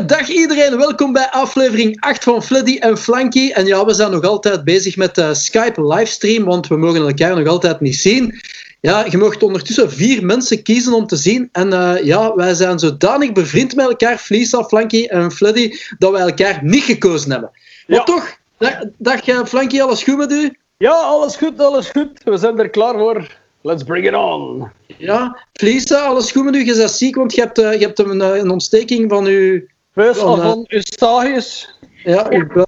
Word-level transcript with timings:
Goeiedag 0.00 0.28
iedereen, 0.28 0.76
welkom 0.76 1.12
bij 1.12 1.30
aflevering 1.30 2.00
8 2.00 2.24
van 2.24 2.42
Fleddy 2.42 2.78
en 2.78 2.98
Flanky. 2.98 3.50
En 3.50 3.66
ja, 3.66 3.84
we 3.84 3.94
zijn 3.94 4.10
nog 4.10 4.24
altijd 4.24 4.64
bezig 4.64 4.96
met 4.96 5.14
de 5.14 5.34
Skype 5.34 5.86
livestream, 5.86 6.44
want 6.44 6.66
we 6.68 6.76
mogen 6.76 7.00
elkaar 7.00 7.36
nog 7.36 7.46
altijd 7.46 7.80
niet 7.80 7.96
zien. 7.96 8.40
Ja, 8.80 9.06
je 9.10 9.18
mag 9.18 9.38
ondertussen 9.38 9.90
vier 9.92 10.24
mensen 10.24 10.62
kiezen 10.62 10.92
om 10.92 11.06
te 11.06 11.16
zien. 11.16 11.48
En 11.52 11.72
uh, 11.72 12.04
ja, 12.04 12.34
wij 12.34 12.54
zijn 12.54 12.78
zodanig 12.78 13.32
bevriend 13.32 13.74
met 13.74 13.86
elkaar, 13.86 14.18
Fleesa, 14.18 14.64
Flanky 14.64 15.04
en 15.04 15.32
Fleddy, 15.32 15.76
dat 15.98 16.12
wij 16.12 16.20
elkaar 16.20 16.58
niet 16.62 16.84
gekozen 16.84 17.30
hebben. 17.30 17.50
Maar 17.86 17.98
ja. 17.98 18.04
toch, 18.04 18.36
dag, 18.58 18.78
dag 18.98 19.28
uh, 19.28 19.44
Flanky, 19.44 19.80
alles 19.80 20.02
goed 20.02 20.16
met 20.16 20.32
u? 20.32 20.58
Ja, 20.76 20.92
alles 20.92 21.36
goed, 21.36 21.60
alles 21.60 21.88
goed. 21.88 22.22
We 22.24 22.36
zijn 22.36 22.58
er 22.58 22.70
klaar 22.70 22.94
voor. 22.98 23.36
Let's 23.60 23.82
bring 23.82 24.06
it 24.06 24.14
on. 24.14 24.70
Ja, 24.98 25.46
Fleesa, 25.52 26.00
alles 26.00 26.32
goed 26.32 26.44
met 26.44 26.54
u? 26.54 26.64
Je 26.64 26.76
bent 26.76 26.90
ziek, 26.90 27.16
want 27.16 27.34
je 27.34 27.40
hebt, 27.40 27.58
uh, 27.58 27.72
je 27.72 27.86
hebt 27.86 27.98
een, 27.98 28.20
een 28.20 28.50
ontsteking 28.50 29.10
van 29.10 29.24
uw... 29.24 29.60
Buis 30.00 30.16
van, 30.16 30.40
van 30.40 30.64
uw 30.68 30.80
stagius. 30.80 31.78
Ja, 32.04 32.26
uw 32.30 32.46
buis. 32.46 32.66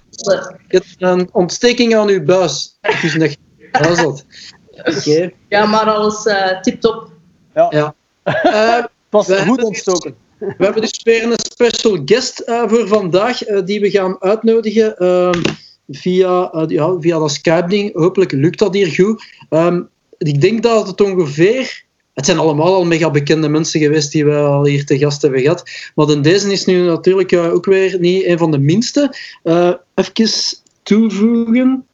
Je 0.67 0.77
hebt 0.77 0.95
een 0.97 1.29
ontsteking 1.31 1.95
aan 1.95 2.07
uw 2.07 2.23
buis. 2.23 2.77
Dus 3.01 3.15
nog... 3.15 3.35
Dat 3.71 3.89
is 3.89 3.97
dat. 3.97 4.25
Okay. 4.71 5.33
Ja, 5.49 5.65
maar 5.65 5.85
alles 5.85 6.25
uh, 6.25 6.61
tip-top. 6.61 7.11
Ja. 7.53 7.67
ja. 7.69 7.95
Uh, 8.43 8.83
was 9.09 9.31
goed 9.31 9.63
ontstoken. 9.63 10.15
We 10.57 10.63
hebben 10.63 10.81
dus 10.81 11.03
weer 11.03 11.23
een 11.23 11.33
special 11.51 12.01
guest 12.05 12.43
uh, 12.45 12.63
voor 12.67 12.87
vandaag, 12.87 13.37
die 13.37 13.79
we 13.79 13.89
gaan 13.89 14.21
uitnodigen 14.21 14.97
ehm, 14.97 15.41
via, 15.89 16.65
ja, 16.67 16.99
via 16.99 17.19
dat 17.19 17.31
Skype-ding. 17.31 17.93
Hopelijk 17.93 18.31
lukt 18.31 18.59
dat 18.59 18.73
hier 18.73 18.87
goed. 18.87 19.23
Um, 19.49 19.89
ik 20.17 20.41
denk 20.41 20.63
dat 20.63 20.87
het 20.87 21.01
ongeveer... 21.01 21.83
Het 22.13 22.25
zijn 22.25 22.37
allemaal 22.37 22.73
al 22.73 22.85
mega 22.85 23.11
bekende 23.11 23.49
mensen 23.49 23.79
geweest 23.79 24.11
die 24.11 24.25
we 24.25 24.35
al 24.35 24.65
hier 24.65 24.85
te 24.85 24.97
gast 24.97 25.21
hebben 25.21 25.41
gehad. 25.41 25.69
Maar 25.95 26.05
dan 26.05 26.21
deze 26.21 26.51
is 26.51 26.65
nu 26.65 26.85
natuurlijk 26.85 27.33
ook 27.33 27.65
weer 27.65 27.99
niet 27.99 28.25
een 28.25 28.37
van 28.37 28.51
de 28.51 28.59
minste. 28.59 29.15
even 29.95 30.31
toevoegen. 30.83 31.87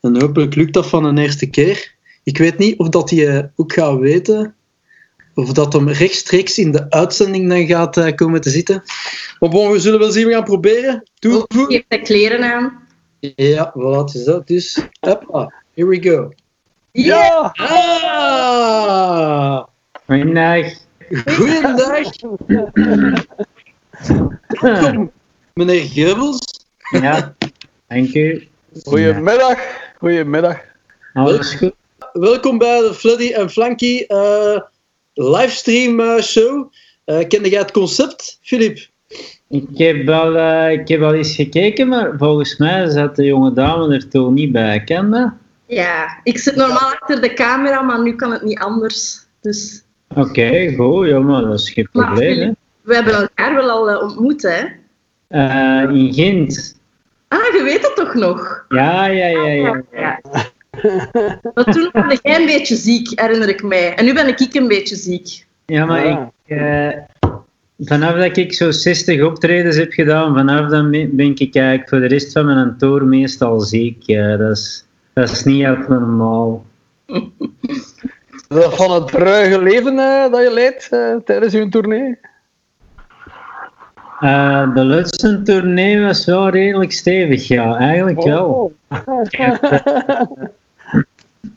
En 0.00 0.20
hopelijk 0.20 0.54
lukt 0.54 0.72
dat 0.72 0.86
van 0.86 1.04
een 1.04 1.18
eerste 1.18 1.46
keer. 1.46 1.94
Ik 2.22 2.38
weet 2.38 2.58
niet 2.58 2.78
of 2.78 2.88
dat 2.88 3.10
hij 3.10 3.50
ook 3.56 3.72
gaat 3.72 3.98
weten. 3.98 4.54
Of 5.34 5.52
dat 5.52 5.72
hem 5.72 5.88
rechtstreeks 5.88 6.58
in 6.58 6.72
de 6.72 6.90
uitzending 6.90 7.48
dan 7.48 7.66
gaat 7.66 7.96
uh, 7.96 8.14
komen 8.14 8.40
te 8.40 8.50
zitten. 8.50 8.82
Maar 9.38 9.50
bon, 9.50 9.70
we 9.70 9.78
zullen 9.78 9.98
wel 9.98 10.10
zien. 10.10 10.26
We 10.26 10.32
gaan 10.32 10.44
proberen. 10.44 11.02
Doe. 11.18 11.46
Je 11.68 11.74
hebt 11.74 11.90
de 11.90 12.00
kleren 12.00 12.54
aan. 12.54 12.82
Ja, 13.36 13.70
wat 13.74 14.14
is 14.14 14.24
dat 14.24 14.46
dus? 14.46 14.78
Hoppa, 15.00 15.52
here 15.74 15.88
we 15.88 16.02
go. 16.02 16.32
Ja! 16.96 17.50
Ah! 17.58 18.86
Goedendag. 20.06 20.66
Goedendag. 21.26 22.06
Welkom, 24.60 25.10
meneer 25.54 25.84
Geubels. 25.84 26.66
Ja, 26.90 27.34
dank 27.88 28.14
u. 28.14 28.48
Goedemiddag. 28.84 29.58
Goedemiddag. 29.98 30.60
Alles 31.14 31.54
goed. 31.54 31.74
Welkom 32.12 32.58
bij 32.58 32.80
de 32.80 32.94
Fleddy 32.94 33.32
en 33.32 33.50
Flanky 33.50 34.04
uh, 34.08 34.58
livestream 35.14 36.00
uh, 36.00 36.20
show. 36.20 36.72
Uh, 37.06 37.28
kende 37.28 37.48
jij 37.48 37.60
het 37.60 37.70
concept, 37.70 38.38
Filip? 38.42 38.78
Ik 39.48 39.68
heb, 39.74 40.08
al, 40.08 40.36
uh, 40.36 40.70
ik 40.72 40.88
heb 40.88 41.02
al 41.02 41.14
eens 41.14 41.34
gekeken, 41.34 41.88
maar 41.88 42.12
volgens 42.18 42.56
mij 42.56 42.90
zat 42.90 43.16
de 43.16 43.24
jonge 43.24 43.52
dame 43.52 43.94
er 43.94 44.08
toch 44.08 44.30
niet 44.30 44.52
bij. 44.52 44.84
Ken 44.84 45.10
dat? 45.10 45.32
Ja, 45.74 46.20
ik 46.22 46.38
zit 46.38 46.56
normaal 46.56 46.92
achter 47.00 47.20
de 47.20 47.34
camera, 47.34 47.82
maar 47.82 48.02
nu 48.02 48.14
kan 48.14 48.32
het 48.32 48.42
niet 48.42 48.58
anders. 48.58 49.26
Dus... 49.40 49.82
Oké, 50.08 50.20
okay, 50.20 50.74
goed. 50.74 51.06
Ja, 51.06 51.18
maar 51.18 51.42
dat 51.42 51.60
is 51.60 51.70
geen 51.70 51.88
probleem. 51.92 52.38
Maar, 52.38 52.54
we 52.82 52.94
hebben 52.94 53.14
elkaar 53.14 53.54
wel 53.54 53.70
al 53.70 54.00
ontmoet, 54.00 54.42
hè? 54.42 54.64
in 55.92 56.14
Gent. 56.14 56.78
Ah, 57.28 57.38
je 57.38 57.62
weet 57.62 57.86
het 57.86 57.96
toch 57.96 58.14
nog? 58.14 58.64
Ja, 58.68 59.06
ja, 59.06 59.26
ja. 59.26 59.46
ja. 59.46 59.82
ja. 59.92 60.20
Maar 61.54 61.64
toen 61.64 61.90
was 61.92 62.18
jij 62.22 62.40
een 62.40 62.46
beetje 62.46 62.76
ziek, 62.76 63.20
herinner 63.20 63.48
ik 63.48 63.62
mij. 63.62 63.94
En 63.94 64.04
nu 64.04 64.14
ben 64.14 64.28
ik 64.28 64.54
een 64.54 64.68
beetje 64.68 64.96
ziek. 64.96 65.46
Ja, 65.66 65.84
maar 65.84 66.04
ik... 66.04 66.18
Uh, 66.46 66.88
vanaf 67.78 68.14
dat 68.14 68.36
ik 68.36 68.52
zo 68.52 68.70
60 68.70 69.22
optredens 69.22 69.76
heb 69.76 69.92
gedaan, 69.92 70.34
vanaf 70.34 70.70
dan 70.70 70.90
ben 70.90 71.34
ik 71.34 71.54
eigenlijk 71.56 71.88
voor 71.88 72.00
de 72.00 72.06
rest 72.06 72.32
van 72.32 72.44
mijn 72.46 72.74
tour 72.78 73.04
meestal 73.04 73.60
ziek. 73.60 74.02
Ja, 74.02 74.36
dat, 74.36 74.56
is, 74.56 74.84
dat 75.14 75.30
is 75.30 75.44
niet 75.44 75.64
echt 75.64 75.88
normaal. 75.88 76.64
van 78.48 78.92
het 78.92 79.10
ruige 79.10 79.62
leven 79.62 79.94
uh, 79.94 80.30
dat 80.30 80.42
je 80.42 80.50
leidt 80.52 80.88
uh, 80.92 81.16
tijdens 81.24 81.52
je 81.52 81.68
tournee? 81.68 82.18
Uh, 84.20 84.74
de 84.74 84.84
laatste 84.84 85.42
tournee 85.42 86.00
was 86.00 86.24
wel 86.24 86.48
redelijk 86.48 86.92
stevig, 86.92 87.48
ja, 87.48 87.76
eigenlijk 87.76 88.18
oh. 88.18 88.24
wel. 88.24 88.72
ik, 89.22 89.36
had, 89.60 89.82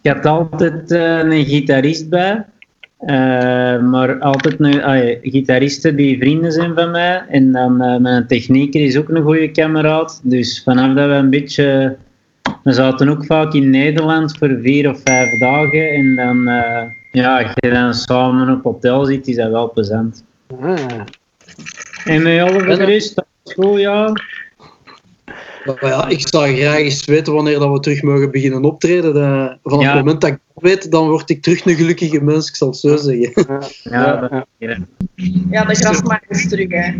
ik 0.01 0.11
had 0.11 0.25
altijd 0.25 0.91
een 0.91 1.45
gitarist 1.45 2.09
bij, 2.09 2.45
maar 3.79 4.19
altijd 4.19 4.59
uh, 4.59 5.15
gitaristen 5.21 5.95
die 5.95 6.17
vrienden 6.17 6.51
zijn 6.51 6.75
van 6.75 6.91
mij. 6.91 7.25
En 7.29 7.51
dan 7.51 8.01
mijn 8.01 8.27
technieker 8.27 8.81
is 8.81 8.97
ook 8.97 9.09
een 9.09 9.23
goede 9.23 9.51
kameraad. 9.51 10.19
Dus 10.23 10.63
vanaf 10.63 10.95
dat 10.95 11.07
we 11.07 11.13
een 11.13 11.29
beetje. 11.29 11.97
We 12.67 12.73
zaten 12.73 13.09
ook 13.09 13.25
vaak 13.25 13.53
in 13.53 13.69
Nederland 13.69 14.37
voor 14.37 14.57
vier 14.61 14.89
of 14.89 14.99
vijf 15.03 15.39
dagen. 15.39 15.89
En 15.91 16.15
dan, 16.15 16.43
ja, 17.11 17.41
als 17.41 17.51
je 17.55 17.69
dan 17.69 17.93
samen 17.93 18.49
op 18.55 18.63
hotel 18.63 19.05
zit, 19.05 19.27
is 19.27 19.35
dat 19.35 19.51
wel 19.51 19.71
plezant. 19.71 20.23
Ah. 20.61 20.75
En 22.05 22.23
met 22.23 22.41
alle 22.41 22.75
de 22.77 22.83
rest, 22.83 23.15
dat 23.15 23.25
is 23.45 23.53
goed, 23.53 23.79
ja. 23.79 24.11
Maar 25.65 25.77
ja, 25.81 26.07
ik 26.07 26.27
zou 26.27 26.55
graag 26.55 26.77
eens 26.77 27.05
weten 27.05 27.33
wanneer 27.33 27.59
dat 27.59 27.71
we 27.71 27.79
terug 27.79 28.01
mogen 28.01 28.31
beginnen 28.31 28.63
optreden. 28.63 29.13
De, 29.13 29.57
vanaf 29.63 29.83
Ja. 29.83 29.87
het 29.87 29.97
moment 29.97 30.21
dat 30.21 30.29
ik 30.29 30.37
dat 30.53 30.63
weet, 30.63 30.91
dan 30.91 31.07
word 31.09 31.29
ik 31.29 31.41
terug 31.41 31.65
een 31.65 31.75
gelukkige 31.75 32.21
mens, 32.23 32.49
ik 32.49 32.55
zal 32.55 32.67
het 32.67 32.77
zo 32.77 32.95
zeggen. 32.97 33.31
Ja, 33.83 34.15
dat- 34.15 34.45
ja. 34.57 34.77
Ja, 35.51 35.65
de 35.65 35.75
grasmaaier 35.75 36.25
is 36.29 36.49
terug, 36.49 36.69
hè. 36.69 36.91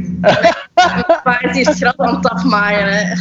Maar 1.23 1.39
het 1.41 1.55
is 1.55 1.78
gras 1.78 1.97
aan 1.97 2.16
het 2.16 2.28
afmaaien, 2.29 2.88
hè. 2.94 3.16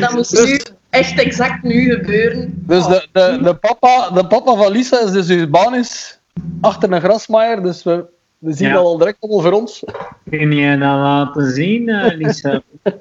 Dat 0.00 0.12
moest 0.12 0.44
nu 0.44 0.58
echt 0.90 1.20
exact 1.20 1.62
nu 1.62 1.90
gebeuren. 1.94 2.52
Dus 2.66 2.86
de, 2.86 3.08
de, 3.12 3.38
de, 3.42 3.54
papa, 3.54 4.10
de 4.10 4.26
papa 4.26 4.54
van 4.54 4.72
Lisa 4.72 5.00
is 5.00 5.10
dus 5.10 5.28
is 5.74 6.18
achter 6.60 6.92
een 6.92 7.00
grasmaaier, 7.00 7.62
dus 7.62 7.82
we, 7.82 8.04
we 8.38 8.52
zien 8.52 8.68
Ja. 8.68 8.74
dat 8.74 8.84
al 8.84 8.98
direct 8.98 9.16
allemaal 9.20 9.40
voor 9.42 9.52
ons. 9.52 9.84
Kun 10.30 10.52
je 10.52 10.70
dat 10.78 10.96
laten 10.96 11.50
zien, 11.50 11.88
eh, 11.88 12.16
Lisa? 12.16 12.60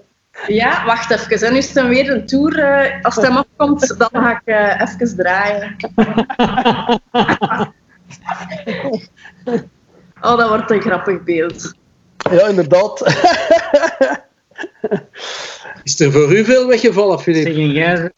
Ja, 0.48 0.86
wacht 0.86 1.12
even. 1.12 1.48
En 1.48 1.52
nu 1.54 1.58
is 1.58 1.66
het 1.66 1.76
dan 1.76 1.90
weer 1.90 2.12
een 2.12 2.26
tour. 2.26 2.60
eh, 2.60 3.04
als 3.04 3.16
het 3.16 3.28
hem 3.28 3.38
afkomt, 3.38 3.96
dan 3.98 4.10
ga 4.12 4.32
ik 4.32 4.42
eh, 4.46 4.82
even 4.82 5.16
draaien. 5.16 5.76
Oh, 10.22 10.38
dat 10.38 10.50
wordt 10.50 10.72
een 10.72 10.82
grappig 10.82 11.24
beeld. 11.24 11.74
Ja, 12.32 12.48
inderdaad. 12.48 13.04
Is 15.84 16.00
er 16.00 16.12
voor 16.12 16.38
u 16.38 16.44
veel 16.44 16.68
weggevallen, 16.68 17.20
Filip? 17.20 17.48
Zeg, 17.48 17.56
jij... 17.56 18.12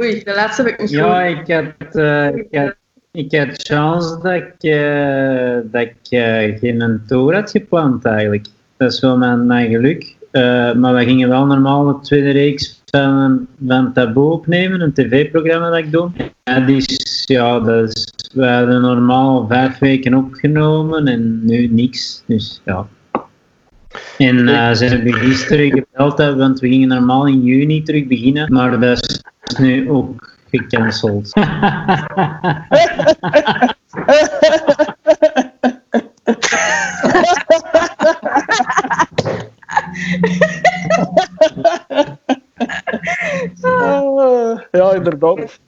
Oei, 0.00 0.22
de 0.24 0.34
laatste 0.34 0.62
heb 0.62 0.72
ik 0.72 0.80
niet 0.80 0.90
Ja, 0.90 1.22
ik 1.22 1.52
had, 1.52 1.94
eh, 1.94 2.36
ik 2.36 2.48
had, 2.50 2.74
ik 3.12 3.34
had 3.34 3.62
chance 3.62 4.18
dat 4.22 4.32
ik, 4.32 4.54
eh, 4.58 5.58
dat 5.70 5.82
ik 5.82 5.96
eh, 6.08 6.58
geen 6.58 7.02
tour 7.06 7.34
had 7.34 7.50
gepland 7.50 8.04
eigenlijk. 8.04 8.46
Dat 8.76 8.92
is 8.92 9.00
wel 9.00 9.16
mijn, 9.16 9.46
mijn 9.46 9.70
geluk. 9.70 10.16
Eh, 10.30 10.74
maar 10.74 10.94
we 10.94 11.04
gingen 11.04 11.28
wel 11.28 11.46
normaal 11.46 11.84
de 11.84 11.98
tweede 12.00 12.30
reeks 12.30 12.82
van, 12.86 13.46
van 13.66 13.92
Taboe 13.92 14.32
opnemen, 14.32 14.80
een 14.80 14.92
tv-programma 14.92 15.70
dat 15.70 15.78
ik 15.78 15.92
doe. 15.92 16.10
En 16.42 16.66
die 16.66 16.76
is, 16.76 17.22
ja, 17.26 17.60
dat 17.60 17.88
is, 17.88 18.12
we 18.32 18.46
hadden 18.46 18.80
normaal 18.80 19.46
vijf 19.46 19.78
weken 19.78 20.14
opgenomen 20.14 21.06
en 21.06 21.44
nu 21.44 21.66
niks. 21.66 22.22
Dus 22.26 22.60
ja. 22.64 22.88
En 24.18 24.48
eh, 24.48 24.72
ze 24.72 24.84
hebben 24.84 25.14
gisteren 25.14 25.70
gebeld, 25.70 26.18
hè, 26.18 26.36
want 26.36 26.60
we 26.60 26.68
gingen 26.68 26.88
normaal 26.88 27.26
in 27.26 27.44
juni 27.44 27.82
terug 27.82 28.06
beginnen, 28.06 28.52
maar 28.52 28.80
dat 28.80 29.02
is 29.02 29.22
nu 29.58 29.90
ook 29.90 30.36
gecanceld. 30.50 31.32
Ah, 43.60 44.60
ja, 44.70 44.92
inderdaad. 44.94 45.60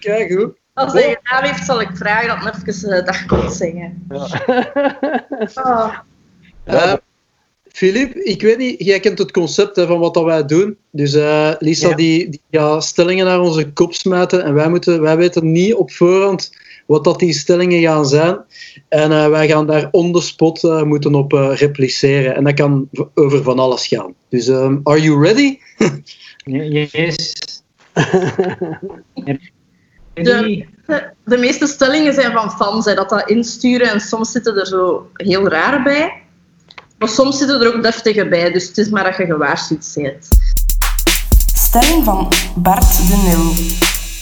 Kijk 0.00 0.32
hoe. 0.32 0.54
Als 0.74 0.92
hij 0.92 1.18
gedaan 1.22 1.44
heeft, 1.44 1.64
zal 1.64 1.80
ik 1.80 1.90
vragen 1.92 2.28
dat 2.28 2.38
hij 2.38 2.62
even 2.64 2.98
uh, 2.98 3.04
dag 3.04 3.26
komt 3.26 3.52
zingen. 3.52 4.06
Oh. 4.08 5.94
Eh, 6.64 6.94
Filip, 7.78 8.14
ik 8.14 8.42
weet 8.42 8.58
niet, 8.58 8.84
jij 8.84 9.00
kent 9.00 9.18
het 9.18 9.30
concept 9.30 9.76
hè, 9.76 9.86
van 9.86 9.98
wat 9.98 10.14
dat 10.14 10.24
wij 10.24 10.44
doen. 10.44 10.76
Dus 10.90 11.14
eh, 11.14 11.52
Lisa 11.58 11.88
Ja. 11.88 11.94
die, 11.94 12.28
die 12.28 12.40
gaat 12.50 12.84
stellingen 12.84 13.24
naar 13.24 13.40
onze 13.40 13.72
kop 13.72 13.94
smijten 13.94 14.44
en 14.44 14.54
wij, 14.54 14.68
moeten, 14.68 15.00
wij 15.00 15.16
weten 15.16 15.52
niet 15.52 15.74
op 15.74 15.92
voorhand 15.92 16.50
wat 16.86 17.04
dat 17.04 17.18
die 17.18 17.32
stellingen 17.32 17.80
gaan 17.80 18.06
zijn. 18.06 18.38
En 18.88 19.12
eh, 19.12 19.28
wij 19.28 19.48
gaan 19.48 19.66
daar 19.66 19.88
on 19.90 20.12
the 20.12 20.20
spot 20.20 20.64
eh, 20.64 20.82
moeten 20.82 21.14
op 21.14 21.32
eh, 21.32 21.50
repliceren. 21.54 22.34
En 22.34 22.44
dat 22.44 22.54
kan 22.54 22.88
over 23.14 23.42
van 23.42 23.58
alles 23.58 23.86
gaan. 23.86 24.14
Dus, 24.28 24.48
ehm, 24.48 24.78
are 24.82 25.00
you 25.00 25.22
ready? 25.22 25.58
Yes. 26.44 27.62
De, 30.14 30.66
de, 30.86 31.10
de 31.24 31.36
meeste 31.36 31.66
stellingen 31.66 32.14
zijn 32.14 32.32
van 32.32 32.50
fans, 32.50 32.84
hè, 32.84 32.94
dat 32.94 33.08
dat 33.08 33.28
insturen. 33.28 33.90
En 33.90 34.00
soms 34.00 34.30
zitten 34.32 34.56
er 34.56 34.66
zo 34.66 35.10
heel 35.12 35.48
raar 35.48 35.82
bij. 35.82 36.22
Maar 36.98 37.08
soms 37.08 37.38
zitten 37.38 37.60
er 37.60 37.74
ook 37.76 37.82
deftige 37.82 38.28
bij. 38.28 38.52
Dus 38.52 38.68
het 38.68 38.78
is 38.78 38.88
maar 38.88 39.04
dat 39.04 39.16
je 39.16 39.24
gewaarschuwd 39.26 39.92
bent. 39.94 40.28
Stelling 41.54 42.04
van 42.04 42.32
Bart 42.56 42.96
de 42.96 43.16
Nul. 43.28 43.52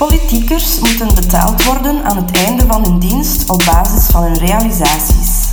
Politiekers 0.07 0.79
moeten 0.81 1.15
betaald 1.15 1.65
worden 1.65 2.05
aan 2.05 2.17
het 2.17 2.37
einde 2.37 2.67
van 2.67 2.85
hun 2.85 2.99
dienst 2.99 3.51
op 3.51 3.65
basis 3.65 4.07
van 4.07 4.23
hun 4.23 4.39
realisaties. 4.39 5.45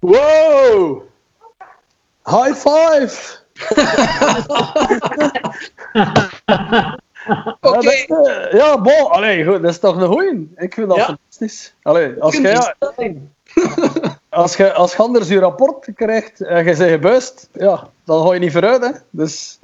Wow! 0.00 1.02
High 2.24 2.54
five! 2.54 3.34
Oké. 7.60 7.90
Ja, 7.90 8.06
eh, 8.06 8.52
ja, 8.58 8.80
bon, 8.80 9.10
allee, 9.10 9.44
goed, 9.44 9.62
dat 9.62 9.70
is 9.70 9.78
toch 9.78 9.96
een 9.96 10.06
goeie. 10.06 10.52
Ik 10.56 10.74
vind 10.74 10.88
dat 10.88 10.96
Ja. 10.96 11.04
fantastisch. 11.04 11.74
Allee, 11.82 12.22
als 12.22 12.36
jij 12.36 12.74
als 14.36 14.56
je 14.56 14.72
als 14.72 14.92
je 14.92 14.98
anders 14.98 15.28
je 15.28 15.38
rapport 15.38 15.88
krijgt 15.94 16.40
en 16.40 16.58
je 16.58 16.64
bent 16.64 16.90
gebuist, 16.90 17.48
ja, 17.52 17.88
dan 18.04 18.26
ga 18.26 18.34
je 18.34 18.40
niet 18.40 18.52
vooruit. 18.52 18.82
Hè. 18.82 18.90
Dus 19.10 19.58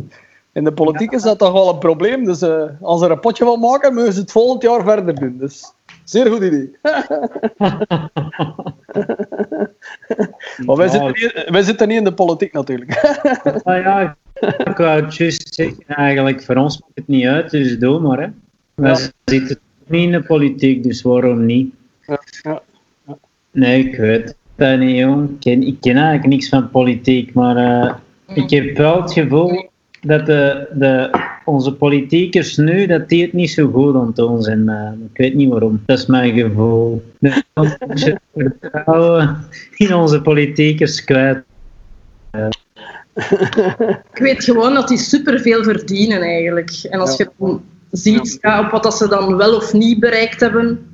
in 0.53 0.65
de 0.65 0.73
politiek 0.73 1.13
is 1.13 1.23
dat 1.23 1.39
toch 1.39 1.53
wel 1.53 1.69
een 1.69 1.79
probleem. 1.79 2.25
Dus 2.25 2.43
eh, 2.43 2.65
als 2.81 3.03
er 3.03 3.11
een 3.11 3.21
potje 3.21 3.45
van 3.45 3.61
maken, 3.61 3.95
moeten 3.95 4.13
ze 4.13 4.21
het 4.21 4.33
volgend 4.33 4.63
jaar 4.63 4.83
verder 4.83 5.15
doen. 5.15 5.39
Dus 5.39 5.73
zeer 6.05 6.27
goed 6.27 6.43
idee. 6.43 6.77
maar 10.67 10.77
wij 10.77 10.89
zitten, 10.89 11.13
niet, 11.13 11.45
wij 11.49 11.63
zitten 11.63 11.89
niet 11.89 11.97
in 11.99 12.05
de 12.05 12.15
politiek 12.15 12.53
natuurlijk. 12.53 12.91
Ah 13.65 13.83
ja, 13.83 14.17
ik 14.65 14.77
wou 14.77 15.03
het 15.05 15.17
juist 15.17 15.55
zeggen, 15.55 15.85
eigenlijk, 15.87 16.43
voor 16.43 16.57
ons 16.57 16.81
maakt 16.81 16.93
het 16.95 17.09
niet 17.09 17.27
uit, 17.27 17.51
dus 17.51 17.79
doe 17.79 18.01
maar. 18.01 18.21
Hè. 18.21 18.27
Wij 18.75 18.91
Ja. 18.91 18.97
zitten 19.25 19.59
niet 19.87 20.03
in 20.03 20.13
de 20.13 20.23
politiek, 20.23 20.83
dus 20.83 21.03
waarom 21.03 21.47
niet? 21.47 21.75
Ja, 22.07 22.21
ja, 22.43 22.63
Nee, 23.51 23.85
ik 23.85 23.97
weet 23.97 24.37
dat 24.62 24.79
niet, 24.79 24.97
jong. 24.97 25.29
Ik 25.31 25.41
ken, 25.41 25.62
ik 25.62 25.76
ken 25.81 25.97
eigenlijk 25.97 26.26
niks 26.26 26.49
van 26.49 26.70
politiek, 26.70 27.35
maar 27.35 27.56
eh, 27.56 27.94
ik 28.35 28.50
heb 28.50 28.76
wel 28.76 29.03
het 29.03 29.12
gevoel 29.12 29.70
dat 30.00 30.26
de, 30.26 30.69
de, 30.75 31.11
onze 31.44 31.75
politiekers 31.75 32.56
nu, 32.56 32.87
dat 32.87 33.09
die 33.09 33.23
het 33.23 33.32
niet 33.32 33.50
zo 33.50 33.70
goed 33.70 33.94
aan 33.94 34.06
het 34.06 34.17
doen 34.17 34.43
zijn. 34.43 34.69
eh. 34.69 34.93
ik 35.12 35.17
weet 35.17 35.35
niet 35.35 35.49
waarom. 35.49 35.82
Dat 35.87 35.99
is 35.99 36.06
mijn 36.06 36.35
gevoel. 36.35 37.03
Dat 37.20 37.44
we 37.81 38.19
vertrouwen 38.35 39.37
in 39.76 39.94
onze 39.94 40.20
politiekers 40.20 41.05
kwijt. 41.05 41.43
Ik 44.12 44.19
weet 44.23 44.44
gewoon 44.44 44.75
dat 44.75 44.88
die 44.88 44.99
superveel 44.99 45.62
verdienen 45.62 46.20
eigenlijk. 46.20 46.70
En 46.91 47.00
als 47.00 47.17
je 47.17 47.31
dan 47.38 47.62
ziet 47.91 48.38
ja, 48.41 48.61
op 48.61 48.70
wat 48.70 48.82
dat 48.82 48.97
ze 48.97 49.09
dan 49.09 49.37
wel 49.37 49.56
of 49.56 49.73
niet 49.73 50.00
bereikt 50.00 50.41
hebben, 50.41 50.87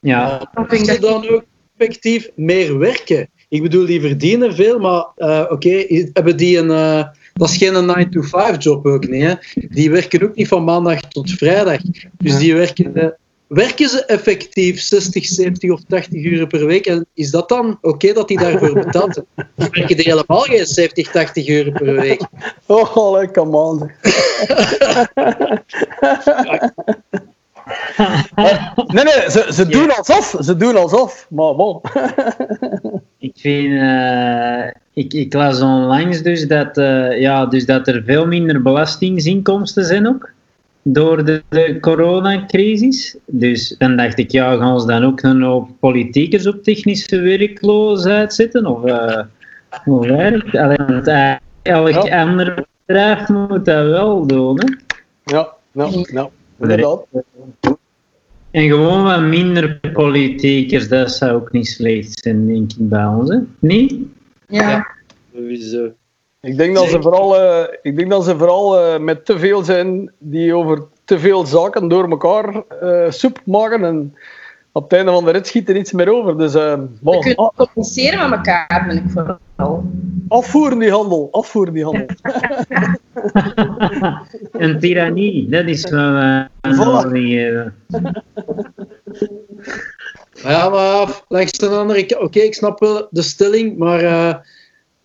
Ja, 0.00 0.50
dan 0.54 0.68
vind 0.68 0.86
ze 0.86 0.94
ik 0.94 1.00
dat... 1.00 1.10
dan 1.10 1.34
ook 1.34 1.44
effectief 1.82 2.30
meer 2.34 2.78
werken. 2.78 3.28
Ik 3.48 3.62
bedoel, 3.62 3.86
die 3.86 4.00
verdienen 4.00 4.54
veel, 4.54 4.78
maar 4.78 5.06
eh, 5.16 5.44
oké, 5.48 5.84
hebben 6.12 6.36
die 6.36 6.58
een. 6.58 6.70
eh, 6.70 7.04
dat 7.32 7.48
is 7.48 7.56
geen 7.56 7.90
9-to-5-job 7.90 8.86
ook 8.86 9.08
niet. 9.08 9.22
Hè? 9.22 9.34
Die 9.54 9.90
werken 9.90 10.22
ook 10.22 10.34
niet 10.34 10.48
van 10.48 10.64
maandag 10.64 11.00
tot 11.00 11.30
vrijdag. 11.30 11.80
Dus 12.18 12.38
die 12.38 12.54
werken. 12.54 12.94
eh, 12.94 13.08
werken 13.46 13.88
ze 13.88 14.04
effectief 14.04 14.80
60, 14.80 15.24
70 15.24 15.70
of 15.70 15.80
80 15.88 16.24
uur 16.24 16.46
per 16.46 16.66
week? 16.66 16.86
En 16.86 17.06
is 17.14 17.30
dat 17.30 17.48
dan 17.48 17.78
oké 17.80 18.12
dat 18.12 18.28
die 18.28 18.38
daarvoor 18.38 18.72
betaald 18.72 19.14
zijn? 19.14 19.26
Of 19.56 19.68
werken 19.70 19.96
die 19.96 20.04
helemaal 20.10 20.40
geen 20.40 20.66
70, 20.66 21.10
80 21.10 21.48
uur 21.48 21.72
per 21.72 21.94
week? 21.94 22.20
Oh, 22.66 23.32
come 23.32 23.56
on. 23.56 23.90
nee, 28.94 29.04
nee, 29.04 29.30
ze, 29.30 29.46
ze 29.50 29.66
doen 29.68 29.96
alsof. 29.96 30.36
Ze 30.40 30.56
doen 30.56 30.76
alsof. 30.76 31.26
Maar 31.30 31.54
bon. 31.54 31.80
Ik 33.18 33.32
vind, 33.36 33.80
eh, 33.80 34.66
ik, 34.92 35.12
ik 35.12 35.32
las 35.32 35.60
onlangs 35.60 36.22
dus 36.22 36.48
dat, 36.48 36.78
eh, 36.78 37.20
ja, 37.20 37.46
dus 37.46 37.66
dat 37.66 37.88
er 37.88 38.02
veel 38.06 38.26
minder 38.26 38.62
belastinginkomsten 38.62 39.84
zijn 39.84 40.08
ook. 40.08 40.30
Door 40.82 41.24
de, 41.24 41.42
de 41.48 41.78
coronacrisis. 41.80 43.16
Dus 43.26 43.74
dan 43.78 43.96
dacht 43.96 44.18
ik, 44.18 44.30
ja, 44.30 44.56
gaan 44.56 44.80
ze 44.80 44.86
dan 44.86 45.04
ook 45.04 45.22
een 45.22 45.42
hoop 45.42 45.68
politiekers 45.80 46.46
op 46.46 46.62
technische 46.62 47.20
werkloosheid 47.20 48.34
zetten? 48.34 48.66
Of 48.66 48.84
eh, 48.84 49.20
hoe 49.84 50.06
werkt 50.06 50.54
eh, 51.08 51.34
elk 51.62 52.06
Ja. 52.06 52.22
ander 52.22 52.64
bedrijf 52.86 53.28
moet 53.28 53.64
dat 53.64 53.86
wel 53.86 54.26
doen. 54.26 54.60
Hè? 54.60 54.74
Ja, 55.24 55.48
ja. 55.72 56.28
Inderdaad. 56.60 57.04
En 58.52 58.68
gewoon 58.68 59.02
wat 59.02 59.20
minder 59.20 59.80
politiekers, 59.92 60.88
dat 60.88 61.12
zou 61.12 61.32
ook 61.32 61.52
niet 61.52 61.68
slecht 61.68 62.18
zijn, 62.22 62.46
denk 62.46 62.70
ik, 62.72 62.88
bij 62.88 63.04
ons. 63.04 63.28
Hè? 63.28 63.38
Niet? 63.58 63.94
Ja. 64.48 64.86
Sowieso. 65.34 65.92
Ik 66.40 66.56
denk 66.56 66.74
dat 66.74 66.88
ze 66.88 67.02
vooral, 67.02 67.40
eh, 67.40 67.74
ik 67.82 67.96
denk 67.96 68.10
dat 68.10 68.24
ze 68.24 68.38
vooral 68.38 68.78
eh, 68.78 69.00
met 69.00 69.24
te 69.24 69.38
veel 69.38 69.62
zijn 69.64 70.12
die 70.18 70.54
over 70.54 70.84
te 71.04 71.18
veel 71.18 71.46
zaken 71.46 71.88
door 71.88 72.10
elkaar 72.10 72.62
eh, 72.80 73.10
soep 73.10 73.40
maken. 73.44 73.84
En 73.84 74.14
op 74.72 74.82
het 74.82 74.92
einde 74.92 75.12
van 75.12 75.24
de 75.24 75.30
rit 75.30 75.46
schiet 75.46 75.68
er 75.68 75.76
iets 75.76 75.92
meer 75.92 76.12
over. 76.12 76.38
Dus 76.38 76.54
eh, 76.54 76.72
We 76.72 76.88
bon, 77.00 77.20
kunnen 77.20 77.52
compenseren 77.56 78.30
met 78.30 78.38
elkaar, 78.38 78.84
ben 78.88 78.96
ik 78.96 79.10
vooral. 79.10 79.84
afvoeren 80.28 80.78
die 80.78 80.90
handel. 80.90 81.28
Afvoeren 81.30 81.74
die 81.74 81.84
handel. 81.84 82.06
Een 84.52 84.78
tirannie, 84.80 85.48
dat 85.48 85.66
is 85.66 85.82
wat 85.82 85.90
we 85.90 86.48
aan 86.60 86.74
Voilà. 86.74 87.12
de 87.12 87.20
geven. 87.20 87.74
Ja, 90.42 90.68
maar 90.68 91.22
langs 91.28 91.52
de 91.52 91.68
andere 91.68 92.18
oké, 92.18 92.38
ik 92.38 92.54
snap 92.54 92.80
wel 92.80 93.08
de 93.10 93.22
stelling, 93.22 93.76
maar 93.78 94.00
eh, 94.00 94.34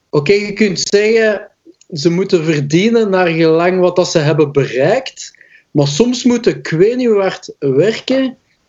oké, 0.10 0.34
je 0.34 0.54
kunt 0.54 0.80
zeggen, 0.80 1.52
ze 1.92 2.10
moeten 2.10 2.44
verdienen 2.44 3.10
naar 3.10 3.28
gelang 3.28 3.80
wat 3.80 3.96
dat 3.96 4.12
ze 4.12 4.20
hebben 4.20 4.52
bereikt, 4.52 5.38
maar 5.72 5.88
soms 5.88 6.24
moeten 6.24 6.56
ik 6.56 6.70
weet 6.70 8.18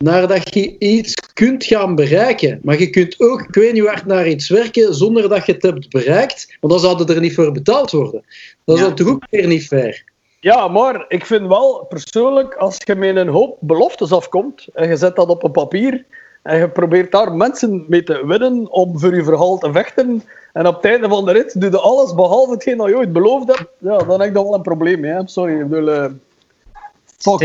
werken 0.03 0.27
nadat 0.27 0.53
je 0.53 0.77
iets 0.77 1.13
kunt 1.33 1.63
gaan 1.63 1.95
bereiken. 1.95 2.59
Maar 2.63 2.79
je 2.79 2.89
kunt 2.89 3.19
ook 3.19 3.41
ik 3.41 3.55
weet 3.55 3.73
niet 3.73 3.85
hard 3.85 4.05
naar 4.05 4.27
iets 4.27 4.49
werken 4.49 4.95
zonder 4.95 5.29
dat 5.29 5.45
je 5.45 5.51
het 5.51 5.61
hebt 5.63 5.89
bereikt, 5.89 6.57
want 6.59 6.73
dan 6.73 6.81
zouden 6.81 7.15
er 7.15 7.21
niet 7.21 7.35
voor 7.35 7.51
betaald 7.51 7.91
worden. 7.91 8.23
Dat 8.65 8.75
is 8.75 8.81
Ja. 8.81 8.87
dan 8.87 8.95
toch 8.95 9.07
ook 9.07 9.25
weer 9.29 9.47
niet 9.47 9.67
fair. 9.67 10.03
Ja, 10.39 10.67
maar 10.67 11.05
ik 11.07 11.25
vind 11.25 11.47
wel 11.47 11.85
persoonlijk, 11.89 12.55
als 12.55 12.77
je 12.83 12.95
met 12.95 13.15
een 13.15 13.27
hoop 13.27 13.57
beloftes 13.59 14.11
afkomt 14.11 14.67
en 14.73 14.89
je 14.89 14.95
zet 14.95 15.15
dat 15.15 15.27
op 15.29 15.43
een 15.43 15.51
papier 15.51 16.05
en 16.43 16.57
je 16.57 16.69
probeert 16.69 17.11
daar 17.11 17.33
mensen 17.33 17.85
mee 17.87 18.03
te 18.03 18.25
winnen 18.25 18.71
om 18.71 18.99
voor 18.99 19.15
je 19.15 19.23
verhaal 19.23 19.57
te 19.57 19.71
vechten 19.71 20.23
en 20.53 20.67
op 20.67 20.75
het 20.75 20.85
einde 20.85 21.07
van 21.07 21.25
de 21.25 21.31
rit 21.31 21.61
doe 21.61 21.69
je 21.69 21.79
alles 21.79 22.15
behalve 22.15 22.51
hetgeen 22.51 22.77
dat 22.77 22.87
je 22.87 22.97
ooit 22.97 23.13
beloofd 23.13 23.47
hebt, 23.47 23.69
ja, 23.77 23.97
dan 23.97 24.19
heb 24.19 24.29
ik 24.29 24.33
dat 24.33 24.43
wel 24.43 24.53
een 24.53 24.61
probleem. 24.61 25.03
Hè. 25.03 25.21
Sorry, 25.25 25.59
ik 25.59 25.69
bedoel... 25.69 26.09
fuck 27.19 27.39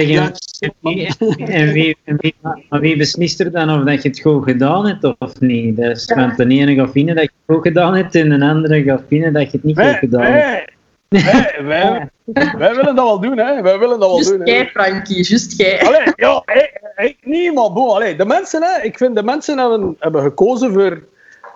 Zeg, 0.58 0.70
en, 1.38 1.72
wie, 1.72 1.96
en 2.04 2.16
wie, 2.18 2.34
maar 2.68 2.80
wie 2.80 2.96
beslist 2.96 3.40
er 3.40 3.50
dan 3.50 3.70
of 3.70 3.84
dat 3.84 4.02
je 4.02 4.08
het 4.08 4.20
goed 4.20 4.44
gedaan 4.44 4.86
hebt 4.86 5.14
of 5.18 5.40
niet? 5.40 5.76
Dat 5.76 5.96
is, 5.96 6.12
want 6.14 6.36
de 6.36 6.46
ene 6.46 6.74
gaat 6.74 6.90
vinden 6.90 7.14
dat 7.14 7.24
je 7.24 7.30
het 7.46 7.56
goed 7.56 7.66
gedaan 7.66 7.94
hebt 7.94 8.14
en 8.14 8.28
de 8.28 8.46
andere 8.46 8.82
gaat 8.82 9.02
vinden 9.08 9.32
dat 9.32 9.42
je 9.42 9.50
het 9.50 9.64
niet 9.64 9.76
goed 9.76 9.84
Wij, 9.84 9.94
gedaan 9.98 10.22
hebt. 10.22 10.72
wij, 11.08 11.54
wij, 11.62 12.08
wij, 12.24 12.54
wij 12.58 12.74
willen 12.74 12.96
dat 12.96 13.04
wel 13.04 13.20
doen, 13.20 13.38
hè. 13.38 13.62
Wij 13.62 13.78
willen 13.78 14.00
dat 14.00 14.08
wel 14.08 14.16
Just 14.18 14.30
doen. 14.30 14.46
jij, 14.46 14.66
Frankie, 14.66 15.22
just 15.22 15.58
jij. 15.58 15.82
Allee, 15.82 16.12
ja, 16.16 16.42
ik, 16.46 16.80
ik 16.96 17.16
niet, 17.22 17.54
maar 17.54 17.72
bon, 17.72 17.90
allee, 17.90 18.16
de 18.16 18.26
mensen, 18.26 18.62
hè, 18.62 18.82
ik 18.82 18.96
vind 18.96 19.14
de 19.14 19.22
mensen 19.22 19.58
hebben, 19.58 19.96
hebben 19.98 20.22
gekozen 20.22 20.72
voor 20.72 21.02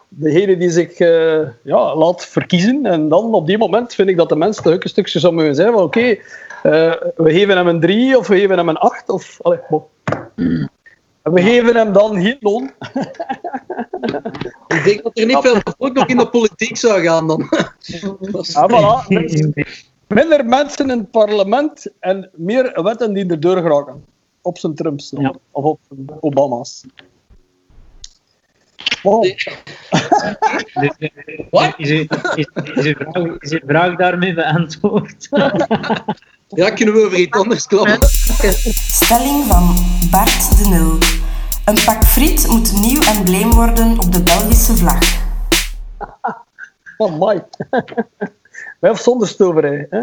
degene 0.09 0.57
die 0.57 0.71
zich 0.71 0.91
eh, 0.99 1.41
ja, 1.63 1.97
laat 1.97 2.27
verkiezen. 2.27 2.87
En 2.87 3.09
dan 3.09 3.35
op 3.35 3.47
die 3.47 3.59
moment 3.59 3.95
vind 3.95 4.09
ik 4.09 4.17
dat 4.17 4.29
de 4.29 4.37
mensen 4.37 4.73
een 4.73 4.89
stukje 4.89 5.19
zou 5.19 5.35
moeten 5.35 5.55
zijn 5.55 5.73
van 5.73 5.83
oké, 5.83 6.17
eh, 6.63 6.93
we 7.17 7.31
geven 7.33 7.57
hem 7.57 7.67
een 7.69 7.81
3 7.81 8.19
of 8.19 8.27
we 8.29 8.37
geven 8.37 8.57
hem 8.57 8.69
een 8.69 8.77
8 8.77 9.09
of 9.09 9.39
allee, 9.43 9.59
bon. 9.69 9.83
En 11.23 11.33
we 11.33 11.43
geven 11.43 11.77
hem 11.77 11.93
dan 11.93 12.21
geen 12.23 12.37
loon. 12.41 12.71
Ik 14.69 14.85
denk 14.85 15.03
dat 15.03 15.19
er 15.19 15.27
niet 15.27 15.39
veel 15.39 15.61
volk 15.79 15.93
nog 15.95 16.07
in 16.07 16.17
de 16.17 16.29
politiek 16.29 16.77
zou 16.77 17.03
gaan 17.03 17.27
dan. 17.27 17.49
Ja, 17.79 18.69
voilà. 18.71 19.07
Minder 20.07 20.47
mensen 20.47 20.91
in 20.91 20.99
het 20.99 21.11
parlement 21.11 21.87
en 22.01 22.31
meer 22.35 22.83
wetten 22.83 23.13
die 23.13 23.27
erdoor 23.31 23.57
geraken. 23.57 24.05
Op 24.43 24.59
zijn 24.59 24.75
Trumps 24.75 25.13
Ja. 25.19 25.35
of 25.51 25.65
op 25.65 25.81
zijn 25.89 26.07
Obama's. 26.21 26.85
Wow. 29.03 29.23
Dus, 29.23 29.47
eh, 30.81 31.11
Wat? 31.51 31.75
Is, 31.77 31.91
uw- 31.91 32.07
is, 32.35 32.49
is, 32.75 32.95
vraag, 32.99 33.37
is 33.39 33.51
uw 33.53 33.61
vraag 33.67 33.97
daarmee 33.97 34.35
beantwoord? 34.35 35.29
Ja, 36.49 36.71
kunnen 36.71 36.95
we 36.95 37.05
over 37.05 37.19
iets 37.19 37.39
anders 37.39 37.67
klappen? 37.67 37.99
Stelling 38.75 39.45
van 39.45 39.75
Bart 40.11 40.59
de 40.59 40.69
Nul. 40.69 40.99
Een 41.65 41.85
pak 41.85 42.05
friet 42.05 42.47
moet 42.49 42.73
nieuw 42.81 43.03
embleem 43.03 43.53
worden 43.53 43.99
op 43.99 44.13
de 44.13 44.23
Belgische 44.23 44.77
vlag. 44.77 44.99
Oh, 46.97 47.19
mooi. 47.19 47.41
Of 48.81 48.99
zonder 49.01 49.29
stoverij. 49.29 49.87
Hè? 49.91 50.01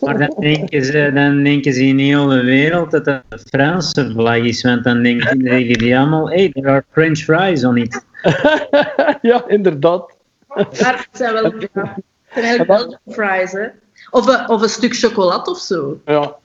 Maar 0.00 0.18
dan 0.18 0.34
denken, 0.40 0.84
ze, 0.84 1.10
dan 1.14 1.42
denken 1.42 1.72
ze 1.72 1.84
in 1.84 1.98
heel 1.98 2.26
de 2.26 2.42
wereld 2.44 2.90
dat 2.90 3.04
dat 3.04 3.22
de 3.28 3.38
Franse 3.50 4.10
vlag 4.12 4.36
is, 4.36 4.62
want 4.62 4.84
dan 4.84 5.02
denken 5.02 5.38
denken 5.38 5.78
die 5.78 5.98
allemaal, 5.98 6.28
hey, 6.28 6.50
there 6.52 6.68
are 6.68 6.84
French 6.92 7.18
fries 7.18 7.64
on 7.64 7.76
it. 7.76 8.04
ja, 9.30 9.44
inderdaad. 9.46 10.16
Maar 10.46 10.58
het 10.58 11.08
zijn 11.12 11.32
wel 11.32 11.44
ja, 11.44 11.96
het 12.24 12.44
zijn 12.44 12.66
eigenlijk 12.66 12.98
fries, 13.06 13.52
hè. 13.52 13.66
Of 14.10 14.26
een, 14.26 14.48
of 14.48 14.62
een 14.62 14.68
stuk 14.68 14.94
chocolade 14.94 15.50
of 15.50 15.58
zo. 15.58 16.00
Ja. 16.04 16.36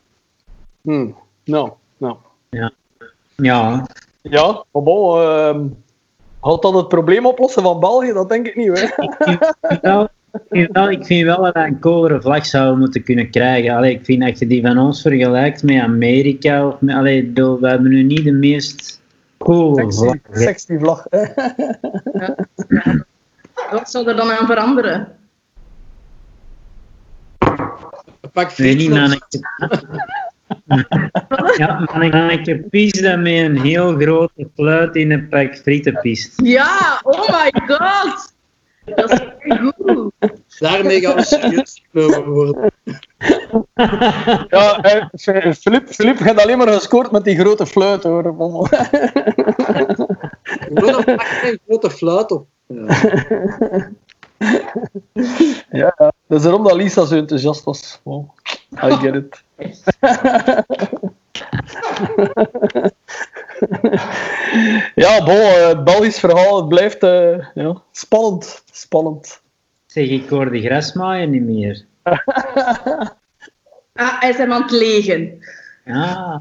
Hm. 0.81 1.09
Nou, 1.43 1.71
nou. 1.97 2.17
Ja, 2.49 2.71
Ja, 4.21 4.63
maar 4.71 4.83
bon, 4.83 5.19
ehm, 5.19 5.67
gaat 6.41 6.61
dat 6.61 6.73
het 6.73 6.87
probleem 6.87 7.25
oplossen 7.25 7.63
van 7.63 7.79
België? 7.79 8.13
Dat 8.13 8.29
denk 8.29 8.47
ik 8.47 8.55
niet, 8.55 8.79
hè? 8.79 9.05
ik 10.33 10.45
vind 10.49 10.71
wel, 10.71 10.89
ik 10.89 11.05
vind 11.05 11.27
dat 11.27 11.39
we 11.39 11.59
een 11.59 11.79
coolere 11.79 12.21
vlag 12.21 12.45
zouden 12.45 12.79
moeten 12.79 13.03
kunnen 13.03 13.29
krijgen. 13.29 13.75
Allee, 13.75 13.93
ik 13.93 14.05
vind 14.05 14.21
dat 14.21 14.39
je 14.39 14.47
die 14.47 14.61
van 14.61 14.77
ons 14.77 15.01
vergelijkt 15.01 15.63
met 15.63 15.81
Amerika. 15.81 16.67
Of 16.67 16.81
met, 16.81 16.95
allee, 16.95 17.31
we 17.33 17.67
hebben 17.67 17.89
nu 17.89 18.03
niet 18.03 18.23
de 18.23 18.31
meest 18.31 19.01
Sexy, 19.43 20.19
sexy 20.31 20.77
vlag. 20.77 21.05
Wat 23.71 23.89
zou 23.89 24.07
er 24.07 24.15
dan 24.15 24.31
aan 24.31 24.45
veranderen? 24.45 25.17
Een 27.39 28.31
pak 28.33 28.51
friet 28.51 28.77
niet, 28.77 28.89
mannetje. 28.89 29.39
Ja, 31.57 31.87
mannetje 31.93 32.57
pies 32.69 32.91
dat 32.91 33.17
met 33.19 33.33
een 33.33 33.61
heel 33.61 33.95
grote 33.95 34.49
fluit 34.55 34.95
in 34.95 35.11
een 35.11 35.29
pak 35.29 35.55
frieten 35.55 35.99
piest. 36.01 36.41
Ja, 36.43 36.99
oh 37.03 37.29
my 37.29 37.51
god! 37.67 38.32
Dat 38.85 39.11
is 39.11 39.19
echt 39.19 39.59
goed. 39.59 40.11
Daarmee 40.59 41.01
gaan 41.01 41.15
we 41.15 41.23
serieus 41.23 41.83
genomen 41.91 42.29
worden. 42.29 42.71
Ja, 44.49 44.77
eh, 44.81 45.05
Filip, 45.53 45.87
Filip 45.87 46.17
gaat 46.17 46.41
alleen 46.41 46.57
maar 46.57 46.67
gescoord 46.67 47.11
met 47.11 47.23
die 47.23 47.39
grote 47.39 47.65
fluit, 47.65 48.03
hoor. 48.03 48.23
Gewoon 48.23 48.67
een 50.69 50.73
pak 50.73 51.01
met 51.03 51.07
een 51.07 51.59
grote 51.67 51.89
fluit 51.89 52.31
op. 52.31 52.47
Ja. 52.67 53.89
Ja. 55.69 55.93
Dat 56.27 56.37
is 56.37 56.43
daarom 56.43 56.63
dat 56.63 56.73
Lisa 56.73 57.05
zo 57.05 57.15
enthousiast 57.15 57.63
was. 57.63 58.01
I 58.83 58.95
get 58.95 59.15
it. 59.15 59.43
ja, 64.95 65.23
bon, 65.23 65.35
eh, 65.35 65.67
het 65.67 65.83
Belgisch 65.83 66.19
verhaal, 66.19 66.57
het 66.57 66.67
blijft 66.67 67.03
eh, 67.03 67.47
ja, 67.53 67.81
spannend. 67.91 68.63
Spannend. 68.71 69.41
Zeg, 69.85 70.09
ik 70.09 70.29
hoor 70.29 70.51
de 70.51 70.61
grasmaaier 70.61 71.27
niet 71.27 71.43
meer. 71.43 71.85
Ah, 73.95 74.19
hij 74.19 74.29
is 74.29 74.37
hem 74.37 74.51
aan 74.51 74.61
het 74.61 74.71
legen. 74.71 75.39
Ja, 75.85 76.39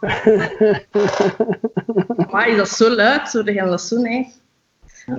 Maar 2.30 2.48
is 2.48 2.56
dat 2.56 2.68
zo 2.68 2.90
luid, 2.90 3.28
zo 3.28 3.42
de 3.42 3.52
hele 3.52 3.78
zoen, 3.78 4.06
hè? 4.06 4.26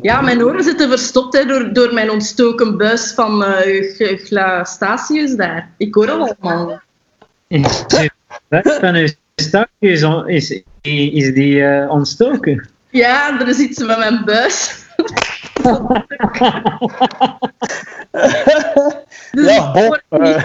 Ja, 0.01 0.21
mijn 0.21 0.43
oren 0.43 0.63
zitten 0.63 0.89
verstopt 0.89 1.37
hè, 1.37 1.45
door, 1.45 1.73
door 1.73 1.93
mijn 1.93 2.09
ontstoken 2.09 2.77
buis 2.77 3.13
van 3.13 3.43
eh 3.43 4.19
Glastatius 4.23 5.35
daar. 5.35 5.71
Ik 5.77 5.93
hoor 5.93 6.05
dat 6.05 6.35
allemaal. 6.39 6.81
Dat 8.47 8.77
van 8.79 8.95
uw 8.95 9.07
stakje 9.35 9.67
is, 9.89 10.03
on- 10.03 10.29
is, 10.29 10.61
is 10.81 11.33
die 11.33 11.63
eh, 11.65 11.89
ontstoken. 11.89 12.69
Ja, 12.89 13.39
er 13.39 13.47
is 13.47 13.57
iets 13.59 13.83
met 13.83 13.97
mijn 13.97 14.25
buis. 14.25 14.85
Dus 19.31 19.55
Ja, 19.55 19.71
hoor 19.71 20.01
eh, 20.09 20.43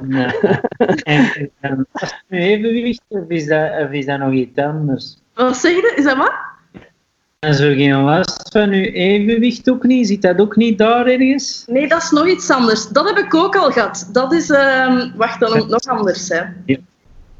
Nee. 0.00 0.26
En, 1.02 1.50
en 1.60 1.86
nu 2.28 2.38
evenwicht 2.38 3.02
of 3.08 3.28
is, 3.28 3.46
dat, 3.46 3.70
of 3.82 3.90
is 3.90 4.06
dat 4.06 4.18
nog 4.18 4.32
iets 4.32 4.58
anders? 4.58 5.16
Wat 5.34 5.56
zeg 5.56 5.72
je? 5.72 5.92
Is 5.96 6.04
dat 6.04 6.16
wat? 6.16 6.32
En 7.44 7.54
zo 7.54 7.74
geen 7.74 8.02
last 8.02 8.48
van 8.52 8.72
uw 8.72 8.82
evenwicht 8.82 9.70
ook 9.70 9.84
niet? 9.84 10.06
Zit 10.06 10.22
dat 10.22 10.40
ook 10.40 10.56
niet 10.56 10.78
daar 10.78 11.06
ergens? 11.06 11.64
Nee, 11.66 11.88
dat 11.88 12.02
is 12.02 12.10
nog 12.10 12.26
iets 12.26 12.50
anders. 12.50 12.88
Dat 12.88 13.08
heb 13.08 13.18
ik 13.18 13.34
ook 13.34 13.56
al 13.56 13.70
gehad. 13.70 14.08
Dat 14.12 14.32
is, 14.32 14.50
ehm, 14.50 15.10
wacht, 15.16 15.40
dan 15.40 15.68
nog 15.68 15.86
anders. 15.86 16.28
Hè. 16.28 16.40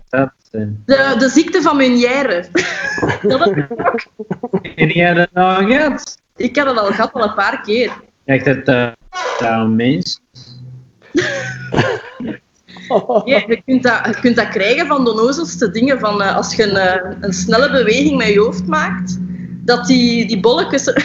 Dat, 0.08 0.32
eh. 0.50 0.60
De, 0.84 1.14
de 1.18 1.28
ziekte 1.28 1.62
van 1.62 1.76
Meunière. 1.76 2.44
dat 3.22 3.44
heb 3.44 3.56
ik 3.56 3.66
ook. 3.70 4.04
Heb 4.74 4.90
jij 4.90 5.14
dat 5.14 5.28
nou 5.32 5.72
gehad? 5.72 6.18
Ik 6.36 6.54
heb 6.54 6.66
het 6.66 6.78
al 6.78 6.86
gehad, 6.86 7.12
al 7.12 7.22
een 7.22 7.34
paar 7.34 7.60
keer. 7.60 7.92
Ik 8.24 8.44
dacht 8.44 8.44
dat 8.44 8.64
dat 8.64 8.96
dat 9.38 9.68
mens 9.68 10.20
Ja, 13.24 13.44
je, 13.46 13.62
kunt 13.66 13.82
dat, 13.82 14.00
je 14.06 14.20
kunt 14.20 14.36
dat 14.36 14.48
krijgen 14.48 14.86
van 14.86 15.04
de 15.04 15.10
onnozelste 15.10 15.70
dingen. 15.70 16.00
Van, 16.00 16.22
eh, 16.22 16.36
als 16.36 16.54
je 16.54 16.62
een, 16.62 16.76
eh, 16.76 17.10
een 17.20 17.32
snelle 17.32 17.70
beweging 17.70 18.16
met 18.16 18.28
je 18.28 18.38
hoofd 18.38 18.66
maakt, 18.66 19.18
dat 19.64 19.86
die, 19.86 20.26
die 20.26 20.40
bolletjes... 20.40 20.92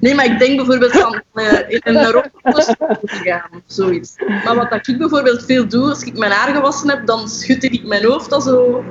Nee, 0.00 0.14
maar 0.14 0.24
ik 0.24 0.38
denk 0.38 0.56
bijvoorbeeld 0.56 0.92
van 0.92 1.22
eh, 1.34 1.58
in 1.68 1.80
een 1.82 2.04
rollercoaster 2.12 2.76
te 2.76 2.98
gaan 3.06 3.48
of 3.52 3.60
zoiets. 3.66 4.14
Maar 4.44 4.54
wat 4.54 4.70
dat 4.70 4.88
ik 4.88 4.98
bijvoorbeeld 4.98 5.44
veel 5.44 5.68
doe, 5.68 5.88
als 5.88 6.02
ik 6.02 6.18
mijn 6.18 6.32
haar 6.32 6.54
gewassen 6.54 6.88
heb, 6.88 7.06
dan 7.06 7.28
schud 7.28 7.62
ik 7.62 7.86
mijn 7.86 8.04
hoofd 8.04 8.32
al 8.32 8.40
zo... 8.40 8.84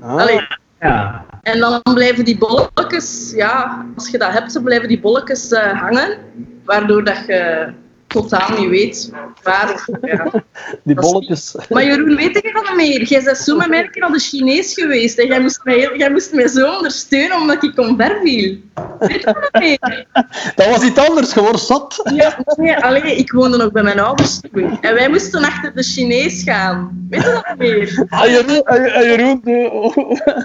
ah, 0.00 0.16
Allee, 0.16 0.46
Ja, 0.80 1.24
en 1.42 1.58
dan 1.58 1.80
blijven 1.94 2.24
die 2.24 2.38
bolletjes, 2.38 3.32
ja, 3.36 3.86
als 3.96 4.08
je 4.08 4.18
dat 4.18 4.32
hebt, 4.32 4.52
dan 4.52 4.62
blijven 4.62 4.88
die 4.88 5.00
bolletjes 5.00 5.52
eh, 5.52 5.80
hangen, 5.80 6.18
waardoor 6.64 7.04
dat 7.04 7.26
je 7.26 7.72
totaal 8.14 8.58
niet 8.58 8.68
weet 8.68 9.10
waar 9.42 9.88
ja. 10.02 10.30
die 10.84 10.94
bolletjes. 10.94 11.54
Maar 11.68 11.84
Jeroen, 11.84 12.16
weet 12.16 12.34
je 12.34 12.50
dat 12.52 12.62
niet 12.68 12.76
meer? 12.76 13.02
Jij 13.02 13.22
bent 13.22 13.36
zo 13.38 13.56
met 13.56 13.68
mij 13.68 13.88
naar 13.92 14.12
de 14.12 14.18
Chinees 14.18 14.74
geweest 14.74 15.18
en 15.18 15.26
jij 15.26 15.40
moest 15.40 15.60
mij, 15.64 15.90
jij 15.96 16.10
moest 16.10 16.32
mij 16.32 16.48
zo 16.48 16.76
ondersteunen 16.76 17.36
omdat 17.36 17.62
ik 17.62 17.78
omver 17.78 18.18
viel. 18.22 18.56
Weet 18.98 19.20
je 19.22 19.36
dat 19.50 19.62
meer? 19.62 20.06
Dat 20.56 20.66
was 20.66 20.82
iets 20.82 21.08
anders, 21.08 21.32
gewoon 21.32 21.58
zat. 21.58 22.10
Ja, 22.14 22.38
nee, 22.56 22.76
alleen 22.76 23.18
ik 23.18 23.32
woonde 23.32 23.56
nog 23.56 23.72
bij 23.72 23.82
mijn 23.82 24.00
ouders 24.00 24.40
toen. 24.52 24.78
En 24.80 24.94
wij 24.94 25.08
moesten 25.08 25.44
achter 25.44 25.72
de 25.74 25.82
Chinees 25.82 26.42
gaan. 26.42 27.06
Weet 27.10 27.22
je 27.22 27.30
dat 27.32 27.44
niet 27.48 27.58
meer? 27.58 28.06
En 28.08 28.30
Jeroen, 28.30 28.62
en- 28.64 28.92
en 28.92 29.04
Jeroen 29.04 29.42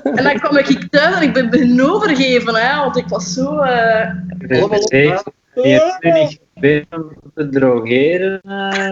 En 0.04 0.24
dan 0.24 0.40
kwam 0.40 0.58
ik 0.58 0.88
thuis 0.90 1.16
en 1.16 1.22
ik 1.22 1.34
ben 1.50 1.90
overgeven, 1.90 2.56
hè, 2.56 2.78
want 2.80 2.98
ik 2.98 3.08
was 3.08 3.34
zo... 3.34 3.58
eh, 3.60 4.10
je 5.64 5.98
hebt 6.02 6.04
nu 6.04 6.78
niet 6.78 6.86
om 6.92 7.18
te 7.36 7.50
drogeren. 7.50 8.42
eh. 8.42 8.92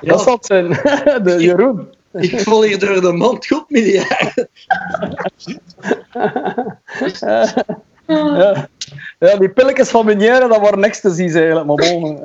dat 0.00 0.20
zal 0.22 0.34
het 0.34 0.46
zijn. 0.46 0.68
De 1.26 1.36
Jeroen. 1.38 1.94
Ik 2.12 2.40
val 2.40 2.62
hier 2.62 2.78
door 2.78 3.00
de 3.00 3.12
mand, 3.12 3.46
goed 3.46 3.70
miljard. 3.70 4.34
Ja. 8.06 8.68
ja, 9.18 9.36
die 9.36 9.48
pilletjes 9.50 9.88
van 9.88 10.04
Meunière, 10.04 10.48
dat 10.48 10.60
waren 10.60 10.84
ecstasies 10.84 11.34
eigenlijk. 11.34 11.66
Maar 11.66 11.76
bon. 11.76 12.20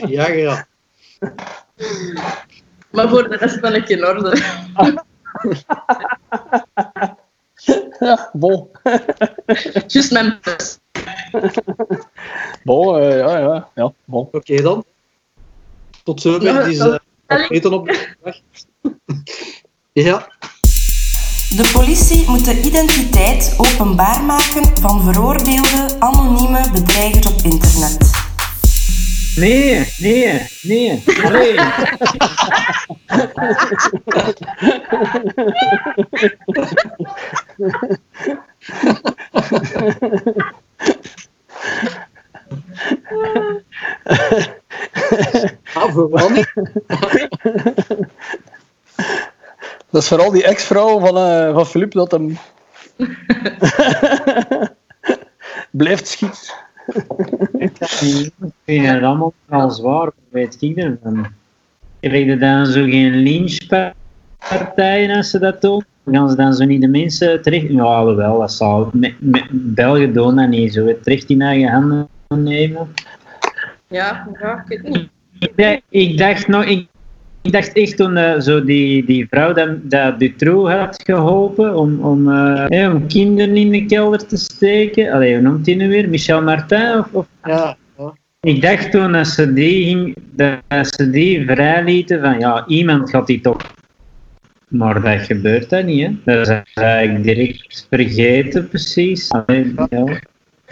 Ja, 0.08 0.28
ja. 0.28 0.66
Maar 2.90 3.08
voor 3.08 3.28
de 3.28 3.36
rest 3.36 3.60
ben 3.60 3.74
ik 3.74 3.88
in 3.88 4.06
orde. 4.06 4.42
Ja, 7.98 8.30
bon. 8.32 8.68
Juist 9.86 10.12
mijn 10.12 10.38
bus. 10.42 10.78
Bon, 12.64 12.98
eh, 12.98 13.18
ja, 13.18 13.38
ja, 13.38 13.68
ja, 13.74 13.92
bon. 14.04 14.28
Oké 14.32 14.62
dan. 14.62 14.84
Tot 16.04 16.20
zover 16.20 16.42
Ja, 16.42 16.62
deze 16.62 17.00
weten 17.48 17.72
op 17.72 17.86
de 17.86 18.08
dag. 18.22 18.36
Ja, 19.92 20.28
De 21.56 21.70
politie 21.72 22.30
moet 22.30 22.44
de 22.44 22.60
identiteit 22.62 23.54
openbaar 23.56 24.22
maken 24.22 24.80
van 24.80 25.02
veroordeelde 25.02 25.96
anonieme 25.98 26.70
bedreigers 26.72 27.26
op 27.26 27.40
internet. 27.42 28.10
Nee, 29.36 29.86
nee, 29.98 30.48
nee. 30.62 31.02
nee. 31.30 31.54
ah, 45.74 45.92
vooral 45.92 46.28
niet. 46.28 46.52
Dat 49.90 50.02
is 50.02 50.08
vooral 50.08 50.30
die 50.30 50.44
ex-vrouw 50.44 50.98
van, 50.98 51.16
eh 51.16 51.54
van 51.54 51.66
Filip 51.66 51.92
dat 51.92 52.10
hem 52.10 52.38
blijft 55.70 56.08
schieten. 56.08 56.54
Ik 57.58 57.76
vind 58.64 58.86
het 58.86 59.02
allemaal 59.02 59.32
al 59.48 59.70
zwaar, 59.70 60.10
weet 60.28 60.56
ik 60.60 60.76
ervan. 60.76 61.26
Krijg 62.00 62.26
je 62.26 62.38
dan 62.38 62.66
zo 62.66 62.84
geen 62.84 63.14
lynchpartijen 63.14 65.16
als 65.16 65.30
ze 65.30 65.38
dat 65.38 65.60
doen? 65.60 65.84
Gaan 66.12 66.30
ze 66.30 66.36
dan 66.36 66.54
zo 66.54 66.64
niet 66.64 66.80
de 66.80 66.88
mensen 66.88 67.42
terecht... 67.42 67.68
Ja, 67.68 67.82
alhoewel, 67.82 68.38
dat 68.38 68.52
zou... 68.52 68.88
Met, 68.92 69.14
met, 69.18 69.44
Belgen 69.50 70.12
doen 70.12 70.36
dat 70.36 70.48
niet 70.48 70.72
zo, 70.72 70.86
het 70.86 71.02
terecht 71.02 71.28
in 71.28 71.42
eigen 71.42 71.68
handen 71.68 72.08
nemen. 72.28 72.88
Ja, 73.88 74.28
ja, 74.40 74.64
ik 74.68 74.80
weet 74.82 74.94
niet. 74.94 75.08
Ik 75.38 75.52
dacht, 75.56 75.80
ik 75.88 76.18
dacht 76.18 76.48
nog... 76.48 76.64
Ik, 76.64 76.86
ik 77.42 77.52
dacht 77.52 77.72
echt 77.72 77.96
toen 77.96 78.16
eh, 78.16 78.40
zo 78.40 78.64
die, 78.64 79.04
die 79.04 79.26
vrouw 79.30 79.52
dat, 79.52 79.90
dat 79.90 80.18
Dutroux 80.18 80.72
had 80.72 81.02
geholpen 81.04 81.76
om, 81.76 82.00
om, 82.00 82.32
eh, 82.32 82.92
om 82.92 83.06
kinderen 83.06 83.56
in 83.56 83.70
de 83.70 83.86
kelder 83.86 84.26
te 84.26 84.36
steken. 84.36 85.12
Allee, 85.12 85.34
hoe 85.34 85.42
noemt 85.42 85.66
hij 85.66 85.74
nu 85.74 85.88
weer? 85.88 86.08
Michel 86.08 86.42
Martin? 86.42 86.98
Of, 86.98 87.06
of 87.12 87.26
Ja, 87.44 87.76
ja. 87.98 88.14
Ik 88.40 88.62
dacht 88.62 88.90
toen 88.90 89.12
dat 89.12 89.26
ze 89.26 89.52
die, 89.52 89.84
ging, 89.84 90.16
dat 90.30 90.94
ze 90.94 91.10
die 91.10 91.44
vrijlieten 91.44 92.20
van 92.20 92.38
ja, 92.38 92.66
iemand 92.66 93.10
gaat 93.10 93.26
die 93.26 93.40
toch. 93.40 93.60
Maar 94.70 95.02
dat 95.02 95.20
gebeurt 95.20 95.70
dat 95.70 95.84
niet, 95.84 96.06
hè? 96.06 96.14
Dat 96.24 96.48
is 96.48 96.62
eigenlijk 96.74 97.24
direct 97.24 97.86
vergeten, 97.90 98.68
precies. 98.68 99.30
Allee, 99.30 99.74
ja. 99.90 100.20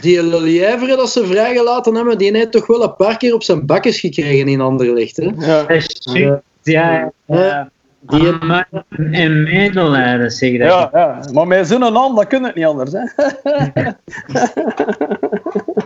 Die 0.00 0.22
Lelièvre 0.22 0.96
dat 0.96 1.10
ze 1.10 1.26
vrijgelaten 1.26 1.94
hebben, 1.94 2.18
die 2.18 2.36
heeft 2.36 2.52
toch 2.52 2.66
wel 2.66 2.82
een 2.82 2.96
paar 2.96 3.16
keer 3.16 3.34
op 3.34 3.42
zijn 3.42 3.66
bakjes 3.66 4.00
gekregen 4.00 4.48
in 4.48 4.60
Anderlecht. 4.60 5.16
Hè? 5.16 5.30
Ja. 5.38 5.62
Dat 5.62 5.70
is 5.70 5.98
juist, 6.12 6.42
ja. 6.62 7.12
ja. 7.26 7.70
Die, 8.00 8.32
Ah, 8.32 8.62
en 9.10 9.42
medelijden, 9.42 10.30
zeg 10.30 10.58
dat. 10.58 10.68
Ja, 10.68 10.90
ja, 10.92 11.20
maar 11.32 11.46
met 11.46 11.66
zo'n 11.68 11.80
naam, 11.80 12.14
dat 12.14 12.26
kun 12.26 12.44
het 12.44 12.54
niet 12.54 12.64
anders. 12.64 12.92
Hè? 12.92 13.02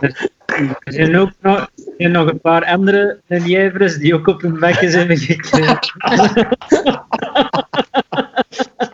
Er 0.83 0.93
zijn 0.93 1.17
ook 1.17 1.31
nog, 1.39 1.59
er 1.59 1.93
zijn 1.97 2.11
nog 2.11 2.27
een 2.27 2.39
paar 2.39 2.65
andere 2.65 3.19
relievers 3.27 3.97
die 3.97 4.13
ook 4.13 4.27
op 4.27 4.41
hun 4.41 4.59
bekjes 4.59 4.93
hebben 4.93 5.17
gekregen. 5.17 5.79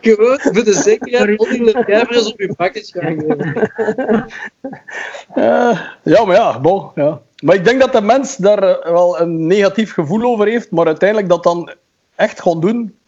gewoon 0.00 0.38
voor 0.40 0.64
de 0.64 0.72
zekerheid 0.72 1.38
al 1.38 1.46
die 1.46 1.64
Lelièvres 1.64 2.32
op 2.32 2.40
je 2.40 2.54
bakjes 2.56 2.90
gaan. 2.90 3.16
Eh, 5.34 5.80
ja, 6.02 6.24
maar 6.24 6.36
ja, 6.36 6.60
bon, 6.60 6.90
ja. 6.94 7.20
Maar 7.42 7.54
ik 7.54 7.64
denk 7.64 7.80
dat 7.80 7.92
de 7.92 8.00
mens 8.00 8.36
daar 8.36 8.62
eh, 8.62 8.92
wel 8.92 9.20
een 9.20 9.46
negatief 9.46 9.92
gevoel 9.92 10.22
over 10.22 10.46
heeft, 10.46 10.70
maar 10.70 10.86
uiteindelijk 10.86 11.28
dat 11.28 11.42
dan 11.42 11.72
echt 12.14 12.42
gaan 12.42 12.60
doen. 12.60 12.98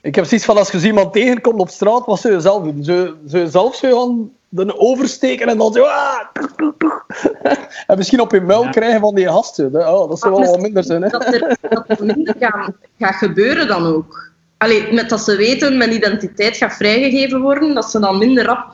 Ik 0.00 0.14
heb 0.14 0.24
zoiets 0.24 0.46
van, 0.46 0.56
als 0.56 0.70
je 0.70 0.80
zo 0.80 0.86
iemand 0.86 1.12
tegenkomt 1.12 1.60
op 1.60 1.68
straat, 1.68 2.06
wat 2.06 2.20
zou 2.20 2.34
je 2.34 2.40
zelf 2.40 2.62
doen? 2.62 2.84
Zou, 2.84 3.14
zou 3.26 3.42
je 3.42 3.50
zelf 3.50 3.74
zo 3.74 3.98
gaan 3.98 4.30
de 4.48 4.78
oversteken 4.78 5.46
en 5.48 5.58
dan 5.58 5.72
zo... 5.72 5.82
Ah, 5.84 6.20
en 7.86 7.96
misschien 7.96 8.20
op 8.20 8.32
je 8.32 8.40
muil 8.40 8.62
Ja. 8.62 8.70
krijgen 8.70 9.00
van 9.00 9.14
die 9.14 9.26
gast. 9.28 9.54
zo. 9.54 9.70
Dat, 9.70 9.88
oh, 9.88 10.08
dat 10.08 10.18
zou 10.18 10.34
wel 10.40 10.50
wat 10.50 10.60
minder 10.60 10.84
zijn. 10.84 11.02
Hè? 11.02 11.08
Dat 11.08 11.24
er, 11.34 11.56
dat 11.70 11.84
er 11.88 12.04
minder 12.06 12.34
gaan, 12.38 12.74
gaat 12.98 13.14
gebeuren 13.14 13.68
dan 13.68 13.86
ook. 13.86 14.30
Allee, 14.58 14.92
met 14.92 15.08
dat 15.08 15.20
ze 15.20 15.36
weten, 15.36 15.76
mijn 15.76 15.92
identiteit 15.92 16.56
gaat 16.56 16.76
vrijgegeven 16.76 17.40
worden, 17.40 17.74
dat 17.74 17.90
ze 17.90 18.00
dan 18.00 18.18
minder 18.18 18.44
rap... 18.44 18.66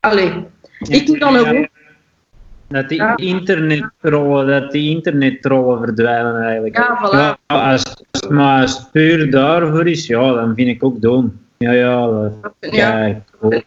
Allee, 0.00 0.44
ik 0.78 1.06
doe 1.06 1.18
dan 1.18 1.36
ook... 1.36 1.68
Dat 2.68 2.88
die 2.88 2.98
Ja. 2.98 3.16
internettrollen, 3.16 4.46
dat 4.46 4.72
die 4.72 4.90
verdwijnen 5.78 6.42
eigenlijk. 6.42 6.76
Ja, 6.76 6.98
voilà. 7.08 7.16
Ja, 7.16 7.38
als, 7.46 7.82
als- 8.10 8.28
maar 8.28 8.60
als 8.62 8.78
het 8.78 8.90
puur 8.90 9.30
daarvoor 9.30 9.86
is, 9.86 10.06
ja, 10.06 10.32
dan 10.32 10.54
vind 10.54 10.68
ik 10.68 10.84
ook 10.84 11.00
doen. 11.00 11.40
Ja, 11.58 11.72
ja, 11.72 12.06
dat, 12.06 12.32
Ja. 12.60 13.04
ja, 13.04 13.22
cool. 13.40 13.62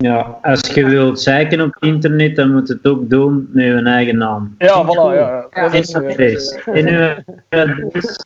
Ja, 0.00 0.38
als 0.42 0.60
je 0.60 0.84
wilt 0.84 1.20
zeiken 1.20 1.60
op 1.60 1.76
internet, 1.80 2.36
dan 2.36 2.52
moet 2.52 2.68
het 2.68 2.86
ook 2.86 3.10
doen 3.10 3.48
met 3.52 3.64
je 3.64 3.82
eigen 3.82 4.16
naam. 4.16 4.54
Ja, 4.58 4.84
voilà. 4.84 4.88
Ja, 4.88 5.12
ja. 5.12 5.48
Ja. 5.50 5.62
Dat 5.62 5.72
En 5.72 5.80
is, 5.80 5.92
eh, 5.92 6.02
adres. 6.02 6.58
En 6.64 6.88
uw 6.88 7.24
adres. 7.48 8.16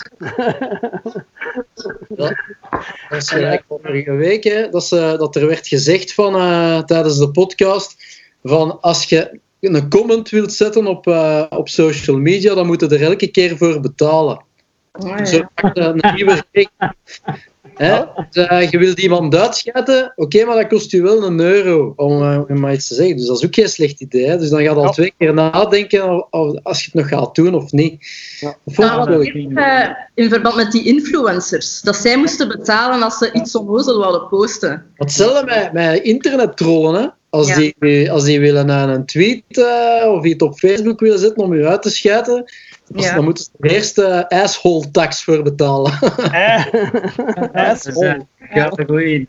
Dat 2.09 2.37
is 3.11 3.31
gelijk 3.31 3.65
van 3.69 3.79
vorige 3.83 4.13
week, 4.13 4.45
hè, 4.45 4.69
dat, 4.69 4.85
ze, 4.85 5.15
dat 5.19 5.37
er 5.37 5.47
werd 5.47 5.67
gezegd 5.67 6.15
van, 6.15 6.35
eh, 6.35 6.79
tijdens 6.79 7.19
de 7.19 7.31
podcast, 7.31 7.97
van 8.43 8.81
als 8.81 9.05
je 9.05 9.39
een 9.61 9.89
comment 9.89 10.29
wilt 10.29 10.53
zetten 10.53 10.87
op, 10.87 11.07
eh, 11.07 11.45
op 11.49 11.69
social 11.69 12.19
media, 12.19 12.55
dan 12.55 12.67
moet 12.67 12.81
je 12.81 12.89
er 12.89 13.03
elke 13.03 13.27
keer 13.27 13.57
voor 13.57 13.81
betalen. 13.81 14.45
Ah, 14.93 15.19
ja. 15.19 15.25
Zo 15.25 15.41
maakt 15.55 15.79
een 15.79 16.15
nieuwe 16.15 16.43
rekening. 16.53 16.95
Hè? 17.75 18.03
Eh, 18.31 18.71
je 18.71 18.79
wilt 18.79 19.01
iemand 19.01 19.35
uitscheiden, 19.35 20.13
oké, 20.17 20.45
maar 20.45 20.57
dat 20.57 20.67
kost 20.67 20.91
je 20.91 21.03
wel 21.03 21.25
een 21.25 21.41
euro 21.41 21.93
om, 21.97 22.23
eh, 22.23 22.41
om 22.49 22.61
maar 22.61 22.73
iets 22.73 22.89
te 22.89 22.95
zeggen. 22.95 23.17
Dus 23.17 23.27
dat 23.27 23.39
is 23.39 23.45
ook 23.45 23.55
geen 23.55 23.69
slecht 23.69 24.01
idee. 24.01 24.27
Hè? 24.27 24.39
Dus 24.39 24.49
dan 24.49 24.59
gaat 24.63 24.75
je 24.75 24.77
al 24.81 24.85
Ja. 24.85 24.91
twee 24.91 25.15
keer 25.19 25.35
nadenken 25.35 26.11
of- 26.11 26.27
of- 26.31 26.59
als 26.63 26.79
je 26.85 26.91
het 26.93 26.95
nog 26.95 27.09
gaat 27.21 27.35
doen 27.35 27.55
of 27.55 27.73
niet. 27.73 28.07
Ja. 28.41 28.57
Wel 28.65 29.21
ik, 29.23 29.35
eh, 29.55 29.89
in 30.15 30.29
verband 30.29 30.57
met 30.57 30.73
die 30.73 30.85
influencers. 30.85 31.81
Dat 31.81 31.97
zij 31.97 32.17
moesten 32.17 32.49
betalen 32.49 33.03
als 33.03 33.19
ze 33.19 33.33
iets 33.33 33.57
onnozel 33.57 33.99
wilden 34.01 34.29
posten. 34.29 34.87
Hetzelfde 34.95 35.45
met, 35.45 35.73
met 35.73 36.03
internettrollen. 36.03 37.03
Hè? 37.03 37.07
Als, 37.31 37.49
Ja. 37.49 37.73
die, 37.79 38.13
als 38.13 38.25
die 38.25 38.41
willen 38.41 38.71
aan 38.71 38.89
een 38.89 39.05
tweet 39.07 39.43
eh, 39.49 40.11
of 40.13 40.25
iets 40.25 40.45
op 40.45 40.59
Facebook 40.59 41.01
willen 41.01 41.19
zetten 41.19 41.43
om 41.43 41.55
je 41.55 41.67
uit 41.67 41.83
te 41.83 41.91
schijten, 41.91 42.45
dus 42.89 43.05
Ja. 43.05 43.15
dan 43.15 43.25
moeten 43.25 43.45
ze 43.45 43.51
er 43.59 43.71
eerst 43.71 43.99
uh, 43.99 44.23
asshole 44.29 44.91
tax 44.91 45.25
voor 45.25 45.43
betalen. 45.43 45.93
eh, 46.33 46.65
Dat 47.35 47.55
is 47.55 47.87
asshole. 47.87 48.27
ja, 48.55 48.73
een 48.75 48.87
goeie 48.87 49.15
idee. 49.15 49.29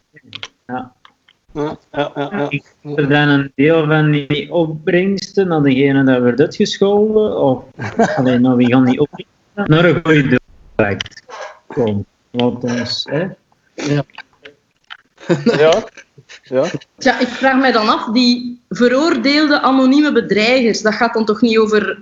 Ja. 0.67 0.93
Ja, 1.53 1.77
ja, 1.91 2.11
ja, 2.15 2.29
ja. 2.31 2.49
Ik 2.49 3.09
dan 3.09 3.27
een 3.27 3.51
deel 3.55 3.85
van 3.85 4.11
die 4.11 4.53
opbrengsten 4.53 5.47
naar 5.47 5.61
degene 5.61 6.03
dat 6.03 6.21
wordt 6.21 6.39
uitgescholden? 6.39 7.37
Of 7.37 7.63
alleen 8.17 8.41
nou, 8.41 8.55
wie 8.55 8.67
gaan 8.67 8.85
die 8.85 8.99
opbrengsten 8.99 9.33
naar 9.53 9.85
een 9.85 10.01
goede 10.03 10.27
doel? 10.27 10.97
Kom, 11.67 12.05
laat 12.31 12.63
ons. 12.63 13.07
Hè? 13.09 13.19
ja. 13.73 14.03
ja. 15.43 15.83
Ja, 16.97 17.19
ik 17.19 17.27
vraag 17.27 17.59
mij 17.59 17.71
dan 17.71 17.89
af, 17.89 18.05
die 18.11 18.61
veroordeelde 18.69 19.61
anonieme 19.61 20.11
bedreigers, 20.11 20.81
dat 20.81 20.93
gaat 20.93 21.13
dan 21.13 21.25
toch 21.25 21.41
niet 21.41 21.57
over 21.57 22.01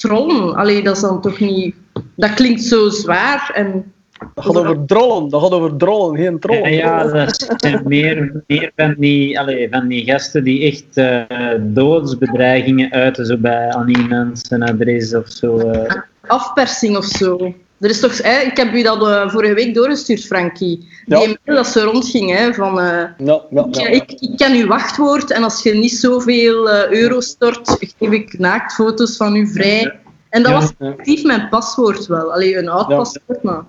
trollen? 0.00 0.54
Allee, 0.56 0.82
dat 0.82 0.96
is 0.96 1.02
dan 1.02 1.20
toch 1.20 1.40
niet... 1.40 1.74
Dat 2.16 2.34
klinkt 2.34 2.62
zo 2.62 2.88
zwaar 2.88 3.50
en... 3.54 3.92
Dat 4.34 4.44
gaat 4.44 4.56
over 4.56 4.84
drollen. 4.86 5.28
Dat 5.28 5.42
gaat 5.42 5.50
over 5.52 5.76
drollen, 5.76 6.16
geen 6.16 6.38
trollen. 6.38 6.72
ja, 6.72 7.04
dat 7.04 7.54
zijn 7.56 7.82
meer, 7.84 8.42
meer 8.46 8.72
van, 8.76 8.94
die, 8.98 9.38
allee, 9.40 9.68
van 9.70 9.88
die 9.88 10.04
gasten 10.04 10.44
die 10.44 10.66
echt 10.70 10.96
eh, 10.96 11.50
doodsbedreigingen 11.60 12.90
uiten, 12.92 13.26
zo 13.26 13.36
bij 13.36 13.68
aan 13.72 13.88
iemand 13.88 14.38
zijn 14.48 14.62
adres 14.62 15.14
of 15.14 15.28
zo. 15.28 15.58
eh. 15.58 15.94
afpersing 16.26 16.96
of 16.96 17.04
zo. 17.04 17.54
Er 17.80 17.90
is 17.90 18.00
toch, 18.00 18.22
hè, 18.22 18.40
ik 18.40 18.56
heb 18.56 18.72
u 18.74 18.82
dat 18.82 19.02
eh, 19.08 19.28
vorige 19.30 19.54
week 19.54 19.74
doorgestuurd, 19.74 20.24
Frankie. 20.24 20.78
Die 20.78 21.18
Ja. 21.18 21.18
mail 21.18 21.36
dat 21.44 21.66
ze 21.66 21.80
rondging, 21.82 22.30
hè, 22.36 22.54
van... 22.54 22.80
eh, 22.80 23.04
Ja, 23.18 23.40
ja, 23.70 23.86
ik, 23.88 24.10
ik 24.10 24.36
ken 24.36 24.54
uw 24.54 24.66
wachtwoord 24.66 25.30
en 25.30 25.42
als 25.42 25.62
je 25.62 25.74
niet 25.74 25.92
zoveel 25.92 26.70
eh, 26.70 26.90
euro 27.00 27.20
stort, 27.20 27.76
geef 27.98 28.10
ik 28.10 28.38
naaktfoto's 28.38 29.16
van 29.16 29.36
u 29.36 29.46
vrij. 29.46 30.00
En 30.28 30.42
dat 30.42 30.52
Ja. 30.52 30.58
was 30.58 30.72
effectief 30.78 31.24
mijn 31.24 31.48
paswoord 31.48 32.06
wel. 32.06 32.32
Alleen 32.32 32.58
een 32.58 32.68
oud 32.68 32.88
Ja. 32.88 32.96
paswoord, 32.96 33.42
maar... 33.42 33.62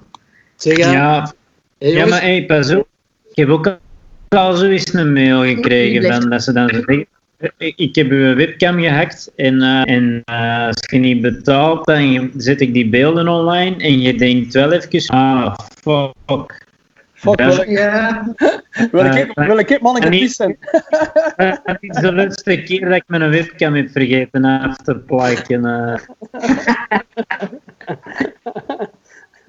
Zeg, 0.56 0.78
Ja, 0.78 1.34
hey, 1.78 1.92
ja, 1.92 2.06
maar 2.06 2.22
hey, 2.22 2.46
pas 2.46 2.72
op. 2.74 2.88
Ik 3.30 3.36
heb 3.38 3.50
ook 3.50 3.78
al 4.28 4.56
zoiets 4.56 4.94
een 4.94 5.14
mail 5.14 5.44
gekregen 5.44 6.14
van 6.14 6.30
dat 6.30 6.44
ze 6.44 6.54
dan 6.54 6.70
zeggen. 6.70 7.08
Ik 7.58 7.74
ik 7.78 7.96
heb 7.96 8.10
uw 8.12 8.36
webcam 8.36 8.80
gehackt 8.80 9.32
en, 9.36 9.62
eh, 9.62 9.94
en 9.96 10.22
eh, 10.26 10.66
als 10.66 10.78
je 10.92 10.98
niet 10.98 11.22
betaalt, 11.22 11.86
dan 11.86 12.32
zet 12.38 12.62
ik 12.62 12.74
die 12.74 12.90
beelden 12.90 13.28
online 13.28 13.76
en 13.84 14.02
je 14.02 14.16
denkt 14.16 14.54
wel 14.54 14.72
even, 14.72 15.08
ah, 15.16 15.56
fuck. 15.82 16.70
Fuck, 17.14 17.66
Ja. 17.68 18.26
wil 18.92 19.06
ik, 19.06 19.14
wil 19.14 19.16
ik, 19.16 19.32
wil 19.48 19.58
ik 19.60 19.82
manneke 19.82 20.06
En 20.06 20.12
niet- 20.12 20.20
pies 20.22 20.36
zijn? 20.36 20.58
Eh, 21.36 21.54
Het 21.64 21.78
is 21.80 21.96
de 21.96 22.14
laatste 22.14 22.62
keer 22.64 22.86
dat 22.86 22.96
ik 22.96 23.04
mijn 23.08 23.30
webcam 23.30 23.74
heb 23.76 23.90
vergeten 23.92 24.46
af 24.46 24.76
te 24.76 24.96
plakken. 24.96 25.62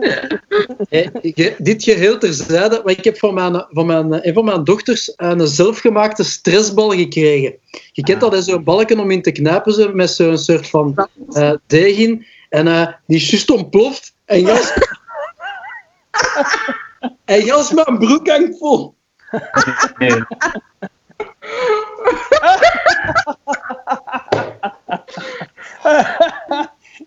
eh. 0.02 1.06
hey, 1.10 1.54
dit 1.58 1.82
geheel 1.82 2.18
terzijde, 2.18 2.80
maar 2.84 2.92
ik 2.92 3.04
heb 3.04 3.18
van 3.18 3.34
mijn, 3.34 3.66
van 3.70 3.86
mijn, 3.86 4.28
een 4.28 4.34
van 4.34 4.44
mijn 4.44 4.64
dochters 4.64 5.12
een 5.16 5.46
zelfgemaakte 5.46 6.24
stressbal 6.24 6.90
gekregen. 6.90 7.54
Je 7.92 8.02
kent 8.02 8.20
dat, 8.20 8.44
zo'n 8.44 8.64
balken 8.64 8.98
om 8.98 9.10
in 9.10 9.22
te 9.22 9.32
knijpen, 9.32 9.72
zo, 9.72 9.92
met 9.92 10.10
zo'n 10.10 10.38
soort 10.38 10.68
van 10.68 11.08
eh 11.32 11.52
deeg 11.66 11.96
in. 11.96 12.26
En 12.48 12.68
eh, 12.68 12.88
die 13.06 13.16
is 13.16 13.30
juist 13.30 13.50
ontploft. 13.50 14.14
En 14.24 14.46
gas... 14.46 14.72
en 17.24 17.42
gas 17.42 17.72
mijn 17.72 17.98
broek 17.98 18.28
hangt 18.28 18.58
vol. 18.58 18.94
Nee. 19.98 20.22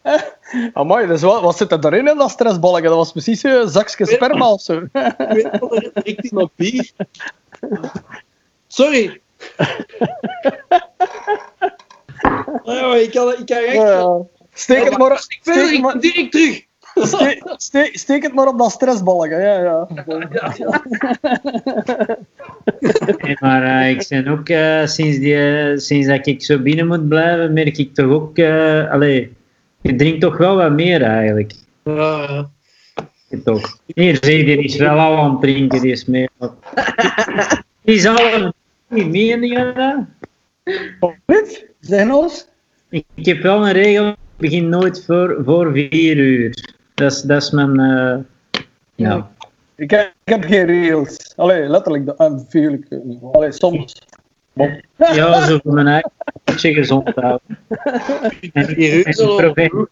Amai, 0.73 1.07
dus 1.07 1.21
wat, 1.21 1.41
wat 1.41 1.57
zit 1.57 1.71
er 1.71 1.81
daarin 1.81 2.07
in 2.07 2.17
dat 2.17 2.29
stressbalken? 2.29 2.83
Dat 2.83 2.95
was 2.95 3.11
precies 3.11 3.43
een 3.43 3.69
zakje 3.69 4.05
sperma 4.05 4.51
of 4.51 4.61
zo. 4.61 4.73
Ik 4.73 4.89
weet 6.03 6.31
in 6.31 6.37
op 6.37 6.51
bier. 6.55 6.91
Sorry. 8.67 9.21
Oh, 12.63 12.95
ik 12.95 13.11
kan, 13.11 13.29
ik 13.31 13.45
kan 13.45 13.57
echt... 13.57 13.73
Ja. 13.75 14.17
Steek 14.53 14.83
het 14.83 14.97
maar, 14.97 15.11
Ik 15.27 15.39
ben 15.43 15.81
maar, 15.81 15.99
direct 15.99 16.31
terug. 16.31 16.61
Ste- 16.93 17.41
ste- 17.55 17.89
steek 17.91 18.23
het 18.23 18.33
maar 18.33 18.47
op 18.47 18.57
dat 18.57 18.71
stressbalken. 18.71 19.41
Ja, 19.41 19.59
ja. 19.61 19.87
Nee, 23.21 23.37
maar 23.39 23.63
eh, 23.81 23.89
ik 23.89 24.05
ben 24.09 24.27
ook, 24.27 24.49
eh, 24.49 24.85
sinds, 24.85 25.17
die, 25.17 25.35
eh, 25.35 25.77
sinds 25.77 26.07
dat 26.07 26.27
ik 26.27 26.43
zo 26.43 26.59
binnen 26.59 26.87
moet 26.87 27.07
blijven, 27.07 27.53
merk 27.53 27.77
ik 27.77 27.93
toch 27.93 28.11
ook, 28.11 28.37
eh 28.37 28.91
allee, 28.91 29.33
je 29.85 29.95
drinkt 29.95 30.21
toch 30.21 30.37
wel 30.37 30.55
wat 30.55 30.71
meer 30.71 31.01
eigenlijk. 31.01 31.53
Ja, 31.83 31.93
ja. 32.21 32.49
Toch. 33.43 33.77
Hier 33.85 34.17
zie 34.21 34.37
je, 34.37 34.43
die 34.43 34.63
is 34.63 34.75
wel 34.77 34.97
al 34.97 35.17
aan 35.17 35.31
het 35.31 35.41
drinken, 35.41 35.81
die 35.81 35.91
is 35.91 36.05
meer. 36.05 36.29
Die 37.81 37.95
is 37.95 38.05
al 38.05 38.51
meningen. 38.87 39.73
hè? 39.75 39.93
Wat? 41.25 41.65
Zeg 41.79 42.05
nog 42.05 42.23
eens. 42.23 42.47
Ik, 42.89 43.05
ik 43.13 43.25
heb 43.25 43.41
wel 43.41 43.67
een 43.67 43.73
regel, 43.73 44.07
ik 44.07 44.15
begin 44.37 44.69
nooit 44.69 45.05
voor, 45.05 45.41
voor 45.45 45.71
vier 45.71 46.17
uur. 46.17 46.73
Dat 46.93 47.11
is, 47.11 47.21
dat 47.21 47.41
is 47.43 47.51
mijn. 47.51 47.79
eh, 47.79 48.17
ja. 48.95 49.31
Ik 49.75 49.89
heb, 49.91 50.13
ik 50.23 50.33
heb 50.33 50.43
geen 50.43 50.65
regels. 50.65 51.33
Allee, 51.35 51.67
letterlijk. 51.67 52.17
natuurlijk. 52.17 52.85
eh. 52.89 52.99
Allee, 53.31 53.51
soms. 53.51 54.01
Bon. 54.53 54.81
ja, 54.97 55.45
zo 55.45 55.59
voor 55.63 55.73
mijn 55.73 55.87
eigen 55.87 56.11
beetje 56.55 56.73
gezond 56.73 57.11
houden. 57.15 57.57
En, 58.53 58.65
Vier 58.65 59.07
uur 59.07 59.23
al 59.23 59.53
vroeg. 59.53 59.87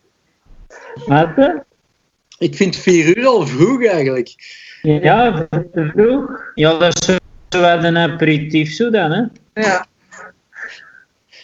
Wat? 1.06 1.64
Ik 2.38 2.56
vind 2.56 2.76
vier 2.76 3.18
uur 3.18 3.26
al 3.26 3.48
vroeg 3.48 3.86
eigenlijk. 3.86 4.36
Ja, 4.82 5.48
vroeg. 5.74 6.52
Ja, 6.56 6.78
dat 6.78 6.98
is 7.02 7.18
wat 7.60 7.84
een 7.84 7.98
aperitief 7.98 8.72
zo 8.72 8.90
dan, 8.90 9.12
hè. 9.12 9.24
Ja. 9.62 9.86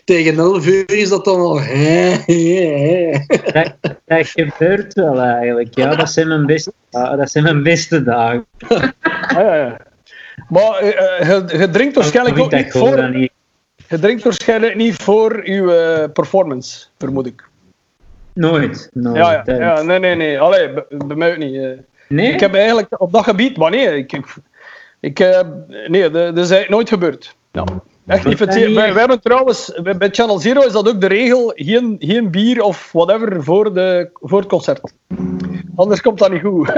Tegen 0.06 0.38
11 0.38 0.68
uur 0.68 0.92
is 0.92 1.10
dat 1.10 1.26
dan 1.26 1.40
al. 1.40 1.62
hè, 1.62 2.16
hè, 2.26 2.34
hè. 2.34 3.26
Dat, 3.54 3.96
dat 4.06 4.28
gebeurt 4.28 4.94
wel 4.94 5.20
eigenlijk. 5.20 5.76
Ja, 5.76 5.96
dat 5.96 6.12
zijn 6.12 6.28
mijn 6.28 6.46
beste, 6.46 6.74
dat 6.90 7.32
zijn 7.32 7.44
mijn 7.44 7.64
beste 7.64 8.04
dagen. 8.04 8.46
Ah, 8.68 8.90
ja, 9.32 9.56
ja. 9.56 9.78
Maar 10.50 10.76
eh, 10.76 11.20
eh, 11.20 11.48
je, 11.50 11.58
je 11.58 11.70
drinkt 11.70 11.96
waarschijnlijk 11.96 12.40
ook 12.40 12.52
ik 12.52 12.64
niet 12.64 12.72
voor, 12.72 13.10
niet. 13.10 13.32
Je 13.90 14.00
drinkt 14.00 14.24
waarschijnlijk 14.24 14.76
niet 14.76 14.96
voor 14.96 15.50
je 15.52 15.76
eh, 15.76 16.12
performance, 16.12 16.86
vermoed 16.98 17.26
ik. 17.26 17.48
Nooit. 18.34 18.90
nooit. 18.94 19.18
Ja, 19.18 19.44
ja, 19.46 19.82
nee, 19.82 20.00
nee, 20.00 20.16
nee. 20.16 20.40
Allee, 20.40 20.74
bij, 20.90 21.16
mij 21.16 21.32
ook 21.32 21.38
niet. 21.38 21.56
eh. 21.56 21.70
Nee? 22.08 22.34
Ik 22.34 22.40
heb 22.40 22.54
eigenlijk 22.54 23.02
op 23.02 23.12
dat 23.12 23.24
gebied, 23.24 23.58
maar 23.58 23.72
nee, 23.72 23.98
ik, 23.98 24.12
ik, 24.12 24.36
ik, 25.00 25.20
eh, 25.20 25.40
nee, 25.88 26.10
dat 26.10 26.38
is 26.38 26.50
eigenlijk 26.50 26.70
nooit 26.70 26.90
gebeurd. 26.90 27.36
Ja. 27.52 27.64
Echt 28.08 28.26
niet. 28.26 28.40
Wij, 28.74 28.92
hebben 28.92 29.22
trouwens, 29.22 29.80
bij 29.84 29.98
bij 29.98 30.10
Channel 30.12 30.40
Zero 30.40 30.62
is 30.62 30.72
dat 30.72 30.90
ook 30.90 31.02
de 31.02 31.08
regel, 31.08 31.52
geen, 31.56 31.96
geen 32.00 32.32
bier 32.32 32.62
of 32.62 32.92
whatever 32.92 33.44
voor, 33.44 33.74
de, 33.74 34.10
voor 34.14 34.40
het 34.40 34.48
concert. 34.50 34.94
Anders 35.76 36.02
komt 36.02 36.20
dat 36.20 36.32
niet 36.32 36.42
goed. 36.42 36.72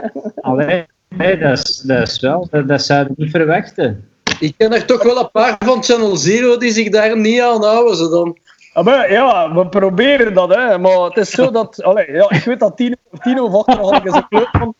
Allee, 0.40 0.86
nee, 1.08 1.38
dat, 1.38 1.58
is, 1.58 1.76
dat 1.76 2.08
is 2.08 2.20
wel, 2.20 2.48
dat, 2.50 2.68
dat 2.68 2.82
zou 2.82 3.04
je 3.04 3.12
niet 3.16 3.30
verwachten. 3.30 4.08
Ik 4.40 4.54
ken 4.56 4.72
er 4.72 4.86
toch 4.86 5.02
wel 5.02 5.18
een 5.18 5.30
paar 5.30 5.56
van 5.58 5.82
Channel 5.82 6.16
Zero 6.16 6.56
die 6.56 6.70
zich 6.72 6.88
daar 6.88 7.18
niet 7.18 7.40
aan 7.40 7.64
houden. 7.64 7.96
Ze 7.96 8.08
dan. 8.08 8.38
Ah, 8.72 8.84
maar 8.84 9.12
ja, 9.12 9.54
we 9.54 9.68
proberen 9.68 10.34
dat, 10.34 10.54
hè. 10.54 10.78
maar 10.78 11.00
het 11.00 11.16
is 11.16 11.30
zo 11.30 11.50
dat... 11.50 11.82
Allee, 11.82 12.12
ja, 12.12 12.30
ik 12.30 12.44
weet 12.44 12.60
dat 12.60 12.76
Tino, 12.76 12.94
Tino 13.22 13.44
of 13.44 13.54
achter 13.54 13.84
had 13.84 13.96
ik 13.96 14.04
eens 14.04 14.16
een 14.16 14.28
kleut 14.28 14.48
van. 14.52 14.74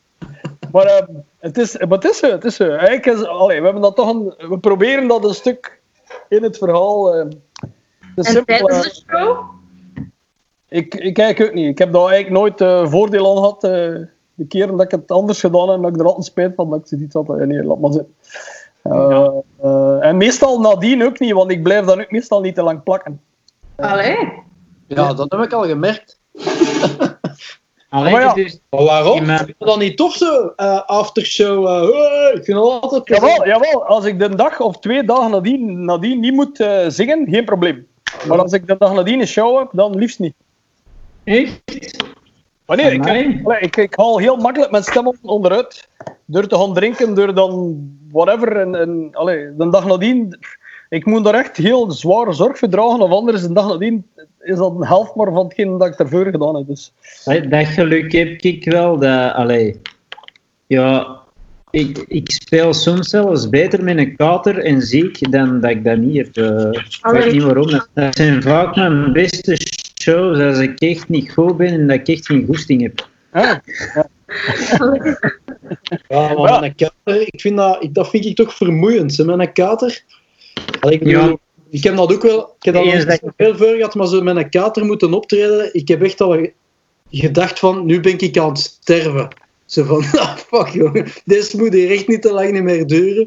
Maar, 0.73 0.85
eh, 0.87 1.07
het 1.39 1.59
is, 1.59 1.79
maar 1.79 1.89
het 1.99 2.05
is 2.05 2.19
zo, 2.19 2.31
het 2.31 2.45
is 2.45 2.57
zo. 2.57 2.65
Eigenlijk 2.69 3.07
is, 3.07 3.25
allee, 3.25 3.59
we, 3.59 3.65
hebben 3.65 3.83
dat 3.83 3.97
toch 3.97 4.09
een, 4.09 4.35
we 4.49 4.59
proberen 4.59 5.09
dat 5.09 5.25
een 5.25 5.35
stuk 5.35 5.81
in 6.29 6.43
het 6.43 6.59
verhaal... 6.59 7.15
eh, 7.15 7.27
te 7.61 7.69
En 8.15 8.25
simpel, 8.25 8.57
tijdens 8.67 8.83
de 8.83 9.03
show? 9.09 9.39
ik, 10.69 10.95
ik 10.95 11.15
kijk 11.15 11.41
ook 11.41 11.55
niet. 11.55 11.69
Ik 11.69 11.79
heb 11.79 11.93
daar 11.93 12.07
eigenlijk 12.09 12.31
nooit 12.43 12.61
eh, 12.61 12.91
voordeel 12.91 13.31
aan 13.31 13.37
gehad. 13.37 13.65
eh, 13.65 13.71
de 14.35 14.47
keren 14.49 14.77
dat 14.77 14.85
ik 14.85 14.91
het 14.91 15.11
anders 15.11 15.41
gedaan 15.41 15.69
heb, 15.71 15.83
dat 15.83 15.95
ik 15.95 16.01
er 16.01 16.07
altijd 16.07 16.25
spijt 16.27 16.55
van 16.55 16.71
dat 16.71 16.79
ik 16.79 16.87
zoiets 16.87 17.15
had. 17.15 17.29
eh, 17.31 17.47
nee, 17.47 17.65
laat 17.65 17.81
maar 17.81 17.93
zitten. 17.93 18.15
Eh, 18.91 19.29
eh, 19.63 20.07
en 20.09 20.17
meestal 20.17 20.61
nadien 20.61 21.05
ook 21.05 21.19
niet, 21.19 21.33
want 21.33 21.51
ik 21.51 21.63
blijf 21.63 21.85
dan 21.85 22.01
ook 22.01 22.11
meestal 22.11 22.41
niet 22.41 22.55
te 22.55 22.63
lang 22.63 22.83
plakken. 22.83 23.21
Allee. 23.77 24.45
Ja, 24.87 25.15
dat 25.15 25.31
heb 25.33 25.41
ik 25.41 25.53
al 25.53 25.65
gemerkt. 25.65 26.19
Alleen 27.89 28.13
Maar 28.13 28.21
ja. 28.21 28.35
dus, 28.35 28.59
waarom? 28.71 29.27
Dat 29.59 29.79
niet 29.79 29.97
toch 29.97 30.13
zo? 30.13 30.53
eh, 30.57 30.83
aftershow. 30.87 31.67
eh, 31.67 31.81
hey, 31.81 32.33
ik 32.35 32.45
vind 32.45 32.59
dat 32.59 32.83
altijd. 32.83 33.09
Jawel, 33.09 33.47
jawel, 33.47 33.85
als 33.85 34.05
ik 34.05 34.19
de 34.19 34.35
dag 34.35 34.61
of 34.61 34.79
twee 34.79 35.05
dagen 35.05 35.31
nadien, 35.31 35.85
nadien 35.85 36.21
niet 36.21 36.33
moet 36.33 36.61
eh, 36.61 36.85
zingen, 36.89 37.29
geen 37.31 37.45
probleem. 37.45 37.87
Maar 38.29 38.39
als 38.43 38.53
ik 38.53 38.67
de 38.67 38.77
dag 38.79 38.93
nadien 38.93 39.21
een 39.21 39.27
show 39.27 39.59
heb, 39.59 39.69
dan 39.73 39.97
liefst 39.97 40.19
niet. 40.19 40.35
echt? 41.25 41.63
Wanneer? 42.67 42.93
Ik, 42.93 43.05
ik, 43.61 43.77
ik 43.77 43.95
haal 43.97 44.19
heel 44.19 44.37
makkelijk 44.37 44.71
mijn 44.71 44.83
stem 44.83 45.07
on- 45.07 45.19
onderuit. 45.23 45.89
Door 46.25 46.47
te 46.47 46.57
gaan 46.57 46.75
drinken, 46.75 47.15
door 47.15 47.35
dan 47.35 47.77
whatever. 48.11 48.57
En, 48.57 48.75
en, 48.75 49.09
allee, 49.13 49.57
de 49.57 49.71
dag 49.71 49.87
nadien, 49.87 50.39
ik 50.89 51.05
moet 51.07 51.25
daar 51.25 51.35
echt 51.35 51.57
heel 51.57 51.91
zware 51.91 52.33
zorg 52.33 52.59
voor 52.59 52.69
dragen. 52.69 53.01
Of 53.01 53.11
anders, 53.11 53.43
de 53.43 53.53
dag 53.53 53.69
nadien 53.69 54.07
is 54.41 54.57
dat 54.57 54.75
een 54.77 54.87
helft 54.87 55.15
maar 55.15 55.33
van 55.33 55.45
hetgeen 55.45 55.79
dat 55.79 55.89
ik 55.89 55.99
ervoor 55.99 56.25
gedaan 56.25 56.57
heb. 56.57 56.67
Dus. 56.67 56.93
Dat, 57.25 57.67
geluk 57.67 58.13
heb 58.13 58.41
ik 58.41 58.65
wel. 58.65 58.99
Dat, 58.99 59.33
allee, 59.33 59.81
ja, 60.67 61.19
ik, 61.71 62.05
ik 62.09 62.31
speel 62.31 62.73
soms 62.75 63.09
zelfs 63.09 63.49
beter 63.49 63.85
met 63.85 63.99
een 63.99 64.17
kater 64.17 64.59
en 64.59 64.83
ziek 64.83 65.31
dan 65.33 65.61
dat 65.61 65.71
ik 65.71 65.85
dat 65.85 65.99
niet 65.99 66.17
heb. 66.17 66.37
Eh, 66.37 66.71
ik 66.73 66.99
weet 67.11 67.33
niet 67.33 67.43
waarom. 67.43 67.71
Dat, 67.71 67.89
dat 67.95 68.17
zijn 68.17 68.43
vaak 68.43 68.77
mijn 68.77 69.13
beste 69.13 69.57
shows 70.11 70.39
als 70.39 70.59
ik 70.59 70.81
echt 70.81 71.09
niet 71.09 71.33
goed 71.33 71.57
ben 71.57 71.67
en 71.73 71.87
dat 71.87 71.97
ik 71.97 72.09
echt 72.09 72.27
geen 72.27 72.47
goesting 72.47 72.83
heb. 72.83 73.09
Ah, 73.31 73.53
Ja, 76.09 76.35
maar 76.35 76.49
Ja. 76.49 76.61
met 76.61 76.63
een 76.63 76.75
kater, 77.05 77.21
ik 77.33 77.41
vind 77.41 77.57
dat, 77.57 77.83
ik- 77.83 77.95
dat 77.95 78.09
vind 78.09 78.25
ik 78.25 78.37
toch 78.37 78.55
vermoeiend. 78.55 79.17
hè, 79.17 79.25
Met 79.25 79.39
een 79.39 79.53
kater. 79.53 80.03
Allee, 80.81 80.95
ik, 80.99 81.05
bedoel, 81.05 81.23
Ja. 81.29 81.37
ik 81.71 81.85
heb 81.85 81.97
dat 81.97 82.13
ook 82.13 82.23
wel. 82.23 82.41
Ik 82.59 82.65
heb 82.65 82.75
dat 82.75 82.85
niet 82.85 83.07
dat- 83.07 83.21
veel 83.37 83.57
voor 83.57 83.75
gehad, 83.75 83.95
maar 83.95 84.07
zo 84.07 84.23
met 84.23 84.37
een 84.37 84.51
kater 84.51 84.85
moeten 84.85 85.13
optreden. 85.15 85.75
Ik 85.75 85.89
heb 85.89 86.03
echt 86.03 86.21
al 86.21 86.47
gedacht 87.11 87.59
van, 87.59 87.87
nu 87.87 88.01
ben 88.01 88.19
ik 88.19 88.39
aan 88.39 88.49
het 88.49 88.59
sterven. 88.59 89.29
Zo 89.67 89.85
van, 89.85 90.05
ah, 90.21 90.37
fuck 90.37 90.69
jongen, 90.69 91.07
deze 91.25 91.57
moet 91.57 91.73
hier 91.73 91.91
echt 91.91 92.09
niet 92.09 92.23
te 92.23 92.33
lang 92.33 92.53
niet 92.53 92.63
meer 92.63 92.87
duren. 92.87 93.27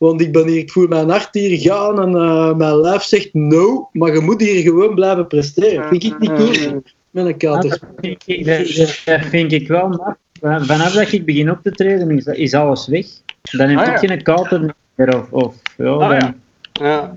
Want 0.00 0.20
ik 0.20 0.32
ben 0.32 0.46
hier, 0.46 0.58
ik 0.58 0.70
voel 0.70 0.86
mijn 0.88 1.08
hart 1.10 1.28
hier 1.34 1.58
gaan 1.58 2.00
en 2.02 2.14
eh, 2.14 2.54
mijn 2.56 2.80
lijf 2.80 3.02
zegt 3.02 3.34
no, 3.34 3.88
maar 3.92 4.14
je 4.14 4.20
moet 4.20 4.40
hier 4.40 4.62
gewoon 4.62 4.94
blijven 4.94 5.26
presteren. 5.26 5.88
Vind 5.88 6.04
ik 6.04 6.18
niet 6.18 6.32
cool 6.32 6.82
met 7.10 7.26
een 7.26 7.36
kater. 7.36 7.70
Dat 7.70 7.80
vind 8.00 8.22
ik, 8.26 8.44
dat, 8.76 9.00
dat 9.04 9.20
vind 9.26 9.52
ik 9.52 9.68
wel 9.68 9.88
maar 9.88 10.16
Vanaf 10.64 10.92
dat 10.92 11.12
ik 11.12 11.24
begin 11.24 11.50
op 11.50 11.58
te 11.62 11.70
treden, 11.70 12.10
is, 12.10 12.24
is 12.26 12.54
alles 12.54 12.86
weg. 12.86 13.06
Dan 13.50 13.68
heb 13.68 13.78
Ah, 13.78 13.86
ik 13.86 14.00
ja. 14.00 14.08
geen 14.08 14.22
kater 14.22 14.74
meer. 14.94 15.16
Of, 15.16 15.30
of, 15.30 15.54
ja, 15.76 15.86
Ah, 15.86 16.08
dan- 16.08 16.18
ja. 16.18 16.34
Ja. 16.72 17.14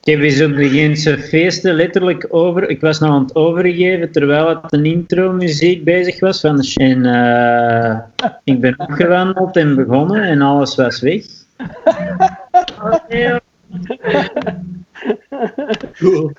Ik 0.00 0.10
heb 0.12 0.20
eens 0.20 0.42
op 0.42 0.56
de 0.56 0.68
Gentse 0.68 1.18
feesten 1.18 1.74
letterlijk 1.74 2.26
over... 2.28 2.68
Ik 2.68 2.80
was 2.80 2.98
nog 2.98 3.10
aan 3.10 3.22
het 3.22 3.34
overgeven 3.34 4.12
terwijl 4.12 4.48
het 4.48 4.72
een 4.72 4.84
intro-muziek 4.84 5.84
bezig 5.84 6.20
was. 6.20 6.40
Van, 6.40 6.60
en 6.74 7.06
eh, 7.06 7.98
ik 8.44 8.60
ben 8.60 8.74
opgewandeld 8.78 9.56
en 9.56 9.74
begonnen 9.74 10.22
en 10.22 10.40
alles 10.42 10.74
was 10.74 11.00
weg. 11.00 11.24
Cool. 15.98 16.32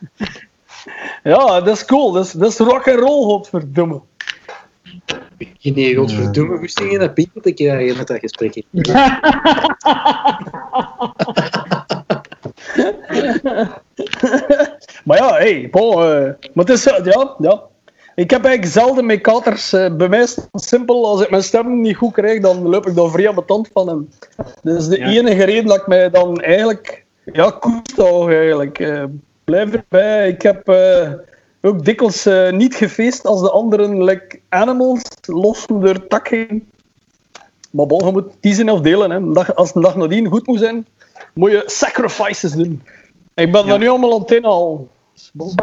ja, 1.34 1.62
dat 1.62 1.67
is 1.78 1.86
cool. 1.86 2.12
Dat 2.12 2.25
is, 2.25 2.32
dat 2.32 2.51
is 2.51 2.58
rock 2.58 2.88
and 2.88 2.99
roll, 2.99 3.23
godverdomme. 3.23 4.01
Nee, 5.62 5.95
godverdomme, 5.95 6.58
goesting 6.58 6.91
in 6.91 7.01
een 7.01 7.13
pinkel 7.13 7.41
te 7.41 7.51
krijgen 7.51 7.97
met 7.97 8.08
dat 8.08 8.19
gesprek. 8.19 8.63
Maar 15.04 15.17
ja, 15.17 15.34
hey, 15.34 15.67
bon, 15.71 15.91
eh, 16.04 16.19
maar 16.54 16.65
het 16.65 16.69
is, 16.69 16.82
zo- 16.82 17.04
ja, 17.04 17.36
ja. 17.38 17.62
Ik 18.15 18.30
heb 18.30 18.43
eigenlijk 18.45 18.73
zelden 18.73 19.06
met 19.06 19.21
katers. 19.21 19.73
eh, 19.73 19.95
bij 19.95 20.10
mij 20.10 20.21
is 20.21 20.36
het 20.36 20.63
simpel, 20.63 21.06
als 21.08 21.21
ik 21.21 21.30
mijn 21.30 21.43
stem 21.43 21.82
niet 21.82 21.95
goed 21.95 22.13
krijg, 22.13 22.41
dan 22.41 22.67
loop 22.67 22.88
ik 22.88 22.95
daar 22.95 23.10
vrij 23.10 23.28
aan 23.30 23.45
tand 23.45 23.69
van. 23.73 23.89
En 23.89 24.10
dat 24.63 24.78
is 24.78 24.88
de 24.88 24.97
Ja. 24.97 25.06
enige 25.08 25.43
reden 25.43 25.65
dat 25.65 25.78
ik 25.78 25.88
mij 25.88 26.10
dan 26.10 26.41
eigenlijk 26.41 27.06
ja, 27.34 27.49
koest 27.60 27.95
hou, 27.97 28.34
eigenlijk. 28.34 28.80
Eh, 28.80 29.04
blijf 29.43 29.73
erbij. 29.73 30.28
Ik 30.28 30.41
heb 30.41 30.67
eh, 30.69 31.12
ook 31.62 31.86
dikwijls 31.86 32.28
niet 32.51 32.75
gefeest 32.75 33.25
als 33.25 33.41
de 33.41 33.51
anderen, 33.51 34.04
like 34.04 34.39
animals, 34.49 35.01
lossen 35.25 35.80
door 35.82 36.08
tak 36.08 36.28
heen. 36.28 36.69
Maar 37.71 37.86
bon, 37.86 38.06
je 38.06 38.12
moet 38.12 38.34
kiezen 38.39 38.69
of 38.69 38.82
delen. 38.82 39.10
Hè. 39.12 39.17
Een 39.17 39.34
dag- 39.34 39.56
als 39.56 39.75
een 39.75 39.82
dag 39.82 39.95
nadien 39.95 40.28
goed 40.28 40.47
moet 40.47 40.60
zijn, 40.60 40.88
moet 41.34 41.51
je 41.51 41.63
sacrifices 41.65 42.51
doen. 42.51 42.84
Ik 43.34 43.51
ben 43.51 43.67
daar 43.67 43.80
nu 43.80 43.88
allemaal 43.88 44.13
aan 44.13 44.21
het 44.21 44.32
inhalen. 44.32 44.88
Bon. 45.34 45.54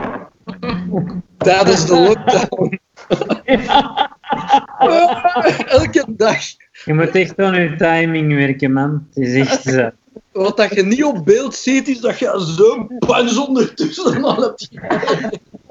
Tijdens 1.38 1.86
de 1.86 2.00
lockdown. 2.00 2.80
Elke 5.78 6.04
dag. 6.08 6.36
Je 6.84 6.94
moet 6.94 7.10
echt 7.10 7.38
aan 7.38 7.54
je 7.60 7.76
timing 7.76 8.34
werken, 8.34 8.72
man. 8.72 9.06
Het 9.14 9.24
is 9.26 9.34
echt... 9.48 9.66
eh, 9.66 9.86
Wat 10.32 10.56
dat 10.56 10.74
je 10.74 10.82
niet 10.82 11.04
op 11.04 11.24
beeld 11.24 11.54
ziet, 11.54 11.88
is 11.88 12.00
dat 12.00 12.18
je 12.18 12.54
zo'n 12.56 12.90
punch 12.98 13.46
ondertussen 13.46 14.24
al 14.24 14.40
hebt. 14.42 14.68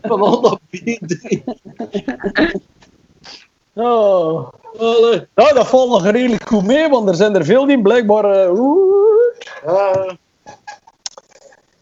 Van 0.01 0.21
al 0.21 0.41
dat 0.41 0.59
bier. 0.69 0.99
Oh. 3.73 4.49
Allee. 4.79 5.27
Ja, 5.35 5.53
dat 5.53 5.67
valt 5.67 5.89
nog 5.89 6.05
redelijk 6.07 6.47
goed 6.47 6.65
mee, 6.65 6.89
want 6.89 7.09
er 7.09 7.15
zijn 7.15 7.35
er 7.35 7.45
veel 7.45 7.65
die 7.65 7.81
blijkbaar... 7.81 8.23
eh, 8.25 8.49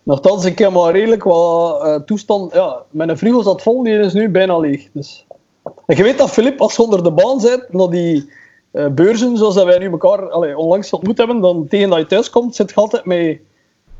Nochtans, 0.10 0.46
ik 0.46 0.60
heb 0.60 0.72
maar 0.72 0.92
redelijk 0.92 1.24
wat 1.24 1.84
eh, 1.84 1.96
toestand... 1.96 2.54
Ja, 2.54 2.84
mijn 2.90 3.18
frigo 3.18 3.42
zat 3.42 3.62
vol, 3.62 3.84
die 3.84 4.00
is 4.00 4.14
nu 4.14 4.30
bijna 4.30 4.58
leeg. 4.58 4.88
Dus. 4.94 5.26
En 5.64 5.96
je 5.96 6.04
weet 6.04 6.18
dat, 6.18 6.30
Filip, 6.30 6.62
als 6.62 6.76
je 6.76 6.82
onder 6.82 7.04
de 7.04 7.12
baan 7.12 7.42
bent, 7.42 7.74
naar 7.74 7.90
die 7.90 8.30
eh, 8.72 8.88
beurzen, 8.88 9.38
zoals 9.38 9.56
dat 9.56 9.66
wij 9.66 9.78
nu 9.78 9.90
elkaar 9.90 10.30
allee, 10.30 10.58
onlangs 10.58 10.94
ontmoet 10.94 11.18
hebben, 11.18 11.40
dan 11.40 11.68
tegen 11.68 11.90
dat 11.90 12.00
je 12.00 12.06
thuis 12.06 12.30
komt, 12.30 12.56
zit 12.56 12.70
je 12.70 12.76
altijd 12.76 13.06
met 13.06 13.40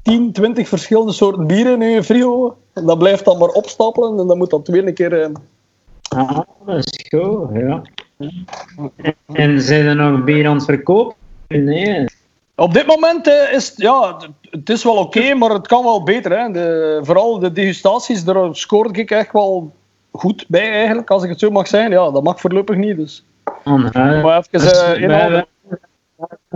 10, 0.02 0.32
20 0.32 0.68
verschillende 0.68 1.12
soorten 1.12 1.48
bieren 1.48 1.82
in 1.82 1.90
je 1.90 2.04
frigo. 2.04 2.58
En 2.74 2.86
dat 2.86 2.98
blijft 2.98 3.26
dan 3.26 3.38
maar 3.38 3.50
opstapelen 3.50 4.20
en 4.20 4.28
dan 4.28 4.38
moet 4.38 4.50
dat 4.50 4.68
een 4.68 4.94
keer... 4.94 5.22
eh, 5.22 5.30
Ah, 6.10 6.40
dat 6.66 6.78
is 6.78 7.06
goed, 7.10 7.50
ja. 7.54 7.82
En 9.26 9.62
zijn 9.62 9.86
er 9.86 9.96
nog 9.96 10.24
bier 10.24 10.48
aan 10.48 10.56
het 10.56 10.66
verkopen? 10.66 11.16
Nee. 11.48 12.06
Op 12.60 12.74
dit 12.74 12.86
moment 12.88 13.28
eh, 13.28 13.54
is 13.54 13.68
het, 13.70 13.78
ja, 13.78 14.18
het- 14.50 14.70
is 14.70 14.84
wel 14.84 14.96
oké, 14.98 15.34
maar 15.34 15.50
het 15.50 15.68
kan 15.68 15.84
wel 15.84 16.04
beter. 16.04 16.40
Hè. 16.40 16.52
De, 16.52 17.00
vooral 17.04 17.40
de 17.40 17.52
degustaties, 17.52 18.24
daar 18.24 18.56
scoorde 18.56 19.00
ik 19.00 19.12
echt 19.12 19.32
wel 19.32 19.72
goed 20.12 20.46
bij 20.48 20.72
eigenlijk, 20.72 21.10
als 21.10 21.24
ik 21.24 21.30
het 21.30 21.40
zo 21.40 21.50
mag 21.52 21.68
zeggen. 21.68 21.92
Ja, 21.92 22.12
dat 22.12 22.24
mag 22.24 22.40
voorlopig 22.40 22.76
niet, 22.76 22.98
dus... 22.98 23.24
Maar 23.64 24.38
even 24.38 24.44
Dus 24.52 24.72
eh, 24.82 24.88
wij, 24.88 24.98
inhouden. 24.98 25.46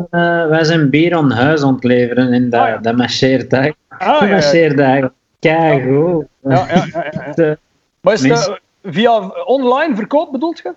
wij- 0.10 0.48
wij 0.48 0.64
zijn 0.64 0.90
bier 0.90 1.16
aan 1.16 1.32
huis 1.32 1.64
aan 1.64 1.74
het 1.76 1.84
leveren 1.84 2.32
en 2.34 2.50
dat, 2.50 2.62
Ah, 2.62 2.68
ja. 2.68 2.78
dat 2.78 2.96
marcheert 2.96 3.54
eigenlijk. 3.54 3.82
Ah, 3.90 4.08
Dat 4.08 4.20
ja, 4.20 4.26
ja. 4.26 4.32
marcheert 4.32 4.80
eigenlijk. 4.80 5.14
Keigoed. 5.40 6.26
Ja, 6.44 6.50
ja, 6.50 6.66
ja, 6.68 6.86
ja, 6.94 7.24
ja. 7.26 7.32
De- 7.34 7.58
Maar 8.02 8.14
is 8.14 8.24
het 8.24 8.60
via 8.84 9.28
online 9.46 9.96
verkoop 9.96 10.32
bedoelt 10.32 10.58
je? 10.58 10.74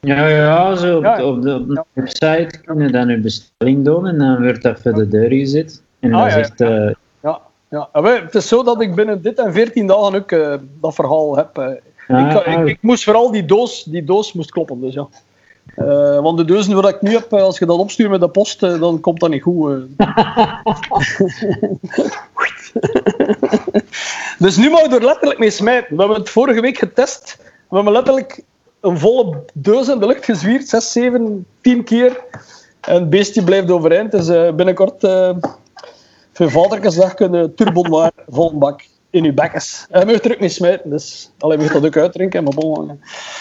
Ja, 0.00 0.26
ja, 0.28 0.74
zo 0.76 0.96
op, 0.96 1.02
de- 1.16 1.24
op 1.24 1.42
de, 1.42 1.84
website 1.92 2.50
kun 2.64 2.78
je 2.80 2.90
dan 2.90 3.08
je 3.08 3.18
bestelling 3.20 3.84
doen 3.84 4.06
en 4.06 4.18
dan 4.18 4.42
wordt 4.42 4.62
dat 4.62 4.80
voor 4.80 4.92
de 4.92 5.08
deur 5.08 5.30
gezet. 5.30 5.82
En 6.00 6.14
Ah, 6.14 6.18
dat 6.18 6.26
is 6.28 6.34
ja, 6.34 6.38
echt... 6.40 6.60
eh, 6.60 6.90
Ja. 7.22 7.40
ja. 7.68 7.88
Wij- 7.92 8.20
het 8.20 8.34
is 8.34 8.48
zo 8.48 8.62
dat 8.62 8.80
ik 8.80 8.94
binnen 8.94 9.22
dit 9.22 9.38
en 9.38 9.52
14 9.52 9.86
dagen 9.86 10.14
ook 10.14 10.32
eh, 10.32 10.54
dat 10.80 10.94
verhaal 10.94 11.36
heb. 11.36 11.58
eh. 11.58 11.68
ja, 12.08 12.44
ik, 12.44 12.58
ik, 12.58 12.66
ik 12.66 12.78
moest 12.80 13.04
vooral 13.04 13.30
die 13.30 13.44
doos, 13.44 13.84
die 13.84 14.04
doos 14.04 14.32
moest 14.32 14.50
kloppen, 14.50 14.80
dus 14.80 14.94
ja. 14.94 15.06
Want 16.20 16.38
de 16.38 16.44
dozen 16.44 16.74
waar 16.82 16.94
ik 16.94 17.02
nu 17.02 17.10
heb, 17.12 17.32
als 17.32 17.58
je 17.58 17.66
dat 17.66 17.78
opstuurt 17.78 18.10
met 18.10 18.20
de 18.20 18.28
post, 18.28 18.60
dan 18.60 19.00
komt 19.00 19.20
dat 19.20 19.30
niet 19.30 19.42
goed. 19.42 19.82
dus 24.38 24.56
nu 24.56 24.70
mag 24.70 24.80
je 24.82 24.88
er 24.96 25.04
letterlijk 25.04 25.38
mee 25.38 25.50
smijten. 25.50 25.96
We 25.96 26.02
hebben 26.02 26.20
het 26.20 26.30
vorige 26.30 26.60
week 26.60 26.78
getest. 26.78 27.36
We 27.68 27.74
hebben 27.76 27.92
letterlijk 27.92 28.42
een 28.80 28.98
volle 28.98 29.44
doos 29.54 29.88
in 29.88 29.98
de 29.98 30.06
lucht 30.06 30.24
gezwierd, 30.24 30.68
6, 30.68 30.92
7, 30.92 31.46
10 31.60 31.84
keer. 31.84 32.24
En 32.80 32.94
het 32.94 33.10
beestje 33.10 33.44
blijft 33.44 33.70
overeind. 33.70 34.10
Dus 34.10 34.28
eh, 34.28 34.52
binnenkort, 34.52 35.04
eh 35.04 35.36
voor 36.32 36.50
vaderkensdag, 36.50 37.14
kunnen 37.14 37.54
turbo 37.54 37.82
maar 37.82 38.12
vol 38.28 38.58
bak 38.58 38.84
in 39.10 39.24
uw 39.24 39.34
bekkens. 39.34 39.86
En 39.90 40.00
je 40.00 40.06
mag 40.06 40.24
er 40.24 40.32
ook 40.32 40.40
mee 40.40 40.48
smijten. 40.48 40.90
Dus, 40.90 41.30
alleen 41.38 41.58
mag 41.58 41.72
dat 41.72 41.86
ook 41.86 41.96
uitdrinken. 41.96 42.44
Maar, 42.44 42.54
bon, 42.54 42.90
eh. 42.90 42.94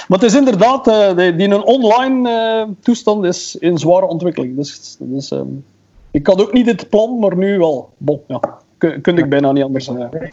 maar 0.07 0.19
het 0.19 0.23
is 0.23 0.35
inderdaad, 0.35 0.85
die, 1.17 1.35
die 1.35 1.49
een 1.49 1.63
online 1.63 2.67
toestand 2.79 3.25
is 3.25 3.55
in 3.55 3.77
zware 3.77 4.05
ontwikkeling. 4.05 4.55
Dus, 4.55 4.97
dus 4.99 5.31
ehm, 5.31 5.47
ik 6.11 6.27
had 6.27 6.41
ook 6.41 6.53
niet 6.53 6.65
dit 6.65 6.89
plan, 6.89 7.19
maar 7.19 7.37
nu 7.37 7.57
wel. 7.57 7.89
Bon, 7.97 8.21
ja. 8.27 8.39
Kun, 8.77 9.01
kun 9.01 9.17
ik 9.17 9.29
bijna 9.29 9.51
niet 9.51 9.63
anders 9.63 9.85
zeggen. 9.85 10.31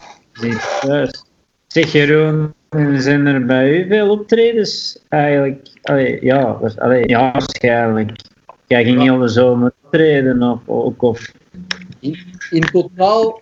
Zeg 1.67 1.91
Jeroen, 1.91 2.53
zijn 2.97 3.25
er 3.25 3.45
bij 3.45 3.69
u 3.69 3.87
veel 3.87 4.09
optredens 4.09 4.99
eigenlijk? 5.09 5.69
Allee, 5.81 6.17
ja, 6.21 6.59
allee, 6.77 7.07
ja, 7.07 7.31
waarschijnlijk. 7.31 8.11
Jij 8.67 8.83
ging 8.83 9.01
heel 9.01 9.17
de 9.17 9.27
zomer 9.27 9.73
optreden 9.83 10.61
of 10.65 11.31
in 12.51 12.61
totaal, 12.71 13.41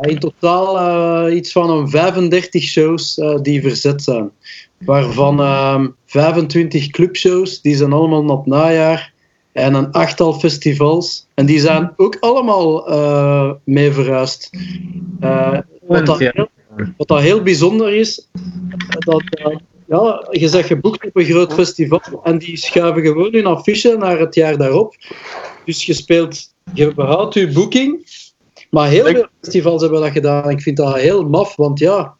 in 0.00 0.18
totaal 0.18 0.78
eh, 0.78 1.36
iets 1.36 1.52
van 1.52 1.70
een 1.70 1.88
35 1.88 2.62
shows 2.62 3.18
eh, 3.18 3.38
die 3.42 3.62
verzet 3.62 4.02
zijn. 4.02 4.30
Waarvan 4.78 5.40
ehm 5.40 5.88
25 6.06 6.86
clubshows, 6.86 7.60
die 7.60 7.76
zijn 7.76 7.92
allemaal 7.92 8.24
naar 8.24 8.36
het 8.36 8.46
najaar. 8.46 9.12
En 9.52 9.74
een 9.74 9.92
achttal 9.92 10.32
festivals. 10.32 11.26
En 11.34 11.46
die 11.46 11.60
zijn 11.60 11.92
ook 11.96 12.16
allemaal 12.20 12.88
eh, 12.88 13.50
mee 13.64 13.92
verhuisd. 13.92 14.50
Wat, 15.86 16.06
dat 16.06 16.18
Ja. 16.18 16.48
Wat 16.96 17.08
dat 17.08 17.20
heel 17.20 17.42
bijzonder 17.42 17.94
is, 17.94 18.28
dat 18.98 19.22
eh, 19.30 19.56
ja, 19.86 20.28
je 20.30 20.48
zegt 20.48 20.66
geboekt 20.66 21.06
op 21.06 21.16
een 21.16 21.24
groot 21.24 21.52
festival 21.52 22.00
en 22.22 22.38
die 22.38 22.56
schuiven 22.56 23.02
gewoon 23.02 23.32
hun 23.32 23.46
affiche 23.46 23.96
naar 23.96 24.18
het 24.18 24.34
jaar 24.34 24.56
daarop. 24.56 24.96
Dus 25.64 25.86
je 25.86 25.94
speelt, 25.94 26.54
je 26.74 26.94
behoudt 26.94 27.34
je 27.34 27.52
boeking, 27.52 28.06
maar 28.70 28.88
heel 28.88 29.04
veel 29.04 29.26
festivals 29.40 29.82
hebben 29.82 30.00
dat 30.00 30.10
gedaan. 30.10 30.50
Ik 30.50 30.60
vind 30.60 30.76
dat 30.76 30.94
heel 30.94 31.28
maf, 31.28 31.56
want 31.56 31.78
ja, 31.78 32.14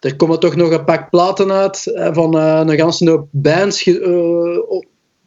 er 0.00 0.16
komen 0.16 0.40
toch 0.40 0.56
nog 0.56 0.70
een 0.70 0.84
pak 0.84 1.10
platen 1.10 1.52
uit 1.52 1.86
eh, 1.86 2.14
van 2.14 2.38
eh, 2.38 2.60
een 2.64 2.78
ganse 2.78 3.10
hoop 3.10 3.28
bands. 3.30 3.90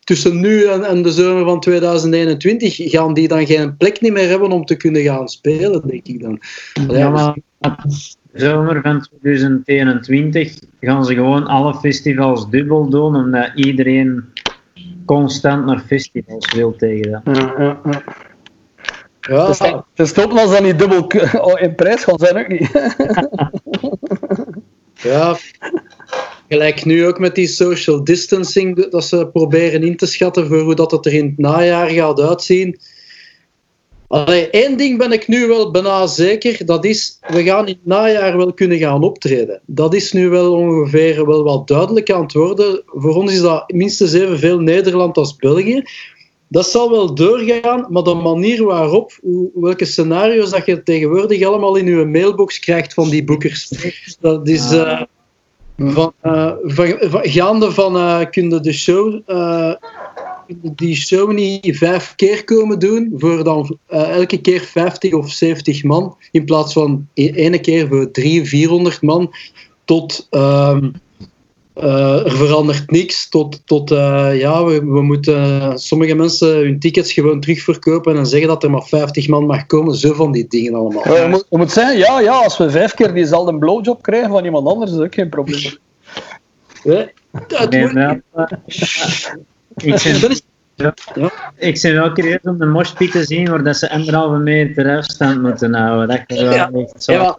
Tussen 0.07 0.39
nu 0.39 0.63
en, 0.63 0.83
en 0.83 1.01
de 1.01 1.11
zomer 1.11 1.45
van 1.45 1.59
2021 1.59 2.75
gaan 2.77 3.13
die 3.13 3.27
dan 3.27 3.45
geen 3.45 3.77
plek 3.77 4.01
niet 4.01 4.13
meer 4.13 4.29
hebben 4.29 4.51
om 4.51 4.65
te 4.65 4.75
kunnen 4.75 5.01
gaan 5.01 5.27
spelen, 5.27 5.87
denk 5.87 6.07
ik 6.07 6.21
dan. 6.21 6.39
Allee, 6.87 6.97
Ja, 6.97 7.09
maar 7.09 7.35
de 7.63 8.39
zomer 8.39 8.81
van 8.81 9.07
2021 9.19 10.59
gaan 10.81 11.05
ze 11.05 11.13
gewoon 11.13 11.47
alle 11.47 11.75
festivals 11.75 12.49
dubbel 12.49 12.89
doen, 12.89 13.15
omdat 13.15 13.51
iedereen 13.55 14.25
constant 15.05 15.65
naar 15.65 15.79
festivals 15.79 16.53
wil 16.53 16.75
tegen 16.75 17.11
dat. 17.11 17.35
Ja, 17.37 17.53
ja, 17.57 17.79
ja. 17.83 18.03
ja, 19.19 19.35
als 19.35 19.57
dat 20.51 20.63
niet 20.63 20.79
dubbel 20.79 21.07
oh, 21.47 21.61
in 21.61 21.75
prijs 21.75 22.03
gaan 22.03 22.19
zijn, 22.19 22.37
ook 22.37 22.47
niet. 22.47 22.71
Ja, 24.93 25.35
gelijk 26.49 26.85
nu 26.85 27.05
ook 27.07 27.19
met 27.19 27.35
die 27.35 27.47
social 27.47 28.03
distancing, 28.03 28.89
dat 28.89 29.05
ze 29.05 29.29
proberen 29.33 29.83
in 29.83 29.97
te 29.97 30.05
schatten 30.05 30.47
voor 30.47 30.59
hoe 30.61 30.75
dat 30.75 30.91
het 30.91 31.05
er 31.05 31.13
in 31.13 31.25
het 31.25 31.37
najaar 31.37 31.89
gaat 31.89 32.19
uitzien. 32.21 32.79
Allee, 34.07 34.49
één 34.49 34.77
ding 34.77 34.97
ben 34.97 35.11
ik 35.11 35.27
nu 35.27 35.47
wel 35.47 35.71
bijna 35.71 36.07
zeker, 36.07 36.65
dat 36.65 36.85
is, 36.85 37.19
we 37.27 37.43
gaan 37.43 37.67
in 37.67 37.73
het 37.73 37.85
najaar 37.85 38.37
wel 38.37 38.53
kunnen 38.53 38.77
gaan 38.77 39.03
optreden. 39.03 39.61
Dat 39.65 39.93
is 39.93 40.11
nu 40.11 40.29
wel 40.29 40.53
ongeveer 40.53 41.25
wel 41.25 41.43
wat 41.43 41.67
duidelijk 41.67 42.11
aan 42.11 42.21
het 42.21 42.33
worden. 42.33 42.81
Voor 42.85 43.15
ons 43.15 43.31
is 43.33 43.41
dat 43.41 43.71
minstens 43.71 44.13
evenveel 44.13 44.59
Nederland 44.59 45.17
als 45.17 45.35
België. 45.35 45.83
Dat 46.49 46.67
zal 46.69 46.89
wel 46.91 47.13
doorgaan, 47.15 47.85
maar 47.89 48.03
de 48.03 48.13
manier 48.13 48.63
waarop, 48.63 49.17
hoe- 49.21 49.49
welke 49.53 49.85
scenario's 49.85 50.49
dat 50.49 50.65
je 50.65 50.83
tegenwoordig 50.83 51.43
allemaal 51.43 51.75
in 51.75 51.85
je 51.85 52.05
mailbox 52.05 52.59
krijgt 52.59 52.93
van 52.93 53.09
die 53.09 53.23
boekers, 53.23 53.71
dat 54.19 54.47
is 54.47 54.71
eh, 54.71 55.01
van, 55.77 56.13
eh, 56.21 56.51
van, 56.63 56.95
van- 56.99 57.27
gaande 57.29 57.71
van 57.71 57.95
uh, 57.95 58.21
kun 58.31 58.49
je 58.49 58.59
de 58.59 58.73
show, 58.73 59.19
eh, 59.25 59.73
die 60.61 60.95
show 60.95 61.31
niet 61.31 61.77
vijf 61.77 62.15
keer 62.15 62.43
komen 62.43 62.79
doen 62.79 63.13
voor 63.17 63.43
dan 63.43 63.77
eh, 63.87 64.15
elke 64.15 64.41
keer 64.41 64.61
50 64.61 65.13
of 65.13 65.31
70 65.31 65.83
man 65.83 66.17
in 66.31 66.45
plaats 66.45 66.73
van 66.73 67.07
e- 67.13 67.31
ene 67.31 67.59
keer 67.59 67.87
voor 67.87 68.11
300, 68.11 68.49
400 68.49 69.01
man 69.01 69.33
tot 69.85 70.27
ehm, 70.29 70.89
eh, 71.81 72.25
er 72.25 72.31
verandert 72.37 72.91
niks 72.91 73.29
tot, 73.29 73.61
tot 73.65 73.91
eh, 73.91 74.39
ja, 74.39 74.63
we, 74.63 74.85
we 74.85 75.01
moeten 75.01 75.71
sommige 75.79 76.15
mensen 76.15 76.47
hun 76.55 76.79
tickets 76.79 77.13
gewoon 77.13 77.39
terugverkopen 77.39 78.17
en 78.17 78.25
zeggen 78.25 78.47
dat 78.47 78.63
er 78.63 78.71
maar 78.71 78.83
50 78.85 79.27
man 79.27 79.45
mag 79.45 79.65
komen. 79.65 79.95
Zo 79.95 80.13
van 80.13 80.31
die 80.31 80.47
dingen 80.47 80.73
allemaal. 80.75 81.13
Ja, 81.13 81.21
je, 81.23 81.27
moet, 81.27 81.45
je 81.49 81.57
moet 81.57 81.71
zeggen, 81.71 81.97
ja, 81.97 82.19
ja, 82.19 82.43
als 82.43 82.57
we 82.57 82.69
vijf 82.69 82.93
keer 82.93 83.13
diezelfde 83.13 83.57
blowjob 83.57 84.01
krijgen 84.01 84.29
van 84.29 84.45
iemand 84.45 84.67
anders, 84.67 84.91
is 84.91 84.97
ook 84.99 85.13
geen 85.13 85.29
probleem. 85.29 85.77
Nee, 86.83 86.97
eh, 86.97 87.07
ik, 87.33 87.49
dat 87.49 87.69
ben, 87.69 88.23
is- 90.29 90.41
ik 91.57 91.81
ben 91.81 91.93
wel 91.93 92.11
curieus 92.11 92.39
om 92.43 92.57
de 92.57 92.65
moshpit 92.65 93.11
te 93.11 93.23
zien 93.23 93.49
waar 93.49 93.63
dat 93.63 93.77
ze 93.77 93.89
anderhalve 93.89 94.37
meter 94.37 94.97
afstand 94.97 95.41
moeten 95.41 95.73
houden. 95.73 96.07
Dat 96.07 96.23
is 96.27 96.41
wel 96.41 96.53
Ja. 96.53 96.69
echt 96.73 97.03
zo. 97.03 97.11
Ja, 97.11 97.37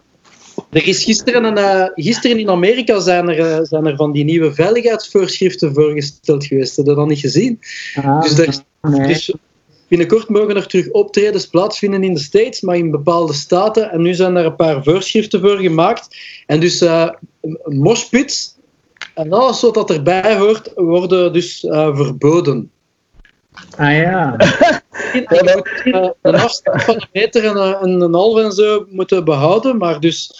er 0.69 0.87
is 0.87 1.03
gisteren, 1.03 1.43
een, 1.43 1.57
eh, 1.57 1.85
gisteren 1.95 2.39
in 2.39 2.49
Amerika 2.49 2.99
zijn 2.99 3.29
er, 3.29 3.39
eh, 3.39 3.59
zijn 3.63 3.85
er 3.85 3.95
van 3.95 4.11
die 4.11 4.23
nieuwe 4.23 4.53
veiligheidsvoorschriften 4.53 5.73
voorgesteld 5.73 6.45
geweest. 6.45 6.75
Heb 6.75 6.85
je 6.85 6.93
dat 6.93 7.07
niet 7.07 7.19
gezien? 7.19 7.59
Ah, 7.95 8.21
Dus, 8.21 8.39
er, 8.39 8.63
nee. 8.81 9.07
dus 9.07 9.33
binnenkort 9.87 10.29
mogen 10.29 10.55
er 10.55 10.67
terug 10.67 10.89
optredens 10.89 11.47
plaatsvinden 11.47 12.03
in 12.03 12.13
de 12.13 12.19
States, 12.19 12.61
maar 12.61 12.77
in 12.77 12.91
bepaalde 12.91 13.33
staten. 13.33 13.91
En 13.91 14.01
nu 14.01 14.13
zijn 14.13 14.35
er 14.35 14.45
een 14.45 14.55
paar 14.55 14.83
voorschriften 14.83 15.39
voor 15.39 15.57
gemaakt. 15.57 16.17
En 16.45 16.59
dus 16.59 16.81
eh 16.81 17.09
moshpits 17.63 18.57
en 19.13 19.33
alles 19.33 19.61
wat 19.61 19.73
dat 19.73 19.89
erbij 19.89 20.37
hoort, 20.37 20.71
worden 20.75 21.33
dus 21.33 21.65
eh, 21.65 21.95
verboden. 21.95 22.71
Ah 23.77 23.93
ja. 23.95 24.35
Je 25.13 25.25
moet 25.55 25.93
eh, 25.93 26.09
een 26.21 26.35
afstand 26.35 26.83
van 26.83 26.95
een 26.95 27.07
meter 27.13 27.45
en 27.45 27.57
een, 27.57 27.75
en 27.75 28.01
een 28.01 28.13
half 28.13 28.39
en 28.39 28.51
zo 28.51 28.85
moeten 28.89 29.25
behouden, 29.25 29.77
maar 29.77 29.99
dus 29.99 30.31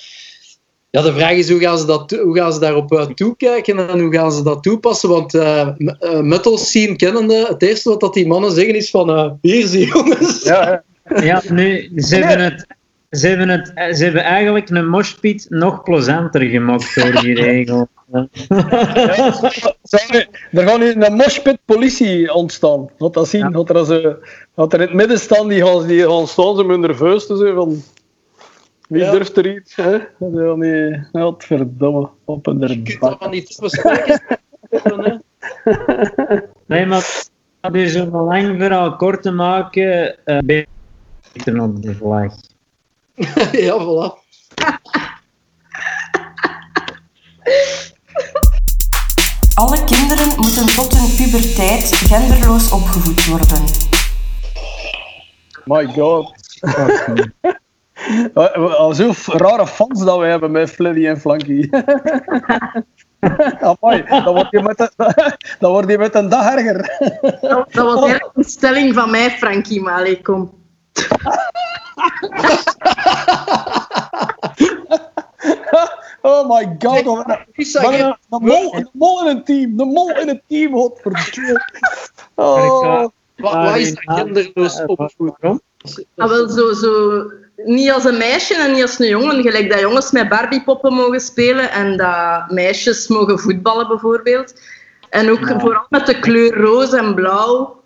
Ja, 0.91 1.01
de 1.01 1.13
vraag 1.13 1.31
is 1.31 1.49
hoe 1.49 1.59
gaan 1.59 1.77
ze, 1.77 1.85
dat, 1.85 2.11
hoe 2.11 2.37
gaan 2.37 2.53
ze 2.53 2.59
daarop 2.59 2.91
uh, 2.91 3.05
toekijken 3.05 3.89
en 3.89 3.99
hoe 3.99 4.13
gaan 4.13 4.31
ze 4.31 4.43
dat 4.43 4.63
toepassen? 4.63 5.09
Want 5.09 5.33
uh, 5.33 5.67
uh, 5.77 6.19
metal 6.19 6.57
scene 6.57 6.95
kennende, 6.95 7.45
het 7.47 7.61
eerste 7.61 7.89
wat 7.89 7.99
dat 7.99 8.13
die 8.13 8.27
mannen 8.27 8.51
zeggen 8.51 8.75
is 8.75 8.89
van 8.89 9.37
hier 9.41 9.67
zie 9.67 9.87
jongens. 9.87 10.43
Ja, 10.43 10.83
ja. 11.05 11.21
ja 11.21 11.41
nu, 11.49 11.91
ze 11.95 12.15
hebben 12.15 12.45
het 12.45 12.67
ze 13.09 13.27
hebben, 13.27 13.49
het, 13.49 13.97
ze 13.97 14.03
hebben 14.03 14.23
eigenlijk 14.23 14.69
een 14.69 14.89
moshpit 14.89 15.45
nog 15.49 15.83
plezanter 15.83 16.41
gemaakt 16.41 16.95
door 16.95 17.21
die 17.21 17.35
regel. 17.43 17.87
Ja, 18.11 18.27
er 20.51 20.67
gaat 20.67 20.79
nu 20.79 20.93
een 20.93 21.13
moshpit 21.13 21.57
politie 21.65 22.33
ontstaan. 22.33 22.89
Wat 22.97 23.13
dat 23.13 23.27
zien, 23.27 23.49
ja. 23.51 23.63
er, 23.63 23.85
zo, 23.85 24.15
dat 24.55 24.73
er 24.73 24.81
in 24.81 24.87
het 24.87 24.95
midden 24.95 25.19
staan, 25.19 25.47
die 25.47 25.65
gaan, 25.65 25.87
die 25.87 26.07
gaan 26.07 26.27
staan 26.27 26.55
ze 26.55 26.63
met 26.63 26.79
nerveus 26.79 27.27
te 27.27 27.37
zijn 27.37 27.55
van... 27.55 27.83
Wie 28.89 29.01
ja. 29.01 29.11
durft 29.11 29.37
er 29.37 29.55
iets? 29.55 29.75
Hè? 29.75 29.97
Dat 30.19 30.33
is 30.33 30.55
niet... 30.55 31.09
Wat 31.11 31.43
verdomme. 31.43 32.09
Op 32.25 32.47
een 32.47 32.59
Je 32.59 32.81
kunt 32.81 32.99
dat 32.99 33.19
maar 33.19 33.29
niet 33.29 33.57
bespreken. 33.59 34.21
nee, 36.65 36.85
maar 36.85 37.27
om 37.61 37.75
is 37.75 37.95
een 37.95 38.09
lang 38.09 38.61
verhaal 38.61 38.95
kort 38.95 39.21
te 39.21 39.31
maken, 39.31 40.15
uh, 40.25 40.37
beter 40.39 41.61
op 41.61 41.81
de 41.81 41.95
vlag. 41.95 42.33
ja, 43.65 43.79
voilà. 43.79 44.13
Alle 49.61 49.83
kinderen 49.83 50.39
moeten 50.39 50.65
tot 50.65 50.97
hun 50.97 51.15
puberteit 51.15 51.95
genderloos 51.95 52.71
opgevoed 52.71 53.25
worden. 53.25 53.63
My 55.65 55.85
god. 55.85 56.33
Al 58.77 58.93
zo 58.93 59.11
rare 59.25 59.67
fans 59.67 60.03
dat 60.03 60.19
we 60.19 60.25
hebben 60.25 60.51
met 60.51 60.69
Fleddy 60.69 61.07
en 61.07 61.19
Flanky. 61.19 61.69
Amai, 63.59 64.03
dan 64.07 64.33
word 64.33 64.47
je 64.49 64.61
met 64.61 64.79
een, 64.79 64.89
dan 65.59 65.71
word 65.71 65.89
je 65.89 65.97
met 65.97 66.15
een 66.15 66.29
dag 66.29 66.55
erger. 66.55 66.97
Dat, 67.41 67.73
dat 67.73 67.85
was 67.85 68.03
eigenlijk 68.09 68.37
een 68.37 68.43
stelling 68.43 68.93
van 68.93 69.11
mij, 69.11 69.31
Frankie, 69.31 69.81
maar 69.81 69.97
allee, 69.97 70.21
kom. 70.21 70.53
oh 76.21 76.49
my 76.49 76.75
god. 76.79 77.03
Wat 77.03 77.93
een, 77.93 78.15
de, 78.29 78.39
mol, 78.39 78.71
de 78.71 78.89
mol 78.93 79.27
in 79.27 79.35
het 79.35 79.45
team. 79.45 79.77
De 79.77 79.85
mol 79.85 80.09
in 80.09 80.27
het 80.27 80.41
team, 80.47 80.73
godverdomme. 80.73 81.65
Oh. 82.35 83.05
Wat 83.35 83.75
is 83.75 83.93
dat 83.93 84.03
genderloos 84.03 84.81
opvoeden? 84.85 85.61
Ah, 86.15 86.29
wel, 86.29 86.49
zo, 86.49 86.73
zo, 86.73 87.23
niet 87.65 87.91
als 87.91 88.03
een 88.03 88.17
meisje 88.17 88.55
en 88.55 88.71
niet 88.71 88.81
als 88.81 88.99
een 88.99 89.07
jongen. 89.07 89.41
Gelijk 89.41 89.69
dat 89.69 89.79
jongens 89.79 90.11
met 90.11 90.29
Barbiepoppen 90.29 90.93
mogen 90.93 91.19
spelen 91.19 91.71
en 91.71 91.97
dat 91.97 92.51
meisjes 92.51 93.07
mogen 93.07 93.39
voetballen 93.39 93.87
bijvoorbeeld. 93.87 94.61
En 95.09 95.29
ook 95.29 95.47
ja. 95.47 95.59
vooral 95.59 95.85
met 95.89 96.05
de 96.05 96.19
kleur 96.19 96.53
roze 96.53 96.97
en 96.97 97.15
blauw. 97.15 97.81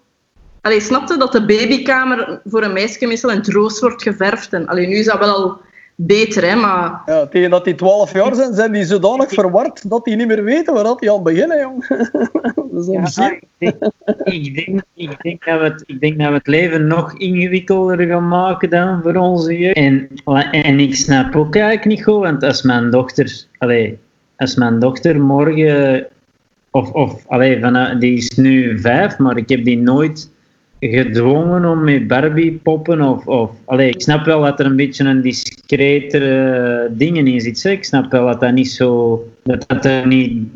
Allee, 0.61 0.81
snapte 0.81 1.17
dat 1.17 1.31
de 1.31 1.45
babykamer 1.45 2.41
voor 2.45 2.63
een 2.63 2.73
meisje 2.73 3.05
meestal 3.05 3.29
in 3.29 3.37
het 3.37 3.49
roos 3.49 3.79
wordt 3.79 4.03
geverfd? 4.03 4.53
En, 4.53 4.67
allee, 4.67 4.87
nu 4.87 4.95
is 4.95 5.05
dat 5.05 5.19
wel 5.19 5.35
al 5.35 5.61
beter, 5.95 6.49
hè, 6.49 6.55
maar... 6.55 7.01
Ja, 7.05 7.25
tegen 7.25 7.49
dat 7.49 7.65
die 7.65 7.75
12 7.75 8.13
jaar 8.13 8.35
zijn, 8.35 8.53
zijn 8.53 8.71
die 8.71 8.85
zodanig 8.85 9.29
verward 9.29 9.89
dat 9.89 10.05
die 10.05 10.15
niet 10.15 10.27
meer 10.27 10.43
weten 10.43 10.73
waar 10.73 10.95
die 10.97 11.11
aan 11.11 11.23
beginnen, 11.23 11.59
jong. 11.59 11.87
dat 12.71 12.87
is 13.05 13.15
ja, 13.15 13.39
ik, 13.57 13.59
denk, 13.59 13.93
ik, 14.23 14.55
denk, 14.55 14.83
ik, 14.93 15.21
denk 15.21 15.45
dat 15.45 15.59
we 15.59 15.65
het, 15.65 15.83
ik 15.85 15.99
denk 15.99 16.19
dat 16.19 16.27
we 16.27 16.33
het 16.33 16.47
leven 16.47 16.87
nog 16.87 17.17
ingewikkelder 17.17 18.07
gaan 18.07 18.27
maken 18.27 18.69
dan 18.69 19.01
voor 19.01 19.15
onze 19.15 19.57
jeugd. 19.57 19.75
En, 19.75 20.09
en 20.51 20.79
ik 20.79 20.95
snap 20.95 21.35
ook 21.35 21.55
eigenlijk 21.55 21.85
niet 21.85 22.03
goed, 22.03 22.21
want 22.21 22.43
als 22.43 22.61
mijn 22.61 22.89
dochter... 22.89 23.45
Allee, 23.57 23.97
als 24.37 24.55
mijn 24.55 24.79
dochter 24.79 25.21
morgen... 25.21 26.07
Of, 26.71 26.91
of 26.91 27.27
allee, 27.27 27.59
van, 27.59 27.99
die 27.99 28.17
is 28.17 28.29
nu 28.29 28.79
vijf, 28.79 29.17
maar 29.17 29.37
ik 29.37 29.49
heb 29.49 29.65
die 29.65 29.77
nooit 29.77 30.31
gedwongen 30.89 31.65
om 31.65 31.83
met 31.83 32.07
Barbie-poppen 32.07 33.01
of... 33.01 33.27
of 33.27 33.51
allee, 33.65 33.89
ik 33.89 34.01
snap 34.01 34.25
wel 34.25 34.41
dat 34.41 34.59
er 34.59 34.65
een 34.65 34.75
beetje 34.75 35.03
een 35.03 35.21
discretere 35.21 36.89
dingen 36.91 37.27
in 37.27 37.41
zit. 37.41 37.63
Ik 37.63 37.83
snap 37.83 38.11
wel 38.11 38.25
dat 38.25 38.39
dat 38.39 38.53
niet 38.53 38.71
zo... 38.71 39.23
Dat, 39.43 39.63
dat, 39.67 39.85
er, 39.85 40.07
niet, 40.07 40.47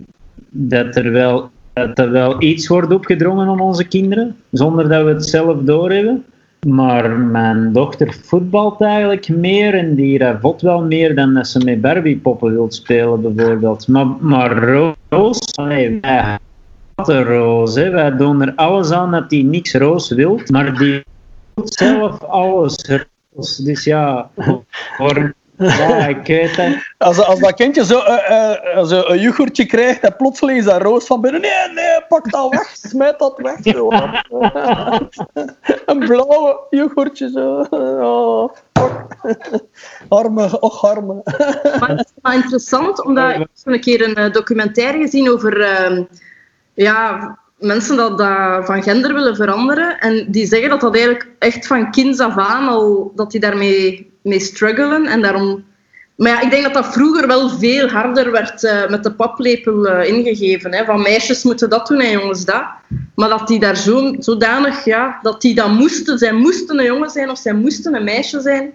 dat, 0.50 0.96
er 0.96 1.12
wel, 1.12 1.50
dat 1.74 2.00
er 2.00 2.12
wel 2.12 2.42
iets 2.42 2.68
wordt 2.68 2.94
opgedrongen 2.94 3.48
aan 3.48 3.60
onze 3.60 3.88
kinderen, 3.88 4.36
zonder 4.52 4.90
dat 4.90 5.04
we 5.04 5.10
het 5.10 5.26
zelf 5.26 5.58
doorhebben. 5.62 6.24
Maar 6.68 7.20
mijn 7.20 7.72
dochter 7.74 8.18
voetbalt 8.24 8.82
eigenlijk 8.82 9.30
meer 9.30 9.74
en 9.74 9.96
die 9.96 10.18
ravot 10.18 10.62
wel 10.62 10.84
meer 10.84 11.16
dan 11.16 11.34
dat 11.34 11.48
ze 11.48 11.64
met 11.66 11.82
Barbie-poppen 11.82 12.52
wil 12.52 12.72
spelen, 12.72 13.36
bijvoorbeeld. 13.36 13.88
Maar, 13.88 14.08
maar 14.20 14.64
Roos, 15.10 15.40
de 17.06 17.24
roos. 17.24 17.76
Hè. 17.76 17.90
Wij 17.90 18.16
doen 18.16 18.42
er 18.42 18.54
alles 18.56 18.92
aan 18.92 19.12
dat 19.12 19.26
hij 19.28 19.42
niks 19.42 19.74
roos 19.74 20.10
wil, 20.10 20.42
maar 20.48 20.78
die 20.78 21.04
wil 21.54 21.68
zelf 21.68 22.24
alles 22.24 22.76
roos. 22.86 23.58
Dus 23.58 23.84
ja, 23.84 24.30
voor, 24.98 25.34
ja 25.58 26.08
ik 26.08 26.28
weet 26.28 26.56
het. 26.56 26.94
Als, 26.98 27.24
als 27.24 27.40
dat 27.40 27.54
kindje 27.54 27.86
zo, 27.86 27.98
uh, 27.98 28.56
uh, 28.76 28.86
zo 28.86 29.04
een 29.06 29.20
yoghurtje 29.20 29.66
krijgt 29.66 30.00
en 30.00 30.16
plotseling 30.16 30.60
is 30.60 30.66
dat 30.66 30.82
roos 30.82 31.06
van 31.06 31.22
binnen. 31.22 31.42
Nee, 31.42 31.74
nee, 31.74 32.06
pak 32.08 32.32
dat 32.32 32.50
weg, 32.50 32.76
smijt 32.76 33.20
dat 33.20 33.38
weg. 33.38 33.60
Zo. 33.62 33.90
een 35.86 36.00
blauwe 36.00 36.60
yoghurtje 36.70 37.30
zo. 37.30 37.66
Oh, 37.70 38.54
arme, 40.10 40.60
och 40.60 40.86
arme. 40.86 41.22
maar 41.80 41.90
het 41.90 42.00
is 42.00 42.22
wel 42.22 42.34
interessant, 42.34 43.06
omdat 43.06 43.30
ik 43.30 43.38
heb 43.40 43.74
een 43.74 43.80
keer 43.80 44.18
een 44.18 44.32
documentaire 44.32 44.98
gezien 44.98 45.32
over... 45.32 45.58
Uh, 45.58 46.00
ja, 46.78 47.38
mensen 47.58 47.98
dat, 47.98 48.18
dat 48.18 48.66
van 48.66 48.84
gender 48.84 49.14
willen 49.14 49.36
veranderen. 49.36 50.00
En 50.00 50.32
die 50.32 50.46
zeggen 50.46 50.70
dat 50.70 50.82
dat 50.82 50.96
eigenlijk 50.96 51.30
echt 51.40 51.68
van 51.68 51.92
kinds 51.92 52.20
af 52.20 52.38
aan 52.38 52.68
al, 52.68 53.12
dat 53.16 53.32
die 53.32 53.40
daarmee 53.40 54.12
mee 54.22 54.40
struggelen. 54.40 55.06
En 55.06 55.22
daarom... 55.22 55.66
Maar 56.16 56.32
ja, 56.32 56.42
ik 56.42 56.50
denk 56.50 56.64
dat 56.64 56.74
dat 56.74 56.94
vroeger 56.94 57.28
wel 57.28 57.50
veel 57.50 57.88
harder 57.88 58.32
werd 58.32 58.64
uh, 58.64 58.90
met 58.90 59.04
de 59.04 59.12
paplepel 59.12 59.88
uh, 59.88 60.08
ingegeven. 60.08 60.74
Hè. 60.74 60.86
Van 60.86 61.02
meisjes 61.02 61.44
moeten 61.44 61.70
dat 61.70 61.88
doen 61.88 62.00
en 62.00 62.12
jongens 62.12 62.46
dat. 62.46 62.64
Maar 63.16 63.30
dat 63.30 63.48
die 63.48 63.60
daar 63.60 63.76
zo, 63.76 64.16
zodanig, 64.20 64.86
ja, 64.86 65.20
dat 65.22 65.42
die 65.42 65.56
dat 65.56 65.70
moesten. 65.70 66.18
Zij 66.18 66.34
moesten 66.34 66.80
een 66.80 66.86
jongen 66.86 67.10
zijn 67.10 67.30
of 67.30 67.38
zij 67.38 67.54
moesten 67.54 67.96
een 67.96 68.04
meisje 68.04 68.42
zijn. 68.42 68.72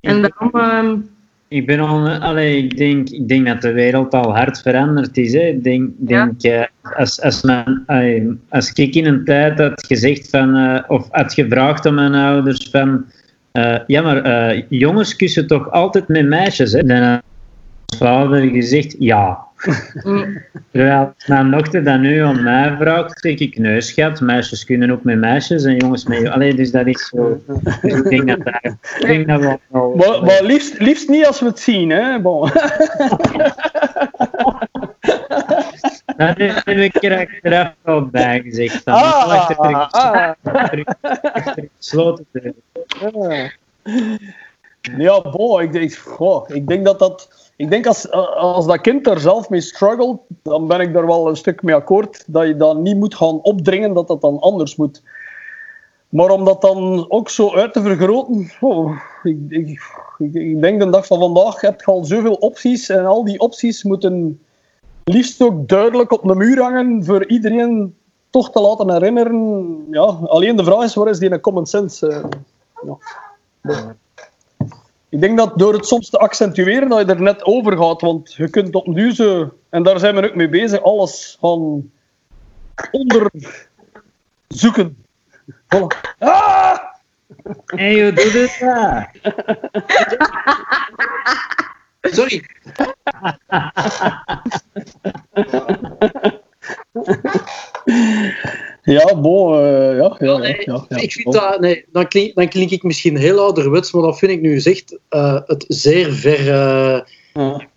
En 0.00 0.22
daarom... 0.22 0.50
Uh, 0.54 0.92
ik 1.48 1.66
ben 1.66 1.80
al, 1.80 2.08
allee, 2.08 2.56
ik, 2.56 2.76
denk, 2.76 3.08
ik 3.08 3.28
denk 3.28 3.46
dat 3.46 3.62
de 3.62 3.72
wereld 3.72 4.14
al 4.14 4.36
hard 4.36 4.60
veranderd 4.60 5.16
is. 5.16 5.32
Hè. 5.32 5.40
Ik 5.40 5.64
denk, 5.64 5.90
denk 5.96 6.32
ja. 6.38 6.68
als, 6.82 7.22
als, 7.22 7.42
men, 7.42 7.84
als 8.48 8.72
ik 8.72 8.94
in 8.94 9.06
een 9.06 9.24
tijd 9.24 9.58
had 9.58 9.86
gezegd 9.86 10.30
van, 10.30 10.56
uh, 10.56 10.78
of 10.88 11.08
had 11.10 11.34
gevraagd 11.34 11.86
aan 11.86 11.94
mijn 11.94 12.14
ouders 12.14 12.68
van, 12.70 13.04
uh, 13.52 13.78
ja 13.86 14.02
maar 14.02 14.54
uh, 14.54 14.62
jongens 14.68 15.16
kussen 15.16 15.46
toch 15.46 15.70
altijd 15.70 16.08
met 16.08 16.26
meisjes. 16.26 16.72
Hè? 16.72 16.82
Dan 16.84 17.02
had 17.02 17.22
vader 17.96 18.48
gezegd 18.48 18.96
ja. 18.98 19.45
Terwijl 20.70 21.14
mijn 21.26 21.50
dochter 21.50 21.84
dat 21.84 22.00
nu 22.00 22.18
aan 22.24 22.42
mij 22.42 22.76
vraagt, 22.80 23.20
zeg 23.20 23.38
ik 23.38 23.58
nee 23.58 23.80
schat, 23.80 24.20
meisjes 24.20 24.64
kunnen 24.64 24.90
ook 24.90 25.02
met 25.04 25.18
meisjes 25.18 25.64
en 25.64 25.76
jongens 25.76 26.04
met 26.04 26.28
Allee, 26.28 26.54
dus 26.54 26.70
dat 26.70 26.86
is 26.86 27.08
zo. 27.08 27.40
Ik 27.82 28.08
denk 28.08 28.26
dat, 28.28 28.44
dat, 28.44 28.74
ik 28.98 29.06
denk 29.06 29.26
dat 29.28 29.40
we 29.40 29.58
wel... 29.68 29.94
Maar, 29.94 30.24
maar 30.24 30.42
liefst, 30.42 30.78
liefst 30.78 31.08
niet 31.08 31.26
als 31.26 31.40
we 31.40 31.46
het 31.46 31.58
zien, 31.58 31.90
hè? 31.90 32.20
Bon. 32.20 32.50
Dat 36.16 36.36
heb 36.36 36.66
ik 36.66 37.02
er 37.02 37.18
achteraf 37.18 37.72
wel 37.82 38.06
bij 38.06 38.40
gezegd. 38.40 38.84
Dan 38.84 38.94
ah, 38.94 39.28
achter 39.28 39.56
ah. 39.56 40.34
achter 40.42 41.68
gesloten 41.78 42.26
deur. 42.32 42.54
Ja, 44.98 45.20
bo, 45.20 45.58
ik, 45.58 45.72
denk, 45.72 45.94
goh, 45.94 46.50
ik 46.50 46.66
denk 46.66 46.84
dat 46.84 46.98
dat... 46.98 47.45
Ik 47.56 47.70
denk 47.70 47.86
als, 47.86 48.10
als 48.10 48.66
dat 48.66 48.80
kind 48.80 49.06
er 49.06 49.20
zelf 49.20 49.48
mee 49.48 49.60
struggelt, 49.60 50.20
dan 50.42 50.66
ben 50.66 50.80
ik 50.80 50.92
daar 50.92 51.06
wel 51.06 51.28
een 51.28 51.36
stuk 51.36 51.62
mee 51.62 51.74
akkoord. 51.74 52.24
Dat 52.26 52.46
je 52.46 52.56
dat 52.56 52.78
niet 52.78 52.96
moet 52.96 53.14
gaan 53.14 53.40
opdringen, 53.42 53.94
dat 53.94 54.08
dat 54.08 54.20
dan 54.20 54.40
anders 54.40 54.76
moet. 54.76 55.02
Maar 56.08 56.30
om 56.30 56.44
dat 56.44 56.60
dan 56.60 57.06
ook 57.10 57.28
zo 57.28 57.54
uit 57.54 57.72
te 57.72 57.82
vergroten, 57.82 58.50
oh, 58.60 59.00
ik, 59.22 59.38
ik, 59.48 59.80
ik, 60.18 60.60
denk 60.60 60.80
de 60.80 60.90
dag 60.90 61.06
van 61.06 61.18
vandaag 61.18 61.60
heb 61.60 61.80
je 61.80 61.86
al 61.86 62.04
zoveel 62.04 62.34
opties 62.34 62.88
en 62.88 63.06
al 63.06 63.24
die 63.24 63.40
opties 63.40 63.82
moeten 63.82 64.40
liefst 65.04 65.42
ook 65.42 65.68
duidelijk 65.68 66.12
op 66.12 66.22
de 66.22 66.34
muur 66.34 66.62
hangen 66.62 67.04
voor 67.04 67.26
iedereen 67.26 67.96
toch 68.30 68.50
te 68.50 68.60
laten 68.60 68.92
herinneren. 68.92 69.86
Ja, 69.90 70.02
alleen 70.04 70.56
de 70.56 70.64
vraag 70.64 70.84
is, 70.84 70.94
waar 70.94 71.08
is 71.08 71.18
die 71.18 71.40
common 71.40 71.66
sense? 71.66 72.24
Ja. 73.62 73.96
Ik 75.16 75.22
denk 75.22 75.38
dat 75.38 75.58
door 75.58 75.72
het 75.72 75.86
soms 75.86 76.10
te 76.10 76.18
accentueren, 76.18 76.88
dat 76.88 77.06
je 77.06 77.14
er 77.14 77.22
net 77.22 77.44
over 77.44 77.76
gaat. 77.76 78.00
Want 78.00 78.34
je 78.34 78.48
kunt 78.50 78.74
op 78.74 78.86
nu 78.86 79.14
zo, 79.14 79.52
en 79.68 79.82
daar 79.82 79.98
zijn 79.98 80.14
we 80.14 80.28
ook 80.28 80.34
mee 80.34 80.48
bezig, 80.48 80.82
alles 80.82 81.36
gaan 81.40 81.90
onderzoeken. 82.90 83.56
Voilà. 85.46 85.86
Ah! 86.18 86.78
Hé, 87.66 87.94
hey, 87.94 88.02
hoe 88.02 88.12
doe 88.12 88.24
je 88.24 88.48
dat? 92.00 92.14
Sorry. 92.14 92.44
Ja, 98.82 99.20
bon, 99.20 99.58
eh, 99.58 99.96
ja, 99.96 100.16
ja, 100.18 100.36
Nee, 100.38 100.62
ja, 100.64 100.84
ja, 100.88 100.96
ik 100.96 101.12
vind 101.12 101.32
dat, 101.32 101.60
nee, 101.60 101.84
dan, 101.92 102.08
klink, 102.08 102.34
dan 102.34 102.48
klink 102.48 102.70
ik 102.70 102.82
misschien 102.82 103.16
heel 103.16 103.38
ouderwets, 103.40 103.92
maar 103.92 104.02
dat 104.02 104.18
vind 104.18 104.32
ik 104.32 104.40
nu 104.40 104.52
gezegd 104.52 104.98
eh, 105.08 105.40
het 105.46 105.64
zeer 105.68 106.12
ver. 106.12 106.38
eh, 106.38 107.00
Ja. 107.32 107.68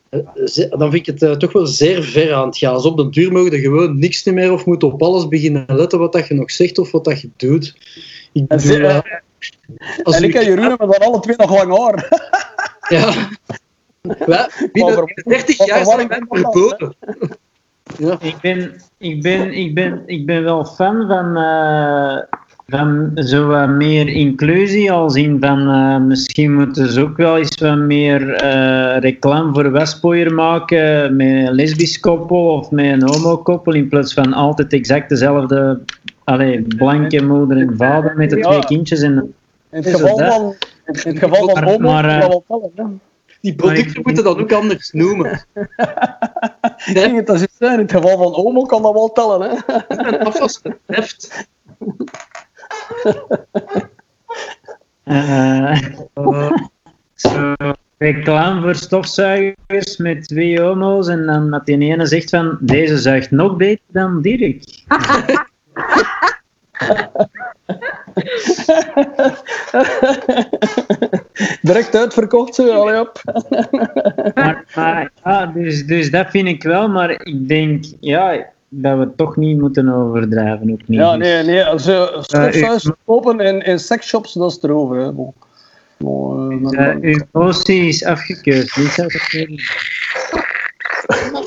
ze- 0.45 0.67
dan 0.77 0.91
vind 0.91 1.07
ik 1.07 1.19
het 1.19 1.39
toch 1.39 1.51
wel 1.51 1.65
zeer 1.67 2.03
ver 2.03 2.33
aan 2.33 2.47
het 2.47 2.57
gaan. 2.57 2.73
Als 2.73 2.85
op 2.85 2.97
de 2.97 3.09
duur 3.09 3.31
mogen 3.31 3.51
er 3.51 3.59
gewoon 3.59 3.99
niks 3.99 4.23
meer 4.23 4.51
of 4.51 4.65
moet 4.65 4.83
op 4.83 5.01
alles 5.01 5.27
beginnen 5.27 5.65
letten 5.67 5.99
wat 5.99 6.13
dat 6.13 6.27
je 6.27 6.33
nog 6.33 6.51
zegt 6.51 6.77
of 6.77 6.91
wat 6.91 7.03
dat 7.03 7.21
je 7.21 7.29
doet. 7.37 7.75
Ik 8.33 8.45
En, 8.47 8.57
bedoel, 8.57 8.61
ze- 8.75 8.83
eh, 8.87 10.03
als 10.03 10.15
en 10.15 10.23
ik 10.23 10.33
en 10.33 10.45
Jeroen 10.45 10.63
hebben 10.69 10.87
dan 10.87 10.99
alle 10.99 11.19
twee 11.19 11.35
nog 11.37 11.63
lang 11.63 11.77
haar. 11.77 12.07
Ja. 12.89 13.13
Wij, 14.25 14.49
binnen 14.71 14.93
Maar 14.95 15.03
voor- 15.13 15.21
30 15.23 15.57
wat 15.57 15.67
jaar 15.67 15.85
zijn 15.85 16.07
wij 16.07 16.21
verboden. 16.29 16.95
Ja. 17.97 18.17
Ik 18.21 18.35
ben, 18.41 18.71
ik, 18.97 19.21
ben, 19.21 19.53
ik, 19.53 19.73
ben, 19.73 20.01
ik 20.05 20.25
ben 20.25 20.43
wel 20.43 20.65
fan 20.65 21.07
van, 21.07 21.37
eh, 21.37 22.17
van 22.67 23.11
zo 23.15 23.47
wat 23.47 23.69
meer 23.69 24.07
inclusie, 24.07 24.91
als 24.91 25.15
in 25.15 25.37
van 25.39 25.69
eh, 25.69 25.97
misschien 25.97 26.53
moeten 26.53 26.91
ze 26.91 27.01
ook 27.01 27.17
wel 27.17 27.37
eens 27.37 27.57
wat 27.59 27.77
meer 27.77 28.33
eh, 28.33 28.97
reclame 28.99 29.53
voor 29.53 29.71
Westpooier 29.71 30.33
maken 30.33 31.15
met 31.15 31.27
een 31.27 31.51
lesbisch 31.53 31.99
koppel 31.99 32.51
of 32.53 32.71
met 32.71 32.85
een 32.85 33.09
homo-koppel, 33.09 33.73
in 33.73 33.89
plaats 33.89 34.13
van 34.13 34.33
altijd 34.33 34.73
exact 34.73 35.09
dezelfde 35.09 35.79
allee, 36.23 36.61
blanke 36.77 37.23
moeder 37.23 37.57
en 37.57 37.73
vader 37.77 38.17
met 38.17 38.29
de 38.29 38.37
Ja. 38.37 38.49
twee 38.49 38.65
kindjes. 38.65 39.01
En, 39.01 39.33
In 39.71 39.83
het 39.83 39.89
geval 39.89 40.17
van, 40.17 40.55
in 40.85 40.93
het 41.11 41.19
geval 41.19 41.49
van 41.49 41.63
homo, 41.63 41.91
maar, 41.91 42.05
eh, 42.21 42.35
dat. 43.41 43.41
Die 43.41 43.55
producten 43.55 44.01
moeten 44.03 44.23
dat 44.23 44.37
ook 44.37 44.51
anders 44.51 44.91
noemen. 44.91 45.45
Ik 46.85 46.93
denk 46.93 47.15
het 47.15 47.27
dat 47.27 47.35
is 47.35 47.47
in 47.59 47.79
het 47.79 47.91
geval 47.91 48.17
van 48.17 48.33
homo 48.33 48.63
kan 48.63 48.81
dat 48.81 48.93
wel 48.93 49.11
tellen. 49.11 49.41
Hè. 49.41 49.75
En 49.87 50.19
afwas 50.19 50.61
betreft. 50.61 51.47
eh, 55.03 55.83
eh, 56.13 56.51
Zo, 57.13 57.53
reclame 57.97 58.61
voor 58.61 58.75
stofzuigers 58.75 59.97
met 59.97 60.27
twee 60.27 60.61
homo's 60.61 61.07
en 61.07 61.25
dan 61.25 61.51
dat 61.51 61.65
die 61.65 61.79
ene 61.79 62.05
zegt 62.05 62.29
van 62.29 62.57
deze 62.61 62.97
zuigt 62.97 63.31
nog 63.31 63.57
beter 63.57 63.83
dan 63.87 64.21
Dirk. 64.21 64.63
Direct 71.61 71.95
uitverkocht, 71.95 72.55
zo, 72.55 72.69
allee 72.71 72.99
op. 72.99 73.21
Maar, 74.35 74.63
maar, 74.75 75.11
ja, 75.23 75.45
dus, 75.45 75.85
dus 75.85 76.11
dat 76.11 76.29
vind 76.29 76.47
ik 76.47 76.63
wel, 76.63 76.89
maar 76.89 77.09
ik 77.11 77.47
denk 77.47 77.83
ja, 77.99 78.45
dat 78.69 78.93
we 78.97 78.99
het 78.99 79.17
toch 79.17 79.35
niet 79.37 79.59
moeten 79.59 79.93
overdrijven. 79.93 80.71
Ook 80.71 80.87
niet. 80.87 80.99
Ja, 80.99 81.15
nee, 81.15 81.43
nee. 81.43 81.65
Als 81.65 81.83
je 81.85 82.07
stofzuigers 82.21 82.85
ik- 82.85 82.95
kopen 83.05 83.39
in, 83.39 83.61
in 83.61 83.79
seksshops, 83.79 84.33
dat 84.33 84.51
is 84.51 84.59
erover. 84.61 84.97
Hè. 84.97 85.07
Eh, 85.07 85.13
Dus, 86.49 86.71
dan- 86.71 86.75
eh, 86.75 86.95
uw 87.01 87.19
motie 87.31 87.87
is 87.87 88.05
afgekeurd. 88.05 88.75
Ik. 89.31 89.61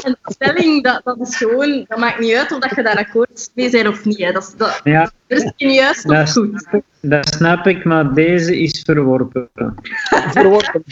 Een 0.02 0.16
stelling, 0.22 0.82
dat, 0.82 1.00
dat 1.04 1.16
is 1.20 1.36
gewoon, 1.36 1.84
dat 1.88 1.98
maakt 1.98 2.18
niet 2.18 2.34
uit 2.34 2.52
of 2.52 2.58
dat 2.58 2.76
je 2.76 2.82
daar 2.82 2.96
akkoord 2.96 3.50
mee 3.54 3.70
bent 3.70 3.88
of 3.88 4.04
niet. 4.04 4.18
Hè. 4.18 4.32
Dat, 4.32 4.42
is- 4.42 4.54
dat, 4.56 4.80
Ja, 4.84 5.10
er 5.26 5.36
is 5.36 5.52
geen 5.56 5.72
juist 5.72 6.08
dat, 6.08 6.22
of 6.22 6.30
goed. 6.32 6.60
snap 6.60 6.74
ik- 6.74 7.10
dat 7.10 7.34
snap 7.34 7.66
ik, 7.66 7.84
maar 7.84 8.14
deze 8.14 8.58
is 8.60 8.82
verworpen. 8.84 9.48
verworpen. 10.34 10.82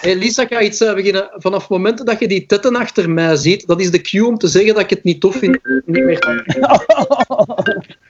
Hey 0.00 0.16
Lisa, 0.16 0.42
ik 0.42 0.52
ga 0.52 0.60
iets 0.60 0.80
eh, 0.80 0.94
beginnen. 0.94 1.30
Vanaf 1.36 1.60
het 1.60 1.68
moment 1.70 2.06
dat 2.06 2.18
je 2.20 2.28
die 2.28 2.46
tetten 2.46 2.76
achter 2.76 3.10
mij 3.10 3.36
ziet, 3.36 3.66
dat 3.66 3.80
is 3.80 3.90
de 3.90 4.00
cue 4.00 4.26
om 4.26 4.38
te 4.38 4.46
zeggen 4.46 4.74
dat 4.74 4.82
ik 4.82 4.90
het 4.90 5.02
niet 5.04 5.20
tof 5.20 5.36
vind. 5.36 5.58
Niet 5.86 6.04
meer. 6.04 6.44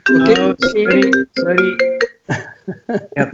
Oké? 0.04 0.40
Oh, 0.40 0.52
sorry, 0.56 1.26
sorry. 1.32 1.76
Ja, 3.12 3.30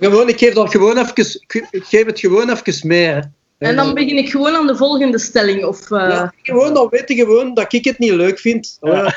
Gewoon, 0.00 0.28
ik 0.28 0.38
geef, 0.38 0.54
dat 0.54 0.70
gewoon 0.70 0.98
even, 0.98 1.40
ik 1.70 1.84
geef 1.84 2.06
het 2.06 2.20
gewoon 2.20 2.50
even 2.50 2.88
mee. 2.88 3.06
Hè. 3.06 3.20
En 3.58 3.76
dan 3.76 3.94
begin 3.94 4.16
ik 4.16 4.30
gewoon 4.30 4.54
aan 4.54 4.66
de 4.66 4.76
volgende 4.76 5.18
stelling. 5.18 5.64
Of, 5.64 5.90
eh, 5.90 6.08
Ja, 6.08 6.32
gewoon, 6.42 6.74
dan 6.74 6.88
weet 6.90 7.08
je 7.08 7.14
gewoon 7.14 7.54
dat 7.54 7.72
ik 7.72 7.84
het 7.84 7.98
niet 7.98 8.12
leuk 8.12 8.38
vind. 8.38 8.78
Ja. 8.80 9.16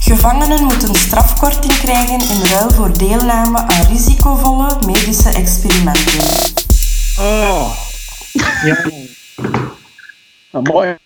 Gevangenen 0.00 0.64
moeten 0.64 0.94
strafkorting 0.94 1.78
krijgen 1.78 2.28
in 2.28 2.44
ruil 2.44 2.70
voor 2.70 2.98
deelname 2.98 3.58
aan 3.58 3.86
risicovolle 3.90 4.78
medische 4.86 5.28
experimenten. 5.28 6.12
Oh. 7.18 7.76
Ja, 8.64 10.60
mooi. 10.60 10.96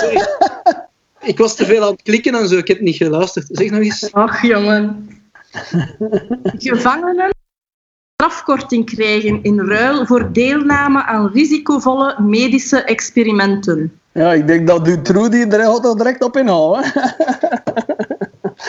Sorry. 0.00 0.22
Ik 1.22 1.38
was 1.38 1.56
te 1.56 1.64
veel 1.64 1.82
aan 1.82 1.92
het 1.92 2.02
klikken 2.02 2.34
en 2.34 2.48
zo, 2.48 2.56
ik 2.56 2.68
heb 2.68 2.80
niet 2.80 2.96
geluisterd. 2.96 3.46
Zeg 3.50 3.70
nog 3.70 3.80
eens. 3.80 4.12
Ach, 4.12 4.42
jongen. 4.42 5.08
Gevangenen 6.58 7.30
strafkorting 8.14 8.86
krijgen 8.86 9.42
in 9.42 9.60
ruil 9.60 10.06
voor 10.06 10.32
deelname 10.32 11.04
aan 11.04 11.30
risicovolle 11.32 12.20
medische 12.20 12.82
experimenten. 12.82 14.00
Ja, 14.12 14.32
ik 14.32 14.46
denk 14.46 14.66
dat 14.66 14.84
Dutroux 14.84 15.30
die 15.30 15.46
er 15.46 15.96
direct 15.96 16.22
op 16.24 16.36
inhouden. 16.36 16.92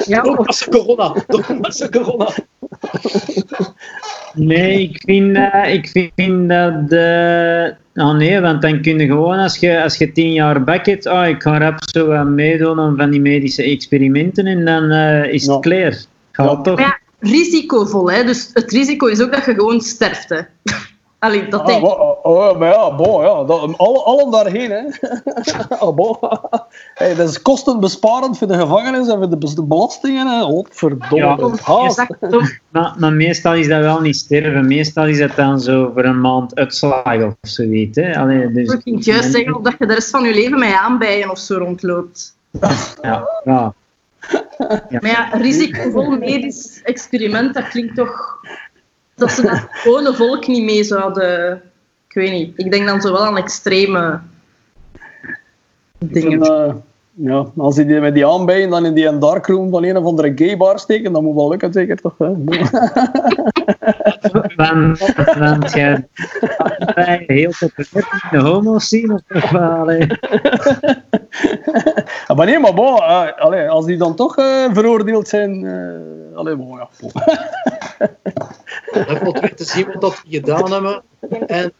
Ja, 0.05 0.21
Door 0.21 0.45
corona. 0.69 1.13
Door 1.27 1.89
corona. 1.91 2.33
Nee, 4.33 4.81
ik 4.81 5.01
vind, 5.05 5.35
dat- 5.35 5.67
ik 5.67 6.11
vind 6.15 6.49
dat. 6.49 6.89
de 6.89 7.75
oh 7.95 8.13
nee, 8.13 8.39
want 8.39 8.61
dan 8.61 8.81
kun 8.81 8.99
je 8.99 9.05
gewoon, 9.05 9.37
als 9.37 9.57
je, 9.57 9.83
als 9.83 9.97
je 9.97 10.11
tien 10.11 10.33
jaar 10.33 10.63
back 10.63 10.85
hebt, 10.85 11.05
oh, 11.07 11.27
ik 11.27 11.41
ga 11.41 11.57
rap 11.57 11.77
zo 11.93 12.07
wat 12.07 12.25
meedoen 12.27 12.79
aan 12.79 12.97
van 12.97 13.09
die 13.09 13.21
medische 13.21 13.63
experimenten 13.63 14.45
en 14.45 14.65
dan 14.65 14.89
eh, 14.91 15.33
is 15.33 15.41
het 15.45 15.53
Ja. 15.53 15.59
klaar. 15.59 15.91
Gaat 16.31 16.49
Ja. 16.49 16.61
toch? 16.61 16.79
Ja, 16.79 16.99
risicovol, 17.19 18.11
hè? 18.11 18.23
dus 18.23 18.49
het 18.53 18.71
risico 18.71 19.05
is 19.07 19.21
ook 19.21 19.31
dat 19.33 19.45
je 19.45 19.53
gewoon 19.53 19.81
sterft. 19.81 20.29
Hè. 20.29 20.39
Allee, 21.21 21.47
dat 21.47 21.59
Ah, 21.59 21.65
denk 21.65 21.81
ik. 21.81 21.87
oh, 21.87 22.25
oh, 22.25 22.57
maar 22.59 22.69
ja, 22.69 22.95
bon, 22.95 23.23
ja. 23.23 23.43
Dat, 23.43 23.77
alle, 23.77 23.99
allen 23.99 24.31
daarheen, 24.31 24.71
hè. 24.71 24.81
ah, 25.79 25.95
bon. 25.95 26.17
hey, 26.93 27.15
dat 27.15 27.29
is 27.29 27.41
kostenbesparend 27.41 28.37
voor 28.37 28.47
de 28.47 28.57
gevangenis 28.57 29.07
en 29.07 29.17
voor 29.17 29.29
de, 29.29 29.63
belastingen. 29.63 30.27
Hè. 30.27 30.43
Oh, 30.43 30.65
verdomme. 30.69 31.15
Ja. 31.15 32.07
Maar, 32.69 32.95
maar 32.97 33.13
meestal 33.13 33.53
is 33.53 33.67
dat 33.67 33.79
wel 33.79 34.01
niet 34.01 34.15
sterven. 34.15 34.67
Meestal 34.67 35.05
is 35.05 35.17
dat 35.17 35.35
dan 35.35 35.59
zo 35.59 35.91
voor 35.93 36.03
een 36.03 36.21
maand 36.21 36.55
uitslag 36.55 37.23
of 37.23 37.33
zoiets. 37.41 37.97
Hè. 37.97 38.19
Allee, 38.19 38.51
dus, 38.51 38.73
Ik 38.73 38.81
ging 38.83 39.03
juist 39.03 39.31
zeggen 39.31 39.55
of 39.55 39.61
dat 39.61 39.75
je 39.79 39.85
de 39.85 39.93
rest 39.93 40.09
van 40.09 40.23
je 40.23 40.33
leven 40.33 40.59
met 40.59 40.73
aanbijen 40.73 41.29
of 41.29 41.39
zo 41.39 41.57
rondloopt. 41.57 42.35
Ja, 43.01 43.27
ja. 43.43 43.73
Maar 44.89 45.11
ja, 45.11 45.29
risicovol 45.31 46.17
medisch 46.17 46.81
experiment, 46.83 47.53
dat 47.53 47.67
klinkt 47.67 47.95
toch... 47.95 48.39
Dat 49.21 49.31
ze 49.31 49.41
dat 49.41 49.67
gewone 49.81 50.13
volk 50.13 50.47
niet 50.47 50.63
mee 50.63 50.83
zouden... 50.83 51.61
Ik 52.07 52.13
weet 52.13 52.31
niet. 52.31 52.53
Ik 52.55 52.71
denk 52.71 52.87
dan 52.87 53.01
zo 53.01 53.11
wel 53.11 53.25
aan 53.25 53.37
extreme 53.37 54.19
dingen. 55.97 56.41
En, 56.41 56.67
eh, 56.67 56.73
ja, 57.13 57.45
als 57.57 57.75
die 57.75 57.85
met 57.85 58.13
die 58.13 58.27
aanbijen 58.27 58.69
dan 58.69 58.85
in 58.85 58.93
die 58.93 59.17
darkroom 59.17 59.69
van 59.69 59.83
een 59.83 59.97
of 59.97 60.05
andere 60.05 60.31
gaybar 60.35 60.79
steken, 60.79 61.13
dan 61.13 61.23
moet 61.23 61.35
wel 61.35 61.49
lukken, 61.49 61.73
zeker 61.73 61.97
toch? 61.97 62.17
Hè? 62.17 62.33
Want, 64.55 64.99
bij 66.95 67.23
heel 67.27 67.51
populair 67.59 68.27
de 68.31 68.37
homo's 68.37 68.87
zien 68.87 69.11
of 69.11 69.21
toch 69.27 69.49
wel? 69.49 69.89
Ah, 72.27 72.37
maar 72.37 72.45
nee, 72.45 72.59
maar 72.59 72.73
bon, 72.73 72.99
allee, 73.37 73.69
als 73.69 73.85
die 73.85 73.97
dan 73.97 74.15
toch 74.15 74.37
eh, 74.37 74.73
veroordeeld 74.73 75.27
zijn, 75.27 75.65
eh 75.65 76.37
allee, 76.37 76.55
bon, 76.55 76.77
ja. 76.77 76.89
wil 79.23 79.33
weer 79.33 79.55
te 79.55 79.63
zien 79.63 79.85
wat 79.85 80.01
dat 80.01 80.21
die 80.25 80.39
gedaan 80.39 80.71
hebben. 80.71 81.03
En 81.47 81.73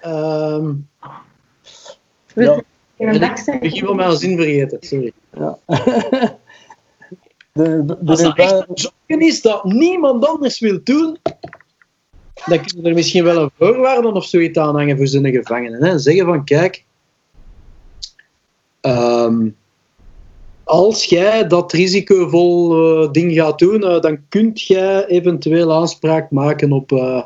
ehm 0.00 0.72
Ja. 2.34 2.60
En 2.96 3.22
ik 3.22 3.60
begin 3.60 3.84
wel 3.84 3.94
mijn 3.94 4.16
zin 4.16 4.36
vergeten, 4.36 4.78
sorry. 4.80 5.12
De, 7.52 7.84
de, 7.84 7.96
Als 8.06 8.22
dat 8.22 8.36
echt 8.36 8.64
een 9.06 9.20
is 9.20 9.42
dat 9.42 9.64
niemand 9.64 10.26
anders 10.26 10.60
wil 10.60 10.80
doen, 10.84 11.18
dan 12.46 12.64
kunnen 12.64 12.86
er 12.86 12.94
misschien 12.94 13.24
wel 13.24 13.42
een 13.42 13.50
voorwaarde 13.58 14.12
of 14.12 14.24
zoiets 14.24 14.58
aanhangen 14.58 14.96
voor 14.96 15.06
zijn 15.06 15.26
gevangenen. 15.26 15.84
Hè. 15.84 15.98
Zeggen 15.98 16.26
van, 16.26 16.44
kijk, 16.44 16.84
ehm, 18.82 19.48
als 20.64 21.04
jij 21.04 21.46
dat 21.46 21.72
risicovol 21.72 22.76
eh, 23.02 23.10
ding 23.12 23.34
gaat 23.34 23.58
doen, 23.58 23.82
eh, 23.82 24.00
dan 24.00 24.18
kunt 24.28 24.62
jij 24.62 25.06
eventueel 25.06 25.72
aanspraak 25.72 26.30
maken 26.30 26.72
op, 26.72 26.92
eh, 26.92 27.22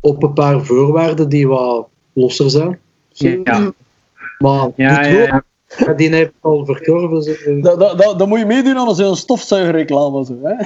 op 0.00 0.22
een 0.22 0.32
paar 0.32 0.64
voorwaarden 0.64 1.28
die 1.28 1.48
wat 1.48 1.88
losser 2.12 2.50
zijn. 2.50 2.78
Ja, 3.12 3.72
Maar 4.38 4.68
ja, 4.76 5.02
die 5.02 5.12
ja, 5.12 5.22
ja. 5.22 5.44
ja, 5.78 5.92
die 5.92 6.14
heeft 6.14 6.32
al 6.40 6.64
verkorven. 6.64 7.22
ze- 7.22 7.58
dat, 7.62 7.78
dat, 7.80 7.98
dat, 7.98 8.18
dat 8.18 8.28
moet 8.28 8.38
je 8.38 8.46
meedoen 8.46 8.76
aan 8.76 8.94
zo'n 8.94 9.16
stofzuigerreclame. 9.16 10.24
Zo, 10.24 10.38
hè? 10.42 10.54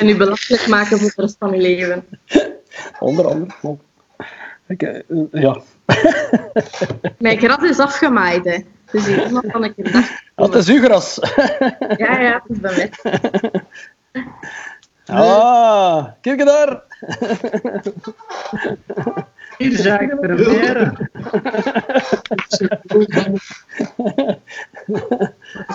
En 0.00 0.08
u 0.08 0.16
belachelijk 0.16 0.66
maken 0.68 0.98
voor 0.98 1.12
de 1.16 1.22
rest 1.22 1.36
van 1.38 1.52
uw 1.52 1.60
leven. 1.60 2.04
Onder 3.00 3.26
andere. 3.26 3.76
ja, 5.30 5.60
Mijn 7.18 7.38
gras 7.38 7.62
is 7.70 7.78
afgemaaid, 7.78 8.44
hè. 8.44 8.58
Dus 8.90 9.06
hier 9.06 9.26
iemand 9.26 9.44
van 9.48 9.64
een 9.64 9.74
dag. 9.76 10.04
dat 10.34 10.54
is 10.54 10.68
uw 10.68 10.82
gras. 10.82 11.18
Ja, 11.96 12.20
ja, 12.20 12.42
het 12.46 12.56
is 12.56 12.60
bij 12.60 12.76
mij. 12.76 12.90
Ah, 15.06 16.04
kijk 16.20 16.44
daar. 16.44 16.82
Hier 19.58 19.76
zag 19.76 20.00
ik 20.00 20.20
proberen. 20.20 21.10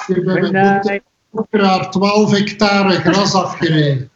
Ik 0.07 0.25
ben 0.25 0.51
met 0.51 0.83
Nee. 0.83 1.01
operaar 1.31 1.91
12 1.91 2.31
hectare 2.31 2.91
gras 2.99 3.33
afgereden. 3.33 4.09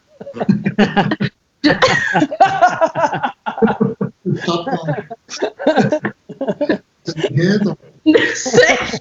dat 4.22 4.66
dan? 4.66 5.05
Zeg, 8.34 8.98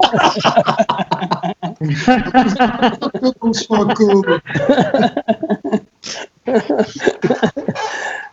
dat 2.99 3.21
moet 3.21 3.35
ons 3.39 3.65
van 3.67 3.93
komen. 3.93 4.43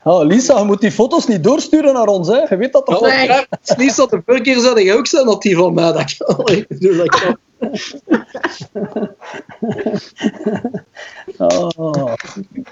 Oh, 0.04 0.26
Lisa, 0.26 0.58
je 0.60 0.66
moet 0.66 0.82
die 0.82 0.92
foto's 0.92 1.28
niet 1.28 1.44
doorsturen 1.44 1.94
naar 1.94 2.08
ons, 2.08 2.28
hè? 2.28 2.38
Je 2.50 2.58
weet 2.58 2.74
dat 2.74 2.86
toch? 2.86 3.08
Ja, 3.08 3.16
Nee. 3.16 3.28
maar 3.28 3.46
Het 3.50 3.70
is 3.70 3.76
niet 3.76 3.96
dat 3.96 4.10
de 4.10 4.22
vorige 4.26 4.44
keer 4.44 4.60
zei 4.60 4.84
je 4.84 4.94
ook 4.94 5.08
zijn 5.08 5.26
dat 5.26 5.42
die 5.42 5.56
van 5.56 5.74
mij. 5.74 5.92
Dat 5.92 6.50
ik, 6.50 6.68
bedoel, 6.68 6.98
dat 6.98 7.10
kan. 7.10 7.38
Oh. 11.38 12.14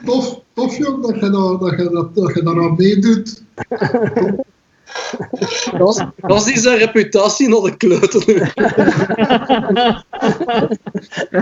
Tof, 0.05 0.39
tof 0.53 0.77
jong, 0.77 1.01
dat 1.05 1.15
je, 1.19 1.29
dat, 1.29 1.59
dat, 1.59 1.71
je, 1.77 1.89
dat, 1.89 2.15
dat 2.15 2.33
je 2.35 2.43
daaraan 2.43 2.75
meedoet. 2.77 3.43
Dat 5.77 6.11
was, 6.17 6.45
die 6.45 6.59
zijn 6.59 6.77
reputatie 6.77 7.49
naar 7.49 7.61
de 7.61 7.77
kloten. 7.77 8.51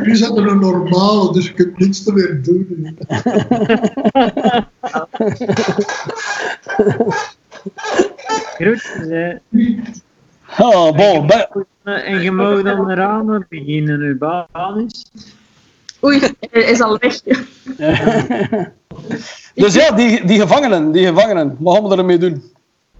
Nu 0.03 0.15
zijn 0.15 0.37
er 0.37 0.47
een 0.47 0.59
normale, 0.59 1.33
dus 1.33 1.45
je 1.45 1.53
kunt 1.53 1.77
niets 1.77 2.03
te 2.03 2.13
meer 2.13 2.41
doen. 2.43 2.97
Groetjes, 8.57 9.07
hè. 9.07 9.33
Ah, 10.45 10.95
bon, 10.95 11.29
En 11.83 12.21
je 12.21 12.31
mag 12.31 12.61
dan 12.61 12.89
eraan 12.89 13.45
beginnen, 13.49 13.99
uw 13.99 14.17
baan 14.17 14.85
is. 14.85 15.11
oei, 16.03 16.19
hij 16.51 16.61
is 16.61 16.81
al 16.81 16.97
weg. 16.97 17.21
Dus 19.55 19.73
ja, 19.73 19.91
die, 19.91 20.25
die 20.25 20.39
gevangenen, 20.39 20.91
die 20.91 21.05
gevangenen, 21.05 21.55
wat 21.59 21.75
gaan 21.75 21.87
we 21.87 21.95
ermee 21.95 22.17
doen? 22.17 22.43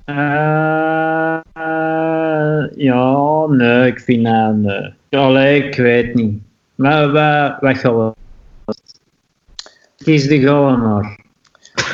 Eh, 0.08 1.40
eh, 1.54 2.64
ja, 2.76 3.46
nee, 3.48 3.88
ik 3.88 4.00
vind 4.00 4.26
dat... 4.26 4.56
Nee. 4.56 4.94
Allee, 5.10 5.64
ik 5.64 5.76
weet 5.76 6.14
niet. 6.14 6.42
Maar 6.76 7.12
wat, 7.12 7.58
wat 7.60 7.78
gaan 7.78 7.98
we... 7.98 8.14
Kies 9.98 10.28
de 10.28 10.40
maar. 10.80 11.20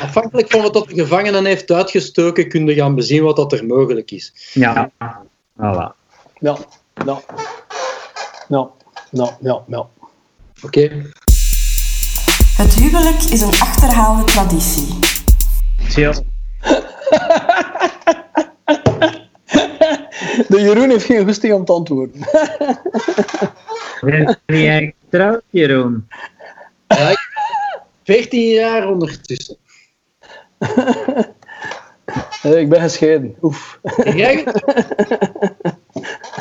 Afhankelijk 0.02 0.50
van 0.50 0.62
wat 0.62 0.72
dat 0.72 0.88
de 0.88 0.94
gevangenen 0.94 1.44
heeft 1.44 1.70
uitgestoken, 1.70 2.48
kun 2.48 2.66
je 2.66 2.74
gaan 2.74 2.94
bezien 2.94 3.22
wat 3.22 3.36
dat 3.36 3.52
er 3.52 3.66
mogelijk 3.66 4.10
is. 4.10 4.50
Ja, 4.52 4.90
voilà. 5.56 5.92
Ja, 6.38 6.58
ja. 7.04 7.20
Ja, 8.48 8.70
ja, 9.10 9.36
ja, 9.40 9.62
ja. 9.66 9.86
Oké? 10.62 11.02
Het 12.56 12.74
huwelijk 12.74 13.22
is 13.22 13.40
een 13.40 13.60
achterhaalde 13.60 14.24
traditie. 14.24 14.98
Chill. 15.78 16.14
De 20.48 20.60
Jeroen 20.60 20.90
heeft 20.90 21.04
geen 21.04 21.24
goesting 21.24 21.52
om 21.54 21.64
te 21.64 21.72
antwoorden. 21.72 22.20
Ben 24.46 24.60
jij 24.60 24.94
getrouwd, 25.02 25.42
Jeroen? 25.50 26.08
Ja, 26.88 27.08
ik- 27.10 27.32
14 28.04 28.48
jaar 28.48 28.88
ondertussen. 28.88 29.56
Eh, 32.42 32.58
Ik 32.60 32.68
ben 32.68 32.80
gescheiden. 32.80 33.34
Oef. 33.42 33.80
Jij 34.14 34.36
getrouwd? 34.36 34.86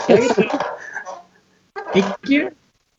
Getrouwd? 0.08 0.38
Ik? 1.94 2.52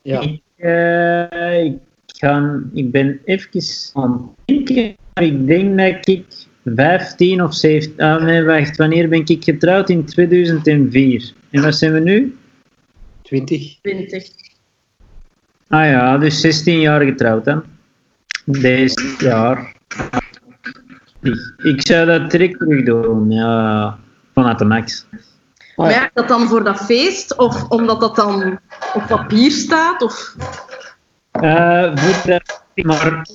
Ja. 0.02 0.20
Ik, 0.20 0.40
eh, 0.56 1.64
ik, 1.64 1.78
ga, 2.06 2.60
ik 2.72 2.90
ben 2.90 3.20
even 3.24 3.62
aan 3.92 4.34
het 4.46 4.66
denken, 4.66 4.96
maar 5.14 5.24
ik 5.24 5.46
denk 5.46 5.78
dat 5.78 6.06
ik 6.08 6.24
15 6.64 7.42
of 7.42 7.54
17... 7.54 8.00
Ah, 8.00 8.22
nee, 8.22 8.44
wacht. 8.44 8.76
Wanneer 8.76 9.08
ben 9.08 9.22
ik 9.26 9.44
getrouwd? 9.44 9.90
In 9.90 10.04
2004. 10.04 11.32
En 11.50 11.62
wat 11.62 11.74
zijn 11.74 11.92
we 11.92 12.00
nu? 12.00 12.36
20. 13.22 13.80
20. 13.80 14.28
Ah 15.68 15.86
ja, 15.86 16.18
dus 16.18 16.40
16 16.40 16.80
jaar 16.80 17.00
getrouwd 17.00 17.44
dan. 17.44 17.64
Deze 18.44 19.14
jaar. 19.18 19.74
Ik, 21.22 21.54
ik 21.56 21.86
zou 21.86 22.06
dat 22.06 22.30
direct 22.30 22.58
terug 22.58 22.84
doen, 22.84 23.30
ja. 23.30 23.98
Vanuit 24.34 24.58
de 24.58 24.64
max. 24.64 25.06
Maar 25.76 25.90
ja, 25.90 26.10
dat 26.14 26.28
dan 26.28 26.48
voor 26.48 26.64
dat 26.64 26.84
feest? 26.84 27.36
Of 27.36 27.68
omdat 27.68 28.00
dat 28.00 28.16
dan 28.16 28.58
op 28.94 29.06
papier 29.06 29.50
staat? 29.50 30.02
Of... 30.02 30.36
Eh, 31.30 31.96
voor 31.96 32.30
dat, 32.30 32.64
maar 32.74 33.26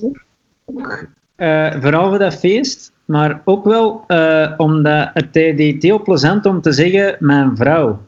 ook, 0.64 1.06
eh, 1.36 1.80
vooral 1.80 2.08
voor 2.08 2.18
dat 2.18 2.34
feest, 2.34 2.92
maar 3.10 3.40
ook 3.44 3.64
wel 3.64 4.04
eh, 4.06 4.52
omdat 4.56 5.10
het 5.14 5.32
deed 5.32 5.82
heel 5.82 6.02
plezant 6.02 6.46
om 6.46 6.60
te 6.60 6.72
zeggen 6.72 7.16
mijn 7.18 7.56
vrouw. 7.56 8.00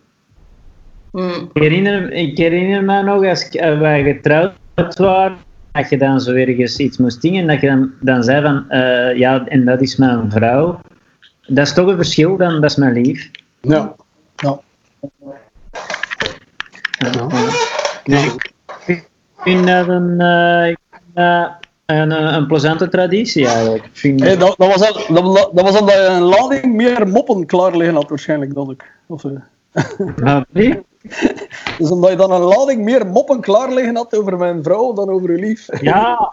Hmm. 1.10 1.30
Ik 1.54 1.62
herinner, 1.62 2.12
ik 2.12 2.38
herinner 2.38 2.84
me 2.84 3.02
nog 3.02 3.24
als 3.24 3.46
ik- 3.50 3.60
als 3.62 3.78
wij 3.78 4.02
getrouwd 4.02 4.52
waren, 4.98 5.36
dat 5.72 5.88
je 5.90 5.98
dan 5.98 6.20
zo 6.20 6.32
ergens 6.32 6.76
iets 6.76 6.98
moest 6.98 7.22
dingen, 7.22 7.46
dat 7.46 7.60
je 7.60 7.66
dan, 7.66 7.90
dan 8.00 8.22
zei 8.22 8.42
van 8.42 8.70
eh, 8.70 9.16
ja, 9.18 9.46
en 9.46 9.64
dat 9.64 9.80
is 9.80 9.96
mijn 9.96 10.30
vrouw. 10.30 10.80
Dat 11.46 11.66
is 11.66 11.72
toch 11.72 11.86
een 11.88 11.96
verschil, 11.96 12.36
dan, 12.36 12.60
dat 12.60 12.70
is 12.70 12.76
mijn 12.76 12.92
lief. 12.92 13.30
Ja. 13.60 13.94
Ja. 14.36 14.60
Dus 18.04 18.24
ik 18.86 19.08
vind 19.38 19.66
dat 19.66 19.88
een, 19.88 20.20
eh, 20.20 20.68
ik 20.68 20.78
vind 20.90 21.02
dat 21.14 21.52
een, 22.00 22.12
eh, 22.12 22.32
een 22.36 22.46
plezante 22.46 22.88
traditie 22.88 23.46
eigenlijk. 23.46 23.84
Ik 23.84 23.90
vind 23.92 24.20
Hey, 24.20 24.36
dat, 24.36 24.54
dat, 24.58 24.68
was 24.76 24.92
al, 24.92 25.14
dat, 25.14 25.22
was- 25.24 25.50
dat 25.52 25.64
was 25.64 25.80
omdat 25.80 25.94
je 25.94 26.06
een 26.06 26.22
lading 26.22 26.74
meer 26.74 27.08
moppen 27.08 27.46
klaar 27.46 27.76
liggen 27.76 27.94
had, 27.96 28.08
waarschijnlijk. 28.08 28.54
Dat 28.54 28.70
ik. 28.70 28.90
Of, 29.06 29.24
eh, 29.24 30.40
nee, 30.52 30.80
dus 31.78 31.90
omdat 31.90 32.10
je 32.10 32.16
dan 32.16 32.32
een 32.32 32.40
lading 32.40 32.82
meer 32.84 33.06
moppen 33.06 33.40
klaar 33.40 33.72
liggen 33.72 33.96
had 33.96 34.16
over 34.18 34.36
mijn 34.36 34.62
vrouw 34.62 34.92
dan 34.92 35.08
over 35.10 35.28
uw 35.30 35.36
lief. 35.38 35.68
Ja, 35.80 36.32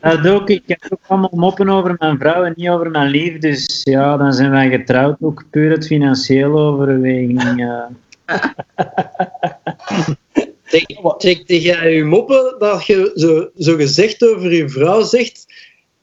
dat 0.00 0.28
ook. 0.28 0.48
Ik 0.48 0.62
heb 0.66 0.84
ook 0.88 0.98
allemaal 1.06 1.30
moppen 1.32 1.68
over 1.68 1.94
mijn 1.98 2.18
vrouw 2.18 2.44
en 2.44 2.52
niet 2.56 2.68
over 2.68 2.90
mijn 2.90 3.08
lief. 3.08 3.38
Dus 3.38 3.80
ja, 3.84 4.16
dan 4.16 4.32
zijn 4.32 4.50
wij 4.50 4.70
getrouwd. 4.70 5.16
Ook 5.20 5.44
puur 5.50 5.70
het 5.70 5.86
financiële 5.86 6.56
overweging. 6.58 7.66
Checkte 11.18 11.60
jij 11.60 11.94
je 11.94 12.04
moppen 12.04 12.54
dat 12.58 12.86
je 12.86 13.12
zo, 13.14 13.50
zo 13.58 13.76
gezegd 13.76 14.28
over 14.28 14.52
je 14.52 14.68
vrouw 14.68 15.02
zegt? 15.02 15.46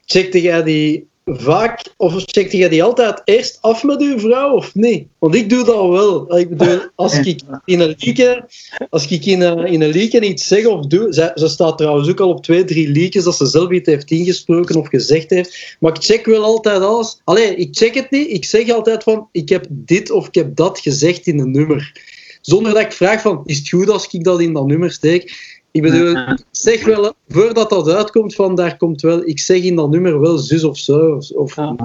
Checkte 0.05 0.41
jij 0.41 0.63
die 0.63 1.07
vaak, 1.26 1.93
of 1.97 2.24
checkte 2.26 2.57
jij 2.57 2.70
die 2.70 2.84
altijd 2.84 3.22
eerst 3.26 3.57
af 3.61 3.84
met 3.84 4.01
je 4.01 4.20
vrouw 4.20 4.53
of 4.53 4.76
niet? 4.76 5.07
Want 5.20 5.36
ik 5.36 5.49
doe 5.49 5.63
dat 5.63 5.89
wel. 5.89 6.38
Ik 6.38 6.49
bedoel, 6.49 6.80
als 6.95 7.20
ik 7.20 7.41
in 7.65 7.80
een 7.80 7.95
lieke, 7.97 8.49
als 8.89 9.07
ik 9.07 9.26
in 9.26 9.41
een, 9.41 9.65
in 9.65 9.82
een 9.82 9.89
lieke 9.89 10.22
iets 10.22 10.47
zeg 10.47 10.65
of 10.65 10.86
doe, 10.86 11.13
ze, 11.13 11.32
ze 11.36 11.47
staat 11.47 11.78
trouwens 11.78 12.09
ook 12.09 12.20
al 12.20 12.30
op 12.30 12.43
twee, 12.43 12.63
drie 12.63 12.88
liekjes 12.88 13.24
dat 13.24 13.36
ze 13.36 13.45
zelf 13.45 13.72
iets 13.72 13.89
heeft 13.89 14.11
ingesproken 14.11 14.76
of 14.76 14.88
gezegd 14.88 15.30
heeft, 15.30 15.78
maar 15.80 15.95
ik 15.95 16.03
check 16.03 16.26
wel 16.26 16.43
altijd 16.43 16.82
alles. 16.82 17.22
Allee, 17.24 17.55
ik 17.55 17.76
check 17.76 17.95
het 17.95 18.11
niet. 18.11 18.32
Ik 18.32 18.45
zeg 18.45 18.70
altijd 18.70 19.03
van, 19.03 19.30
ik 19.32 19.49
heb 19.49 19.65
dit 19.70 20.11
of 20.11 20.28
ik 20.28 20.36
heb 20.36 20.55
dat 20.55 20.80
gezegd 20.80 21.28
in 21.28 21.39
een 21.39 21.51
nummer. 21.51 22.15
Zonder 22.47 22.73
dat 22.73 22.81
ik 22.81 22.91
vraag 22.91 23.21
van, 23.21 23.41
is 23.45 23.57
het 23.57 23.69
goed 23.69 23.89
als 23.89 24.07
ik 24.07 24.23
dat 24.23 24.41
in 24.41 24.53
dat 24.53 24.67
nummer 24.67 24.91
steek? 24.91 25.23
Ik 25.71 25.81
bedoel, 25.81 26.09
ik 26.11 26.43
zeg 26.51 26.85
wel, 26.85 27.13
voordat 27.27 27.69
dat 27.69 27.89
uitkomt 27.89 28.35
van, 28.35 28.55
daar 28.55 28.77
komt 28.77 29.01
wel, 29.01 29.27
ik 29.27 29.39
zeg 29.39 29.61
in 29.63 29.75
dat 29.75 29.89
nummer 29.89 30.19
wel 30.19 30.37
zus 30.37 30.63
of 30.63 30.77
zo. 30.77 31.15
Of, 31.15 31.29
of 31.31 31.55
Ja. 31.55 31.75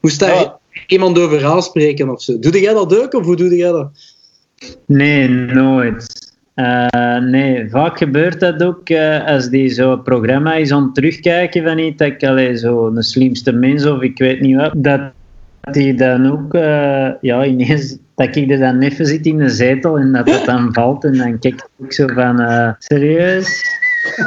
moest, 0.00 0.18
daar 0.20 0.34
Ja. 0.34 0.58
iemand 0.86 1.18
over 1.18 1.44
aanspreken 1.44 2.10
of 2.10 2.22
zo. 2.22 2.38
Doe 2.38 2.60
jij 2.60 2.72
dat 2.72 2.98
ook 3.02 3.14
of 3.14 3.24
hoe 3.24 3.36
doe 3.36 3.56
jij 3.56 3.70
dat? 3.70 3.90
Nee, 4.86 5.28
nooit. 5.28 6.30
Eh, 6.54 7.16
nee, 7.18 7.70
vaak 7.70 7.98
gebeurt 7.98 8.40
dat 8.40 8.62
ook 8.62 8.88
eh, 8.88 9.26
als 9.26 9.48
die 9.48 9.68
zo'n 9.68 10.02
programma 10.02 10.54
is 10.54 10.70
aan 10.70 10.82
het 10.82 10.94
terugkijken 10.94 11.64
van 11.64 11.78
iets 11.78 11.96
dat 11.96 12.08
ik 12.08 12.24
allee, 12.24 12.56
zo 12.56 12.86
een 12.86 13.02
slimste 13.02 13.52
mens 13.52 13.86
of 13.86 14.02
ik 14.02 14.18
weet 14.18 14.40
niet 14.40 14.56
wat, 14.56 14.72
dat 14.76 15.00
die 15.70 15.94
dan 15.94 16.30
ook, 16.32 16.54
eh, 16.54 17.10
ja, 17.20 17.44
ineens, 17.44 17.96
dat 18.14 18.36
ik 18.36 18.50
er 18.50 18.58
dan 18.58 18.80
even 18.80 19.06
zit 19.06 19.26
in 19.26 19.36
de 19.36 19.48
zetel 19.48 19.98
en 19.98 20.12
dat 20.12 20.26
dat 20.26 20.44
dan 20.44 20.72
valt 20.72 21.04
en 21.04 21.16
dan 21.16 21.38
kijk 21.38 21.54
ik 21.54 21.68
ook 21.82 21.92
zo 21.92 22.06
van, 22.06 22.40
eh, 22.40 22.70
serieus? 22.78 23.80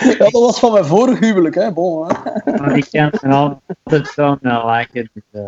Ja, 0.00 0.16
dat 0.18 0.32
was 0.32 0.58
van 0.58 0.72
mijn 0.72 0.84
vorig 0.84 1.18
huwelijk, 1.18 1.54
hè. 1.54 1.72
Bon, 1.72 2.06
hè. 2.06 2.52
Maar 2.56 2.76
ik 2.76 2.86
kan 2.90 3.10
er 3.12 3.32
altijd 3.32 4.06
zo 4.14 4.36
naar 4.40 4.64
lachen. 4.64 5.10
Dus, 5.14 5.22
eh, 5.32 5.40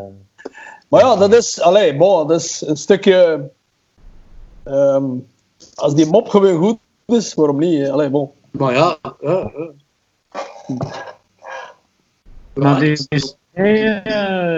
Maar 0.88 1.00
ja, 1.00 1.16
dat 1.16 1.34
is, 1.34 1.60
allee, 1.60 1.96
bon, 1.96 2.26
dat 2.28 2.40
is 2.40 2.64
een 2.66 2.76
stukje. 2.76 3.50
ehm, 4.64 5.04
als 5.74 5.94
die 5.94 6.06
mop 6.06 6.28
gewoon 6.28 6.56
goed 6.56 6.78
is, 7.06 7.34
waarom 7.34 7.58
niet? 7.58 7.88
Allee, 7.88 8.10
bon. 8.10 8.30
Maar 8.50 8.72
ja, 8.74 8.96
ja, 9.20 9.50
ja. 9.54 9.72
Maar 12.58 12.80
dus, 12.80 13.06
dus 13.08 13.36
hey, 13.52 14.02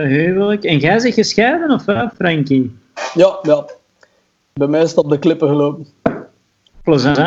huwelijk. 0.07 0.65
En 0.65 0.79
jij 0.79 0.97
bent 0.97 1.15
gescheiden 1.15 1.71
of 1.71 1.85
wat, 1.85 2.11
Frankie? 2.17 2.77
Ja, 3.15 3.39
ja. 3.43 3.65
Bij 4.53 4.67
mij 4.67 4.83
is 4.83 4.89
het 4.89 4.99
op 4.99 5.11
de 5.11 5.19
klippen 5.19 5.49
gelopen. 5.49 5.87
Plezant. 6.83 7.19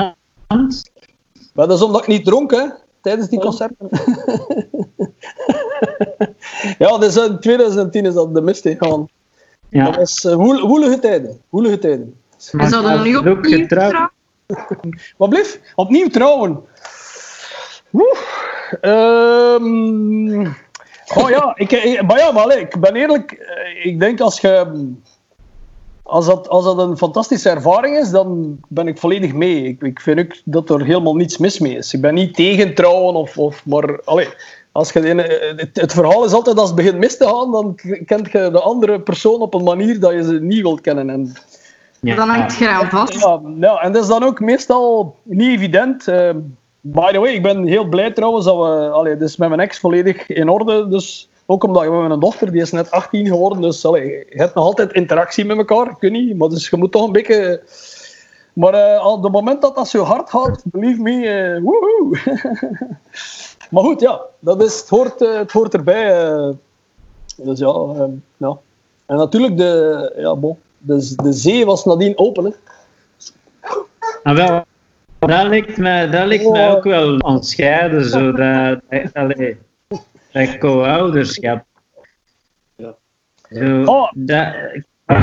Maar 1.53 1.67
dat 1.67 1.71
is 1.71 1.81
omdat 1.81 2.01
ik 2.01 2.07
niet 2.07 2.25
dronk, 2.25 2.51
hè, 2.51 2.65
tijdens 3.01 3.29
die 3.29 3.39
concerten. 3.39 3.89
ja, 6.83 6.97
dus 6.97 7.17
in 7.17 7.39
2010 7.39 8.05
is 8.05 8.13
dat 8.13 8.33
de 8.33 8.41
mist 8.41 8.65
ingegaan. 8.65 9.07
Ja. 9.69 9.85
Dat 9.85 9.95
was 9.95 10.25
eh, 10.25 10.35
woel- 10.35 10.67
woelige 10.67 10.99
tijden. 10.99 11.41
Woelige 11.49 11.79
tijden. 11.79 12.15
En 12.51 12.69
zouden 12.69 13.01
we 13.01 13.07
nu 13.07 13.15
opnieuw 13.15 13.59
getrouwd. 13.59 13.89
trouwen? 13.89 14.11
Wat 15.17 15.29
blieft? 15.29 15.59
Opnieuw 15.75 16.07
trouwen. 16.07 16.61
Woe. 17.89 18.17
Ehm, 18.81 20.41
oh 21.15 21.29
ja, 21.29 21.53
ik, 21.55 22.01
maar 22.07 22.17
ja, 22.19 22.31
maar 22.31 22.57
ik 22.57 22.79
ben 22.79 22.95
eerlijk. 22.95 23.31
eh, 23.31 23.85
Ik 23.85 23.99
denk 23.99 24.19
als 24.21 24.39
je. 24.41 24.91
Als 26.03 26.25
dat, 26.25 26.49
als 26.49 26.63
dat 26.63 26.77
een 26.77 26.97
fantastische 26.97 27.49
ervaring 27.49 27.97
is, 27.97 28.09
dan 28.09 28.57
ben 28.67 28.87
ik 28.87 28.97
volledig 28.97 29.33
mee. 29.33 29.63
Ik, 29.63 29.81
ik 29.81 29.99
vind 29.99 30.19
ook 30.19 30.33
dat 30.45 30.69
er 30.69 30.85
helemaal 30.85 31.15
niets 31.15 31.37
mis 31.37 31.59
mee 31.59 31.75
is. 31.77 31.93
Ik 31.93 32.01
ben 32.01 32.13
niet 32.13 32.35
tegen 32.35 32.73
trouwen, 32.75 33.13
of, 33.15 33.37
of, 33.37 33.65
maar 33.65 34.01
allee, 34.03 34.27
als 34.71 34.91
je 34.91 34.99
de 35.01 35.09
ene- 35.09 35.53
het, 35.55 35.69
het 35.81 35.93
verhaal 35.93 36.25
is 36.25 36.33
altijd 36.33 36.57
als 36.57 36.67
het 36.67 36.75
begint 36.75 36.97
mis 36.97 37.17
te 37.17 37.25
gaan, 37.27 37.51
dan 37.51 37.75
kent 38.05 38.31
je 38.31 38.49
de 38.51 38.59
andere 38.59 38.99
persoon 39.01 39.41
op 39.41 39.53
een 39.53 39.63
manier 39.63 39.99
dat 39.99 40.11
je 40.13 40.23
ze 40.23 40.39
niet 40.41 40.61
wilt 40.61 40.81
kennen. 40.81 41.09
En 41.09 41.33
Ja. 41.99 42.15
Dan 42.15 42.29
hangt 42.29 42.57
je 42.57 42.65
eraan 42.65 42.89
vast. 42.89 43.13
ja, 43.23 43.41
ja, 43.59 43.81
en 43.81 43.91
dat 43.91 44.01
is 44.03 44.09
dan 44.09 44.23
ook 44.23 44.39
meestal 44.39 45.15
niet 45.23 45.49
evident. 45.57 46.07
Eh, 46.07 46.29
by 46.85 47.11
the 47.11 47.19
way, 47.19 47.33
ik 47.33 47.41
ben 47.41 47.65
heel 47.65 47.85
blij 47.85 48.11
trouwens 48.11 48.45
dat 48.45 48.57
we... 48.57 48.89
Allee, 48.89 49.17
dus 49.17 49.37
met 49.37 49.49
mijn 49.49 49.61
ex 49.61 49.79
volledig 49.79 50.27
in 50.27 50.49
orde. 50.49 50.87
Dus 50.87 51.29
ook 51.45 51.63
omdat 51.63 51.83
we 51.83 51.89
hebben 51.91 52.11
een 52.11 52.19
dochter, 52.19 52.51
die 52.51 52.61
is 52.61 52.71
net 52.71 52.91
18 52.91 53.27
geworden. 53.27 53.61
Dus 53.61 53.85
allee, 53.85 54.07
je 54.29 54.37
hebt 54.41 54.55
nog 54.55 54.63
altijd 54.65 54.93
interactie 54.93 55.45
met 55.45 55.57
elkaar. 55.57 55.87
Ik 55.89 55.97
weet 55.99 56.11
niet, 56.11 56.37
maar 56.37 56.49
dus 56.49 56.69
je 56.69 56.77
moet 56.77 56.91
toch 56.91 57.05
een 57.05 57.11
beetje... 57.11 57.61
Maar 58.53 58.73
eh, 58.73 59.05
op 59.05 59.23
het 59.23 59.31
moment 59.31 59.61
dat 59.61 59.75
dat 59.75 59.87
zo 59.87 60.03
hard 60.03 60.29
gaat, 60.29 60.61
believe 60.65 61.01
me, 61.01 61.27
eh 61.27 61.61
woehoe. 61.61 62.19
maar 63.71 63.83
goed, 63.83 64.01
ja, 64.01 64.21
dat 64.39 64.63
is, 64.63 64.79
het, 64.79 64.89
hoort, 64.89 65.21
eh, 65.21 65.35
het 65.37 65.51
hoort 65.51 65.73
erbij. 65.73 66.21
eh. 66.21 66.49
dus 67.35 67.59
ja, 67.59 67.95
ja. 68.37 68.57
En 69.05 69.17
natuurlijk, 69.17 69.57
de, 69.57 70.13
ja, 70.17 70.35
bon, 70.35 70.59
de, 70.77 71.13
de 71.23 71.33
zee 71.33 71.65
was 71.65 71.85
nadien 71.85 72.17
open. 72.17 72.43
Hè. 72.45 72.51
Ah, 74.23 74.35
wel, 74.35 74.63
dat 75.27 75.47
lijkt 75.47 75.77
mij, 75.77 76.09
dat 76.09 76.25
lijkt 76.27 76.49
mij 76.49 76.69
ook 76.69 76.83
wel 76.83 77.17
ontscheiden, 77.17 78.05
zo 78.05 78.31
dat, 78.31 78.79
allee, 79.13 79.57
dat 80.31 80.57
co-ouderschap. 80.57 81.63
Ja. 82.75 82.95
Zo, 83.51 83.83
Oh. 83.83 84.11
dat, 84.15 84.53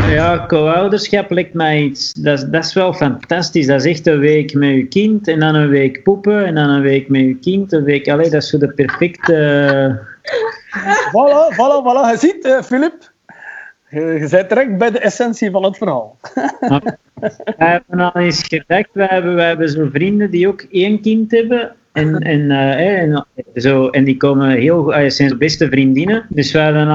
ja, 0.09 0.47
co-ouderschap 0.47 1.31
lijkt 1.31 1.55
mij 1.55 1.83
iets, 1.83 2.13
dat, 2.13 2.39
is- 2.39 2.45
dat 2.45 2.65
is 2.65 2.75
wel 2.75 2.93
fantastisch. 2.93 3.67
Dat 3.67 3.85
is 3.85 3.91
echt 3.97 4.07
een 4.07 4.19
week 4.19 4.55
met 4.55 4.71
je 4.71 4.87
kind 4.87 5.29
en 5.29 5.41
dan 5.41 5.55
een 5.55 5.69
week 5.69 6.03
poepen 6.03 6.45
en 6.47 6.55
dan 6.55 6.69
een 6.69 6.83
week 6.83 7.09
met 7.09 7.21
je 7.21 7.39
kind, 7.39 7.73
een 7.73 7.85
week, 7.85 8.09
allee, 8.09 8.31
dat 8.31 8.43
is 8.43 8.49
zo 8.49 8.59
de 8.59 8.73
perfecte... 8.73 10.09
Voilà, 11.11 11.55
voilà, 11.55 11.83
voilà. 11.85 12.11
Je 12.11 12.17
ziet, 12.19 12.45
eh, 12.45 12.63
Filip, 12.63 13.13
je, 13.89 14.01
je 14.01 14.29
bent 14.31 14.49
direct 14.49 14.79
bij 14.79 14.91
de 14.91 14.99
essentie 14.99 15.51
van 15.51 15.65
het 15.65 15.77
verhaal. 15.77 16.17
We 17.21 17.55
hebben 17.57 18.13
al 18.13 18.23
eens 18.23 18.43
gedacht, 18.49 18.89
we 18.93 19.05
hebben, 19.05 19.35
we 19.35 19.43
hebben 19.43 19.69
zo 19.69 19.89
vrienden 19.93 20.31
die 20.31 20.49
ook 20.49 20.67
één 20.71 21.01
kind 21.01 21.31
hebben. 21.31 21.75
En, 21.93 22.19
en, 22.19 22.51
eh, 22.51 23.03
en, 23.03 23.27
zo, 23.55 23.89
en 23.89 24.05
die 24.05 24.17
komen 24.17 24.51
heel 24.51 24.95
eh, 24.95 25.11
zijn 25.11 25.39
beste 25.39 25.69
vriendinnen. 25.69 26.27
Dus 26.29 26.53
we 26.53 26.59
hadden 26.59 26.89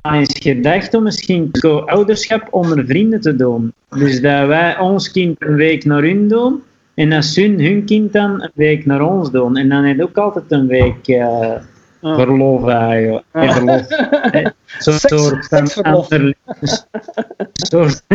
al 0.00 0.12
eens 0.12 0.38
gedacht 0.38 0.94
om 0.94 1.02
misschien 1.02 1.50
co-ouderschap 1.50 2.48
onder 2.50 2.84
vrienden 2.86 3.20
te 3.20 3.36
doen. 3.36 3.72
Dus 3.88 4.20
dat 4.20 4.46
wij 4.46 4.78
ons 4.78 5.10
kind 5.10 5.36
een 5.38 5.54
week 5.54 5.84
naar 5.84 6.02
hun 6.02 6.28
doen. 6.28 6.62
En 6.94 7.10
dat 7.10 7.24
hun 7.34 7.60
hun 7.60 7.84
kind 7.84 8.12
dan 8.12 8.42
een 8.42 8.50
week 8.54 8.86
naar 8.86 9.00
ons 9.00 9.30
doen. 9.30 9.56
En 9.56 9.68
dan 9.68 9.84
heb 9.84 9.96
je 9.96 10.02
ook 10.02 10.16
altijd 10.16 10.44
een 10.48 10.66
week 10.66 11.08
eh, 11.08 11.52
Ah. 12.04 12.14
verlof 12.14 12.68
eigenlijk. 12.68 13.24
Eh, 13.32 13.52
verlof. 13.52 13.86
Zo'n 14.78 14.98
soort 14.98 15.46
van 15.46 15.72
ander- 15.82 16.34
soort 17.52 18.02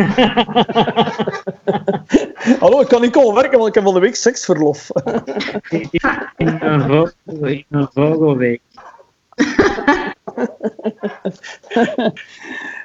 Hallo, 2.59 2.79
ik 2.81 2.87
kan 2.87 3.01
niet 3.01 3.11
komen 3.11 3.35
werken, 3.35 3.57
want 3.57 3.69
ik 3.69 3.75
heb 3.75 3.83
van 3.83 3.93
de 3.93 3.99
week 3.99 4.15
seksverlof. 4.15 4.89
in 6.37 6.57
een, 6.59 6.81
vogel, 6.81 7.11
in 7.47 7.65
een 7.69 7.87
vogelweek. 7.93 8.61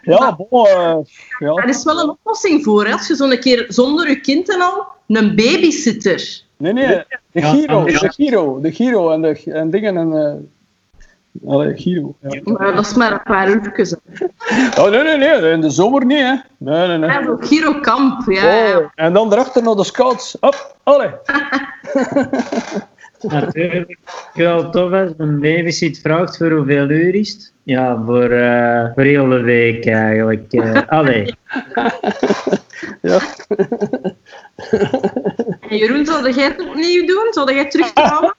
ja, 0.02 0.36
bon, 0.36 0.66
eh, 0.66 0.96
ja. 1.38 1.52
Er 1.55 1.68
is 1.68 1.84
wel 1.84 2.00
een 2.00 2.09
oplossing 2.11 2.64
voor, 2.64 2.84
hè. 2.86 2.92
als 2.92 3.07
je 3.07 3.14
zo'n 3.14 3.38
keer 3.38 3.64
zonder 3.68 4.09
je 4.09 4.20
kind 4.20 4.52
en 4.55 4.61
al 4.61 4.86
een 5.07 5.34
babysitter. 5.36 6.42
Nee, 6.57 6.72
nee, 6.72 6.86
de 6.86 7.07
Ja, 7.32 7.50
Giro, 7.50 7.88
ja. 7.88 7.98
de 7.98 8.12
Giro, 8.12 8.61
de 8.61 8.72
Giro 8.72 9.11
en, 9.11 9.22
de, 9.22 9.42
en 9.44 9.70
dingen 9.70 9.96
en... 9.96 10.12
eh 10.12 10.34
allee, 11.47 11.76
Giro. 11.76 12.14
Ja. 12.28 12.41
Maar 12.45 12.74
dat 12.74 12.87
is 12.87 12.95
maar 12.95 13.12
een 13.12 13.22
paar 13.22 13.51
uurtjes. 13.51 13.95
Oh, 14.78 14.91
nee, 14.91 15.03
nee, 15.03 15.16
nee, 15.16 15.53
in 15.53 15.61
de 15.61 15.70
zomer 15.70 16.05
niet, 16.05 16.18
hè. 16.18 16.35
Nee, 16.59 16.89
nee, 16.89 16.99
nee. 16.99 17.11
Ja, 17.11 17.24
zo 17.24 17.37
Giro 17.41 17.80
Kamp, 17.80 18.30
ja. 18.30 18.78
Oh, 18.78 18.87
en 18.95 19.12
dan 19.12 19.32
erachter 19.32 19.62
naar 19.62 19.74
de 19.74 19.85
scouts. 19.85 20.37
Hop, 20.41 20.76
allee. 20.82 21.11
Natuurlijk 23.20 23.99
wel 24.35 24.70
tof 24.70 24.93
als 24.93 25.11
een 25.16 25.41
babysit 25.41 25.99
vraagt 25.99 26.37
voor 26.37 26.51
hoeveel 26.51 26.91
uur 26.91 27.14
is 27.14 27.32
het? 27.32 27.53
Ja, 27.62 28.03
voor, 28.07 28.30
eh 28.30 28.85
voor 28.95 29.03
heel 29.03 29.28
de 29.28 29.41
week 29.41 29.87
eigenlijk. 29.87 30.53
eh 30.53 30.89
allee. 30.99 31.35
Ja. 33.03 33.20
En 35.61 35.76
Jeroen, 35.76 36.07
zou 36.07 36.32
jij 36.32 36.45
het 36.45 36.61
opnieuw 36.68 37.07
doen? 37.07 37.26
Zou 37.30 37.55
jij 37.55 37.70
terugkomen? 37.70 38.35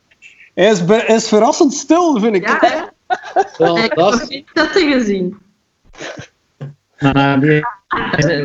Hij 0.56 0.72
is, 0.72 0.86
be- 0.86 1.06
is 1.08 1.28
verrassend 1.28 1.74
stil, 1.74 2.20
vind 2.20 2.36
ik. 2.36 2.48
Ja, 2.48 2.58
hè? 2.60 2.68
Ja, 3.58 3.76
Ik 3.76 3.82
heb 3.82 3.96
dat 3.96 4.12
nog 4.12 4.28
zetten 4.54 4.92
gezien. 4.92 5.38
Maar 7.00 7.40
die, 7.40 7.66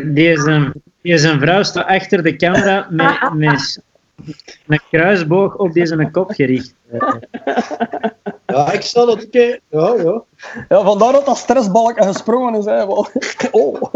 die, 0.04 0.32
is 0.32 0.44
een, 0.44 0.72
die 1.02 1.12
is 1.12 1.22
een 1.22 1.40
vrouw 1.40 1.62
staat 1.62 1.86
achter 1.86 2.22
de 2.22 2.36
camera 2.36 2.86
met, 2.90 3.28
met 3.32 3.82
een 4.66 4.80
kruisboog 4.90 5.56
op 5.56 5.72
deze 5.72 6.08
kop 6.12 6.30
gericht. 6.30 6.74
Eh, 6.90 7.14
ja, 8.46 8.72
ik 8.72 8.82
zal 8.82 9.06
dat 9.06 9.24
oké. 9.24 9.58
Ja, 9.68 9.94
ja. 9.94 10.22
Ja, 10.68 10.82
vandaar 10.82 11.12
dat 11.12 11.26
dat 11.26 11.36
stressbalken 11.36 12.04
gesprongen 12.04 12.54
is. 12.54 12.64
Hè. 12.64 12.86
Wel, 12.86 13.08
Oh. 13.50 13.94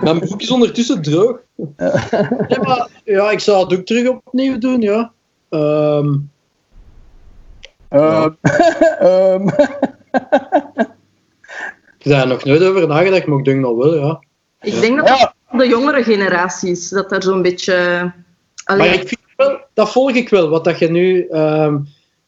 Mijn 0.00 0.20
broek 0.20 0.40
is 0.40 0.50
ondertussen 0.50 1.02
droog. 1.02 1.38
Ja, 2.48 2.60
maar, 2.62 2.88
ja, 3.04 3.30
ik 3.30 3.40
zou 3.40 3.64
het 3.64 3.78
ook 3.78 3.86
terug 3.86 4.08
opnieuw 4.08 4.58
doen, 4.58 4.80
ja. 4.80 5.12
Ehm, 5.54 6.14
Ehm, 7.94 8.30
ehm, 9.10 9.48
ik 11.98 12.02
heb 12.02 12.12
daar 12.12 12.26
nog 12.26 12.44
nooit 12.44 12.62
over 12.62 12.86
nagedacht, 12.86 13.26
maar 13.26 13.38
ik 13.38 13.44
denk 13.44 13.62
dat 13.62 13.76
wel, 13.76 13.94
ja. 13.96 14.22
Ik 14.60 14.80
denk 14.80 14.96
dat 14.96 15.08
ja, 15.08 15.34
dat 15.50 15.60
de 15.60 15.68
jongere 15.68 16.02
generaties, 16.02 16.88
dat 16.88 17.12
er 17.12 17.22
zo'n 17.22 17.42
beetje... 17.42 18.12
Maar 18.66 18.94
ik 18.94 19.08
vind 19.08 19.20
wel, 19.36 19.58
dat 19.74 19.90
volg 19.90 20.10
ik 20.10 20.28
wel, 20.28 20.48
wat 20.48 20.64
dat 20.64 20.78
je 20.78 20.90
nu, 20.90 21.26
ehm, 21.26 21.78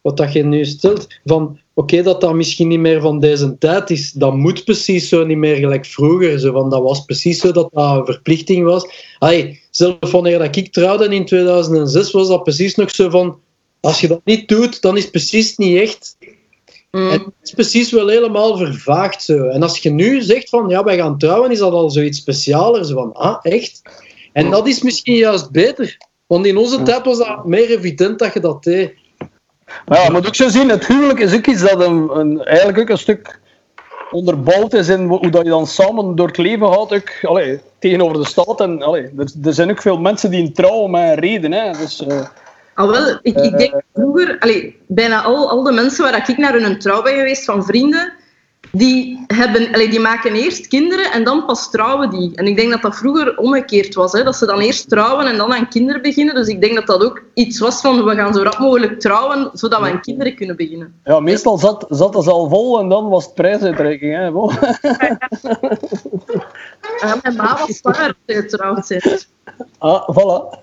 wat 0.00 0.16
dat 0.16 0.32
je 0.32 0.44
nu 0.44 0.64
stelt. 0.64 1.06
Van, 1.24 1.58
oké, 1.74 2.02
dat 2.02 2.20
dat 2.20 2.34
misschien 2.34 2.68
niet 2.68 2.80
meer 2.80 3.00
van 3.00 3.20
deze 3.20 3.58
tijd 3.58 3.90
is, 3.90 4.12
dat 4.12 4.34
moet 4.34 4.64
precies 4.64 5.08
zo 5.08 5.24
niet 5.24 5.38
meer 5.38 5.56
gelijk 5.56 5.86
vroeger. 5.86 6.38
Zo, 6.38 6.52
van, 6.52 6.70
dat 6.70 6.82
was 6.82 7.04
precies 7.04 7.40
zo 7.40 7.52
dat 7.52 7.68
dat 7.72 7.96
een 7.96 8.04
verplichting 8.04 8.64
was. 8.64 9.14
Allee, 9.18 9.62
zelfs 9.76 10.10
wanneer 10.10 10.38
dat 10.38 10.56
ik 10.56 10.72
trouwde 10.72 11.14
in 11.14 11.24
2006, 11.24 12.10
was 12.10 12.28
dat 12.28 12.42
precies 12.42 12.74
nog 12.74 12.90
zo 12.90 13.10
van, 13.10 13.40
als 13.80 14.00
je 14.00 14.08
dat 14.08 14.20
niet 14.24 14.48
doet, 14.48 14.82
dan 14.82 14.96
is 14.96 15.02
het 15.02 15.10
precies 15.10 15.56
niet 15.56 15.80
echt. 15.80 16.16
mm, 16.90 17.10
En 17.10 17.20
het 17.20 17.34
is 17.42 17.50
precies 17.50 17.90
wel 17.90 18.08
helemaal 18.08 18.56
vervaagd 18.56 19.22
zo. 19.22 19.48
En 19.48 19.62
als 19.62 19.78
je 19.78 19.90
nu 19.90 20.22
zegt 20.22 20.48
van 20.48 20.68
ja, 20.68 20.84
wij 20.84 20.96
gaan 20.96 21.18
trouwen, 21.18 21.50
is 21.50 21.58
dat 21.58 21.72
al 21.72 21.90
zoiets 21.90 22.18
specialer. 22.18 22.84
Zo 22.84 22.94
van, 22.94 23.12
ah, 23.12 23.38
echt? 23.42 23.82
En 24.32 24.50
dat 24.50 24.66
is 24.66 24.82
misschien 24.82 25.16
juist 25.16 25.50
beter. 25.50 25.96
Want 26.26 26.46
in 26.46 26.56
onze 26.56 26.82
tijd 26.82 27.04
was 27.04 27.18
dat 27.18 27.46
meer 27.46 27.70
evident 27.70 28.18
dat 28.18 28.32
je 28.32 28.40
dat 28.40 28.62
deed. 28.62 28.94
maar 29.86 29.98
ja, 29.98 30.04
je 30.04 30.10
moet 30.10 30.26
ook 30.26 30.34
zo 30.34 30.48
zien, 30.48 30.68
het 30.68 30.86
huwelijk 30.86 31.18
is 31.18 31.34
ook 31.34 31.46
iets 31.46 31.62
dat 31.62 31.80
een, 31.80 32.18
een, 32.18 32.44
eigenlijk 32.44 32.78
ook 32.78 32.88
een 32.88 32.98
stuk 32.98 33.40
onderbouwd 34.10 34.72
is 34.72 34.88
in 34.88 35.06
hoe 35.06 35.30
dat 35.30 35.44
je 35.44 35.50
dan 35.50 35.66
samen 35.66 36.16
door 36.16 36.26
het 36.26 36.36
leven 36.36 36.72
gaat, 36.72 36.94
ook, 36.94 37.10
allee, 37.22 37.60
tegenover 37.78 38.18
de 38.18 38.26
staat. 38.26 38.60
En, 38.60 38.82
allee, 38.82 39.02
er, 39.02 39.32
er 39.44 39.54
zijn 39.54 39.70
ook 39.70 39.80
veel 39.80 39.98
mensen 39.98 40.30
die 40.30 40.52
trouwen 40.52 40.90
met 40.90 41.02
een 41.02 41.14
reden. 41.14 41.52
Hè. 41.52 41.72
Dus, 41.72 42.06
eh, 42.06 42.26
Al 42.76 42.90
wel, 42.90 43.18
ik, 43.22 43.38
ik 43.38 43.58
denk 43.58 43.82
vroeger, 43.94 44.36
allee, 44.38 44.80
bijna 44.86 45.22
al, 45.22 45.50
al 45.50 45.62
de 45.62 45.72
mensen 45.72 46.04
waar 46.04 46.28
ik 46.28 46.36
naar 46.36 46.52
hun 46.52 46.78
trouw 46.78 47.02
ben 47.02 47.14
geweest 47.14 47.44
van 47.44 47.64
vrienden, 47.64 48.12
die, 48.78 49.24
hebben, 49.26 49.72
allee, 49.72 49.88
die 49.88 50.00
maken 50.00 50.32
eerst 50.32 50.66
kinderen 50.66 51.12
en 51.12 51.24
dan 51.24 51.44
pas 51.44 51.70
trouwen 51.70 52.10
die. 52.10 52.34
En 52.34 52.46
ik 52.46 52.56
denk 52.56 52.70
dat 52.70 52.82
dat 52.82 52.96
vroeger 52.96 53.36
omgekeerd 53.36 53.94
was. 53.94 54.12
Hè? 54.12 54.22
Dat 54.24 54.36
ze 54.36 54.46
dan 54.46 54.60
eerst 54.60 54.88
trouwen 54.88 55.26
en 55.26 55.36
dan 55.36 55.52
aan 55.52 55.68
kinderen 55.68 56.02
beginnen. 56.02 56.34
Dus 56.34 56.48
ik 56.48 56.60
denk 56.60 56.74
dat 56.74 56.86
dat 56.86 57.04
ook 57.04 57.22
iets 57.34 57.58
was 57.58 57.80
van 57.80 58.04
we 58.04 58.14
gaan 58.14 58.34
zo 58.34 58.42
rap 58.42 58.58
mogelijk 58.58 59.00
trouwen, 59.00 59.50
zodat 59.52 59.80
we 59.80 59.90
aan 59.90 60.00
kinderen 60.00 60.34
kunnen 60.34 60.56
beginnen. 60.56 60.94
ja, 61.04 61.20
meestal 61.20 61.58
zat, 61.58 61.86
zat 61.88 62.14
het 62.14 62.26
al 62.26 62.48
vol 62.48 62.80
en 62.80 62.88
dan 62.88 63.08
was 63.08 63.24
het 63.24 63.34
prijsuitreiking. 63.34 64.14
Hè. 64.14 64.30
Bon. 64.30 64.52
Ja, 67.00 67.18
mijn 67.22 67.36
ma 67.36 67.58
was 67.58 67.76
zwanger 67.76 68.14
ze 68.26 68.34
getrouwd 68.34 68.86
zijn. 68.86 69.00
Ah, 69.78 70.08
voilà. 70.08 70.60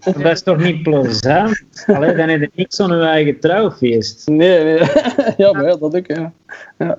Dat 0.00 0.32
is 0.32 0.42
toch 0.42 0.58
niet 0.58 0.82
plezant? 0.82 1.64
Allee, 1.86 2.14
dan 2.14 2.28
heb 2.28 2.40
je 2.40 2.50
niks 2.54 2.80
aan 2.80 2.96
je 2.96 3.02
eigen 3.02 3.40
trouwfeest. 3.40 4.28
Nee, 4.28 4.64
nee. 4.64 4.78
Ja, 5.36 5.52
maar 5.52 5.64
ja, 5.64 5.76
dat 5.76 5.96
ook, 5.96 6.06
ja. 6.06 6.32
ja. 6.78 6.98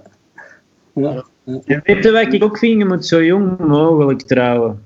Ja. 0.95 1.23
En 1.65 1.81
weet 1.83 2.03
je 2.03 2.11
wat 2.11 2.33
ik 2.33 2.43
ook 2.43 2.57
vind? 2.57 2.77
Je 2.77 2.85
moet 2.85 3.05
zo 3.05 3.23
jong 3.23 3.57
mogelijk 3.59 4.21
trouwen. 4.21 4.83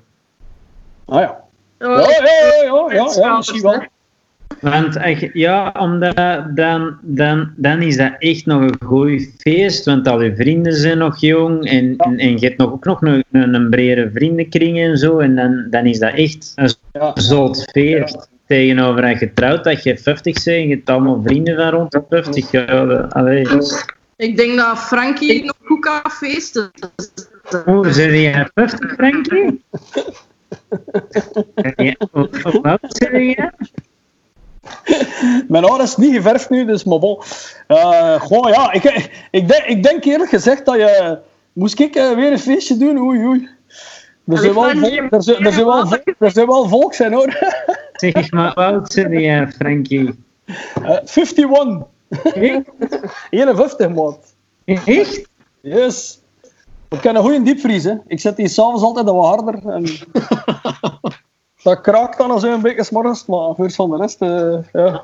Ah 1.05 1.19
ja. 1.21 1.39
Oh, 1.79 1.87
Ja, 1.87 1.99
ja, 1.99 2.23
ja, 2.63 2.63
ja, 2.63 2.93
ja, 2.95 3.11
ja, 3.21 3.37
misschien 3.37 3.61
wel. 3.61 3.83
Want 4.61 4.93
je- 4.93 5.29
ja, 5.33 5.75
omdat 5.79 6.15
dan, 6.55 6.97
dan, 7.01 7.51
dan 7.55 7.81
is 7.81 7.97
dat 7.97 8.11
echt 8.17 8.45
nog 8.45 8.61
een 8.61 8.75
goed 8.85 9.33
feest, 9.37 9.85
want 9.85 10.07
al 10.07 10.21
je 10.21 10.35
vrienden 10.35 10.73
zijn 10.73 10.97
nog 10.97 11.19
jong 11.19 11.65
en, 11.69 11.93
en, 11.97 12.17
en 12.17 12.37
je 12.39 12.45
hebt 12.45 12.57
nog, 12.57 12.71
ook 12.71 12.85
nog 12.85 13.01
een, 13.01 13.23
een, 13.31 13.53
een 13.53 13.69
brede 13.69 14.09
vriendenkring 14.13 14.79
en 14.79 14.97
zo, 14.97 15.19
en 15.19 15.35
dan, 15.35 15.67
dan 15.69 15.85
is 15.85 15.99
dat 15.99 16.13
echt 16.13 16.51
een 16.55 16.69
Ja. 16.91 17.11
zot 17.13 17.63
feest. 17.71 18.29
Tegenover 18.47 19.01
dat 19.01 19.19
je 19.19 19.33
trouwt, 19.33 19.63
dat 19.63 19.83
je 19.83 19.97
50 19.97 20.33
bent 20.33 20.47
en 20.57 20.67
je 20.67 20.75
hebt 20.75 20.89
allemaal 20.89 21.21
vrienden 21.23 21.55
van 21.55 21.69
rond 21.69 21.91
de 21.91 22.03
50. 22.09 22.51
Ja, 22.51 22.65
allee. 23.09 23.45
Ik 24.19 24.37
denk 24.37 24.57
dat 24.57 24.79
Frankie 24.79 25.43
nog 25.43 25.55
goed 25.63 25.79
kan 25.79 26.11
feesten. 26.11 26.71
Hoe 27.65 27.91
zijn 27.91 28.21
jij 28.21 28.49
50, 28.53 28.93
Frankie? 28.93 29.63
Ja, 31.75 31.95
Hoe 32.11 32.59
oud 32.61 32.79
zijn 32.87 33.25
jij? 33.25 33.51
Mijn 35.47 35.63
haar 35.63 35.81
is 35.81 35.95
niet 35.95 36.15
geverfd 36.15 36.49
nu, 36.49 36.65
dus 36.65 36.83
maar 36.83 36.99
bon. 36.99 37.21
Eh, 37.67 38.21
goh, 38.21 38.49
ja, 38.49 38.71
ik, 38.71 39.09
ik, 39.31 39.47
denk, 39.47 39.63
ik 39.63 39.83
denk 39.83 40.03
eerlijk 40.03 40.29
gezegd 40.29 40.65
dat 40.65 40.75
je... 40.75 41.17
Moest 41.53 41.79
ik 41.79 41.95
eh, 41.95 42.15
weer 42.15 42.31
een 42.31 42.39
feestje 42.39 42.77
doen? 42.77 42.97
Oei, 42.97 43.25
oei. 43.25 43.49
Er 44.25 44.37
zijn 44.37 44.53
wel, 44.53 44.63
Allee, 44.63 44.79
vol, 44.79 44.89
Frankie, 44.89 45.17
er 45.17 45.23
zijn, 45.23 45.45
er 45.45 45.53
zijn 45.53 45.65
wel, 45.65 45.93
er 46.19 46.31
zijn 46.31 46.47
wel 46.47 46.67
volk 46.67 46.93
zijn, 46.93 47.13
hoor. 47.13 47.37
Zeg 47.93 48.31
maar, 48.31 48.53
oud 48.53 48.91
zijn 48.91 49.19
jij, 49.19 49.47
Frankie? 49.47 50.23
Eh 50.83 50.99
51. 51.05 51.97
51, 53.29 53.89
maat. 53.89 54.35
Echt? 54.65 55.29
Yes. 55.61 56.21
Ik 56.89 56.99
ken 56.99 57.15
een 57.15 57.21
goede 57.21 57.41
diepvries, 57.41 57.83
hè. 57.83 57.95
Ik 58.07 58.19
zet 58.19 58.35
die 58.35 58.47
s'avonds 58.47 58.83
altijd 58.83 59.05
wat 59.05 59.25
harder. 59.25 59.67
En... 59.67 59.83
dat 61.63 61.81
kraakt 61.81 62.17
dan 62.17 62.31
als 62.31 62.43
een 62.43 62.61
beetje 62.61 62.83
's 62.83 62.89
morgens, 62.89 63.25
maar 63.25 63.55
voor 63.55 63.71
van 63.71 63.89
de 63.89 63.97
rest, 63.97 64.21
eh, 64.21 64.57
ja. 64.71 65.01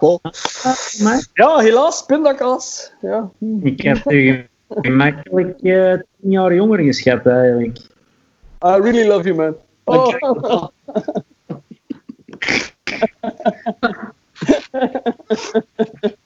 Maar 1.03 1.27
Ja, 1.33 1.57
helaas, 1.57 2.05
pindakaas. 2.05 2.91
Ja. 3.01 3.29
ik 3.61 3.81
heb 3.81 4.11
u 4.11 4.47
gemakkelijk 4.69 5.61
eh, 5.61 5.93
tien 5.93 6.31
jaar 6.31 6.53
jonger 6.53 6.79
geschat, 6.79 7.25
eigenlijk. 7.25 7.77
I 8.65 8.79
really 8.81 9.07
love 9.07 9.23
you, 9.23 9.35
man. 9.35 9.55
Oh. 9.83 10.67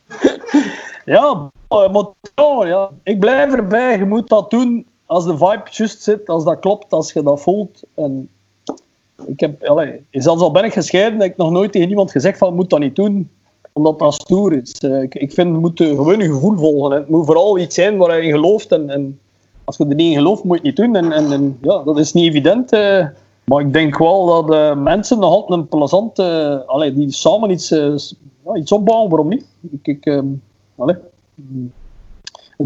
ja, 1.09 1.51
ja, 2.65 2.89
ik 3.03 3.19
blijf 3.19 3.53
erbij. 3.53 3.97
Je 3.97 4.05
moet 4.05 4.29
dat 4.29 4.49
doen 4.49 4.85
als 5.05 5.25
de 5.25 5.37
vibe 5.37 5.63
juist 5.71 6.01
zit, 6.01 6.29
als 6.29 6.43
dat 6.43 6.59
klopt, 6.59 6.93
als 6.93 7.13
je 7.13 7.23
dat 7.23 7.41
voelt. 7.41 7.83
En 7.93 8.29
ik 9.25 9.39
heb, 9.39 9.63
allee, 9.63 10.05
zelfs 10.11 10.41
al 10.41 10.51
ben 10.51 10.63
ik 10.63 10.73
gescheiden, 10.73 11.19
heb 11.19 11.31
ik 11.31 11.37
nog 11.37 11.51
nooit 11.51 11.71
tegen 11.71 11.89
iemand 11.89 12.11
gezegd 12.11 12.37
van, 12.37 12.53
moet 12.55 12.69
dat 12.69 12.79
niet 12.79 12.95
doen, 12.95 13.29
omdat 13.73 13.99
dat 13.99 14.13
stoer 14.13 14.53
is. 14.53 14.71
Eh, 14.71 15.01
ik, 15.01 15.15
ik 15.15 15.31
vind, 15.33 15.47
je 15.53 15.59
moet 15.59 15.79
eh, 15.81 15.87
gewoon 15.87 16.19
je 16.19 16.33
gevoel 16.33 16.57
volgen. 16.57 16.97
Het 16.97 17.09
moet 17.09 17.25
vooral 17.25 17.57
iets 17.59 17.75
zijn 17.75 17.97
waar 17.97 18.17
je 18.17 18.23
in 18.23 18.31
gelooft. 18.31 18.71
En, 18.71 18.89
en 18.89 19.19
als 19.63 19.77
je 19.77 19.85
er 19.85 19.95
niet 19.95 20.11
in 20.11 20.17
gelooft, 20.17 20.43
moet 20.43 20.59
je 20.61 20.67
het 20.67 20.77
niet 20.77 20.93
doen. 20.93 21.11
En, 21.11 21.31
en, 21.31 21.57
ja, 21.61 21.83
dat 21.83 21.99
is 21.99 22.13
niet 22.13 22.29
evident. 22.29 22.71
eh. 22.71 23.05
maar 23.43 23.61
ik 23.61 23.73
denk 23.73 23.97
wel 23.97 24.25
dat 24.25 24.53
eh, 24.53 24.75
mensen 24.75 25.19
nog 25.19 25.31
altijd 25.31 25.59
een 25.59 25.67
plezant... 25.67 26.19
eh, 26.19 26.57
allee, 26.65 26.93
die 26.93 27.11
samen 27.11 27.49
iets, 27.49 27.75
iets 28.55 28.71
opbouwen, 28.71 29.09
waarom 29.09 29.29
niet? 29.29 29.45
Ik, 29.71 29.87
ik, 29.87 30.05
ehm, 30.05 30.25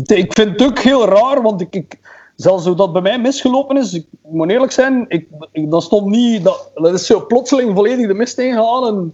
ik 0.05 0.33
vind 0.33 0.49
het 0.49 0.63
ook 0.63 0.79
heel 0.79 1.05
raar, 1.05 1.41
want 1.41 1.61
ik... 1.61 1.75
ik 1.75 1.99
Zelfs 2.35 2.65
hoe 2.65 2.75
dat 2.75 2.93
bij 2.93 3.01
mij 3.01 3.19
misgelopen 3.19 3.77
is, 3.77 3.93
ik 3.93 4.05
moet 4.21 4.49
eerlijk 4.49 4.71
zijn, 4.71 5.05
ik, 5.07 5.27
ik, 5.51 5.71
dat 5.71 5.83
stond 5.83 6.05
niet... 6.05 6.43
Dat, 6.43 6.93
is 6.93 7.05
zo 7.05 7.25
plotseling 7.25 7.75
volledig 7.75 8.07
de 8.07 8.13
mist 8.13 8.37
ingegaan 8.37 8.87
en 8.87 9.13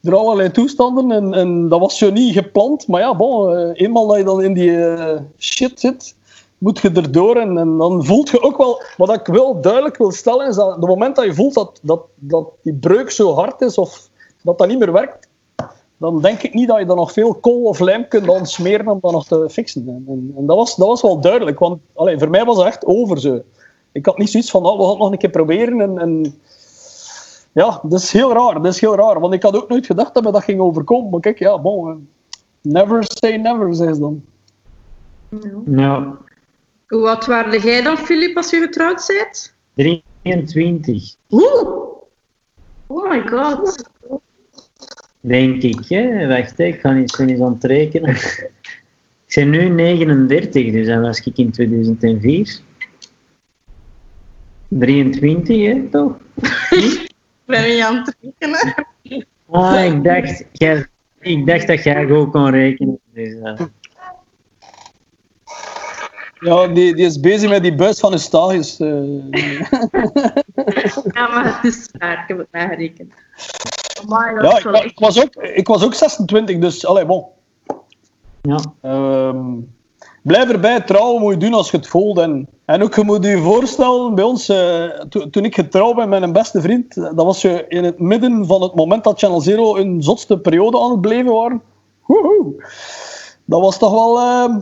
door 0.00 0.14
allerlei 0.14 0.50
toestanden. 0.50 1.10
En, 1.10 1.34
en 1.34 1.68
dat 1.68 1.80
was 1.80 1.98
zo 1.98 2.10
niet 2.10 2.34
gepland. 2.34 2.86
Maar 2.86 3.00
ja, 3.00 3.16
eh, 3.18 3.70
eenmaal 3.72 4.06
dat 4.06 4.16
je 4.16 4.24
dan 4.24 4.42
in 4.42 4.52
die 4.52 4.84
eh, 4.84 5.20
shit 5.38 5.80
zit, 5.80 6.14
moet 6.58 6.78
je 6.78 6.90
erdoor. 6.90 7.36
En, 7.36 7.58
en 7.58 7.76
dan 7.76 8.04
voelt 8.04 8.30
je 8.30 8.42
ook 8.42 8.56
wel... 8.56 8.82
Wat 8.96 9.14
ik 9.14 9.26
wel 9.26 9.60
duidelijk 9.60 9.96
wil 9.96 10.12
stellen, 10.12 10.48
is 10.48 10.56
dat 10.56 10.66
op 10.66 10.80
het 10.80 10.88
moment 10.88 11.16
dat 11.16 11.24
je 11.24 11.34
voelt 11.34 11.54
dat, 11.54 11.80
dat, 11.82 12.02
dat 12.14 12.48
die 12.62 12.74
breuk 12.74 13.10
zo 13.10 13.34
hard 13.34 13.60
is, 13.60 13.78
of 13.78 14.08
dat 14.42 14.58
dat 14.58 14.68
niet 14.68 14.78
meer 14.78 14.92
werkt, 14.92 15.25
dan 15.96 16.20
denk 16.20 16.42
ik 16.42 16.54
niet 16.54 16.68
dat 16.68 16.78
je 16.78 16.86
dan 16.86 16.96
nog 16.96 17.12
veel 17.12 17.34
kool 17.34 17.62
of 17.62 17.78
lijm 17.78 18.08
kunt 18.08 18.48
smeren 18.48 18.88
om 18.88 18.98
dat 19.00 19.12
nog 19.12 19.26
te 19.26 19.48
fixen. 19.50 19.88
En, 19.88 20.04
en, 20.08 20.34
en 20.36 20.46
dat, 20.46 20.56
was, 20.56 20.76
dat 20.76 20.86
was 20.86 21.02
wel 21.02 21.20
duidelijk, 21.20 21.58
want 21.58 21.80
allee, 21.94 22.18
voor 22.18 22.30
mij 22.30 22.44
was 22.44 22.56
het 22.56 22.66
echt 22.66 22.86
over 22.86 23.20
zo. 23.20 23.42
Ik 23.92 24.06
had 24.06 24.18
niet 24.18 24.30
zoiets 24.30 24.50
van, 24.50 24.66
oh, 24.66 24.76
we 24.76 24.82
gaan 24.82 24.90
het 24.90 24.98
nog 24.98 25.10
een 25.12 25.18
keer 25.18 25.30
proberen. 25.30 25.80
En, 25.80 25.98
en 25.98 26.40
ja, 27.52 27.80
dat 27.82 28.00
is 28.00 28.12
heel 28.12 28.32
raar. 28.32 28.54
Dat 28.54 28.72
is 28.72 28.80
heel 28.80 28.96
raar, 28.96 29.20
want 29.20 29.34
ik 29.34 29.42
had 29.42 29.56
ook 29.56 29.68
nooit 29.68 29.86
gedacht 29.86 30.14
dat 30.14 30.22
me 30.22 30.32
dat 30.32 30.44
ging 30.44 30.60
overkomen. 30.60 31.10
Maar 31.10 31.20
kijk, 31.20 31.38
ja, 31.38 31.58
bon, 31.58 31.88
eh, 31.90 31.96
never 32.60 33.04
say 33.08 33.36
never, 33.36 33.74
zei 33.74 33.94
ze 33.94 34.00
dan. 34.00 34.24
Nou, 35.64 36.14
Hoe 36.86 37.08
oud 37.08 37.26
waren 37.26 37.60
jij 37.60 37.82
dan, 37.82 37.96
Filip, 37.96 38.36
als 38.36 38.50
je 38.50 38.60
getrouwd 38.60 39.04
bent? 39.06 39.54
23, 39.74 41.14
Oeh! 41.30 41.84
Oh 42.86 43.10
my 43.10 43.28
god. 43.28 43.90
Denk 45.20 45.62
ik. 45.62 45.80
Hè? 45.88 46.26
Wacht, 46.26 46.58
hè, 46.58 46.64
ik 46.64 46.80
ga 46.80 46.94
eens, 46.94 47.18
eens 47.18 47.40
aan 47.40 47.52
het 47.52 47.64
rekenen. 47.64 48.14
Ik 49.26 49.34
ben 49.34 49.50
nu 49.50 49.68
39, 49.68 50.72
dus 50.72 50.86
dat 50.86 51.00
was 51.00 51.20
ik 51.20 51.36
in 51.38 51.50
2004. 51.50 52.58
23, 54.68 55.56
hè, 55.66 55.88
toch? 55.90 56.16
Ik 57.46 57.52
ben 57.52 57.68
niet 57.74 57.82
aan 57.82 57.96
het 57.96 58.16
rekenen. 58.20 58.74
Ah, 59.50 59.84
ik 59.84 60.04
dacht, 60.04 60.44
jij, 60.52 60.86
ik 61.20 61.46
dacht 61.46 61.66
dat 61.66 61.82
jij 61.82 62.10
ook 62.10 62.32
kon 62.32 62.50
rekenen. 62.50 62.98
Dus, 63.14 63.34
eh, 63.42 63.60
Ja, 66.40 66.66
die, 66.66 66.94
die 66.94 67.06
is 67.06 67.20
bezig 67.20 67.50
met 67.50 67.62
die 67.62 67.74
buis 67.74 67.98
van 68.00 68.12
Eustachius. 68.12 68.80
eh. 68.80 68.88
Ja, 71.12 71.28
maar 71.28 71.54
het 71.60 71.64
is 71.74 71.88
waar. 71.98 72.22
Ik 72.22 72.28
heb 72.28 72.38
het 72.38 72.48
nagerekend. 72.50 73.12
Amai, 74.04 74.42
ja, 74.42 74.82
ik, 74.82 74.98
was 74.98 75.22
ook, 75.22 75.34
ik 75.34 75.66
was 75.66 75.84
ook 75.84 75.94
26, 75.94 76.58
dus 76.58 76.86
allee, 76.86 77.04
bon. 77.06 77.24
ja. 78.42 78.58
Ehm, 78.82 79.60
blijf 80.22 80.50
erbij, 80.50 80.80
trouwen 80.80 81.20
moet 81.20 81.32
je 81.32 81.38
doen 81.38 81.54
als 81.54 81.70
je 81.70 81.76
het 81.76 81.88
voelt. 81.88 82.18
En, 82.18 82.48
en 82.64 82.82
ook, 82.82 82.94
je 82.94 83.02
moet 83.04 83.24
je 83.24 83.38
voorstellen, 83.38 84.14
bij 84.14 84.24
ons, 84.24 84.48
eh, 84.48 84.84
to- 85.08 85.30
toen 85.30 85.44
ik 85.44 85.54
getrouwd 85.54 85.96
ben 85.96 86.08
met 86.08 86.22
een 86.22 86.32
beste 86.32 86.60
vriend, 86.60 86.94
dat 86.94 87.24
was 87.24 87.42
je 87.42 87.64
in 87.68 87.84
het 87.84 87.98
midden 87.98 88.46
van 88.46 88.62
het 88.62 88.74
moment 88.74 89.04
dat 89.04 89.18
Channel 89.18 89.40
Zero 89.40 89.76
een 89.76 90.02
zotste 90.02 90.38
periode 90.38 90.80
aan 90.80 90.90
het 90.90 91.00
beleven 91.00 91.32
waren. 91.32 91.62
Woehoe. 92.06 92.66
Dat 93.44 93.60
was 93.60 93.78
toch 93.78 93.92
wel... 93.92 94.18
ehm, 94.18 94.58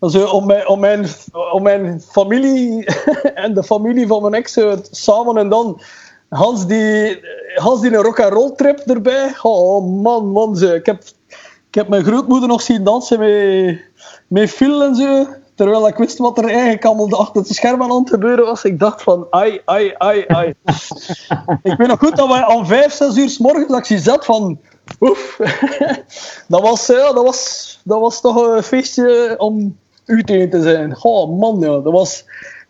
zo 0.00 0.26
om, 0.26 0.46
mijn, 0.46 0.68
om, 0.68 0.80
mijn, 0.80 1.06
om 1.52 1.62
mijn 1.62 2.00
familie 2.00 2.84
en 3.34 3.54
de 3.54 3.62
familie 3.62 4.06
van 4.06 4.22
mijn 4.22 4.34
ex 4.34 4.56
eh, 4.56 4.72
samen 4.90 5.36
en 5.36 5.48
dan 5.48 5.80
Hans 6.28 6.66
die, 6.66 7.20
Hans 7.54 7.80
die 7.80 7.90
een 7.90 8.02
rock 8.02 8.20
and 8.20 8.32
roll 8.32 8.52
trip 8.56 8.78
erbij. 8.78 9.34
Oh 9.42 10.02
man, 10.02 10.26
man, 10.26 10.56
ze. 10.56 10.74
Ik 10.74 10.86
heb, 10.86 11.02
ik 11.68 11.74
heb 11.74 11.88
mijn 11.88 12.04
grootmoeder 12.04 12.48
nog 12.48 12.62
zien 12.62 12.84
dansen 12.84 13.18
met, 13.18 13.80
met 14.26 14.50
Phil 14.50 14.82
en 14.82 14.94
zo. 14.94 15.26
Terwijl 15.54 15.88
ik 15.88 15.96
wist 15.96 16.18
wat 16.18 16.38
er 16.38 16.48
eigenlijk 16.48 16.84
allemaal 16.84 17.18
achter 17.18 17.42
het 17.42 17.54
scherm 17.54 17.82
aan 17.82 17.90
het 17.90 18.10
gebeuren 18.10 18.44
was. 18.44 18.64
Ik 18.64 18.78
dacht 18.78 19.02
van, 19.02 19.26
ai, 19.30 19.60
ai, 19.64 19.94
ai, 19.96 20.24
ai. 20.26 20.54
ik 21.62 21.76
weet 21.76 21.88
nog 21.88 21.98
goed 21.98 22.16
dat 22.16 22.28
wij 22.28 22.46
om 22.46 22.66
vijf, 22.66 22.92
zes 22.92 23.16
uur 23.16 23.30
s 23.30 23.38
morgens 23.38 23.68
dat 23.68 23.78
ik 23.78 23.84
zie 23.84 23.98
zat 23.98 24.24
van... 24.24 24.58
Oef. 25.00 25.36
dat, 26.48 26.60
was, 26.60 26.86
ja, 26.86 27.12
dat, 27.12 27.24
was, 27.24 27.80
dat 27.84 28.00
was 28.00 28.20
toch 28.20 28.36
een 28.36 28.62
feestje 28.62 29.34
om 29.38 29.76
u 30.06 30.24
te 30.24 30.62
zijn. 30.62 30.96
Oh 31.02 31.38
man, 31.38 31.60
ja, 31.60 31.78
dat 31.78 31.92
was, 31.92 32.24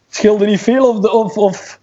scheelde 0.08 0.46
niet 0.46 0.60
veel 0.60 0.88
of, 0.88 0.98
de, 0.98 1.10
of, 1.10 1.36
of, 1.36 1.80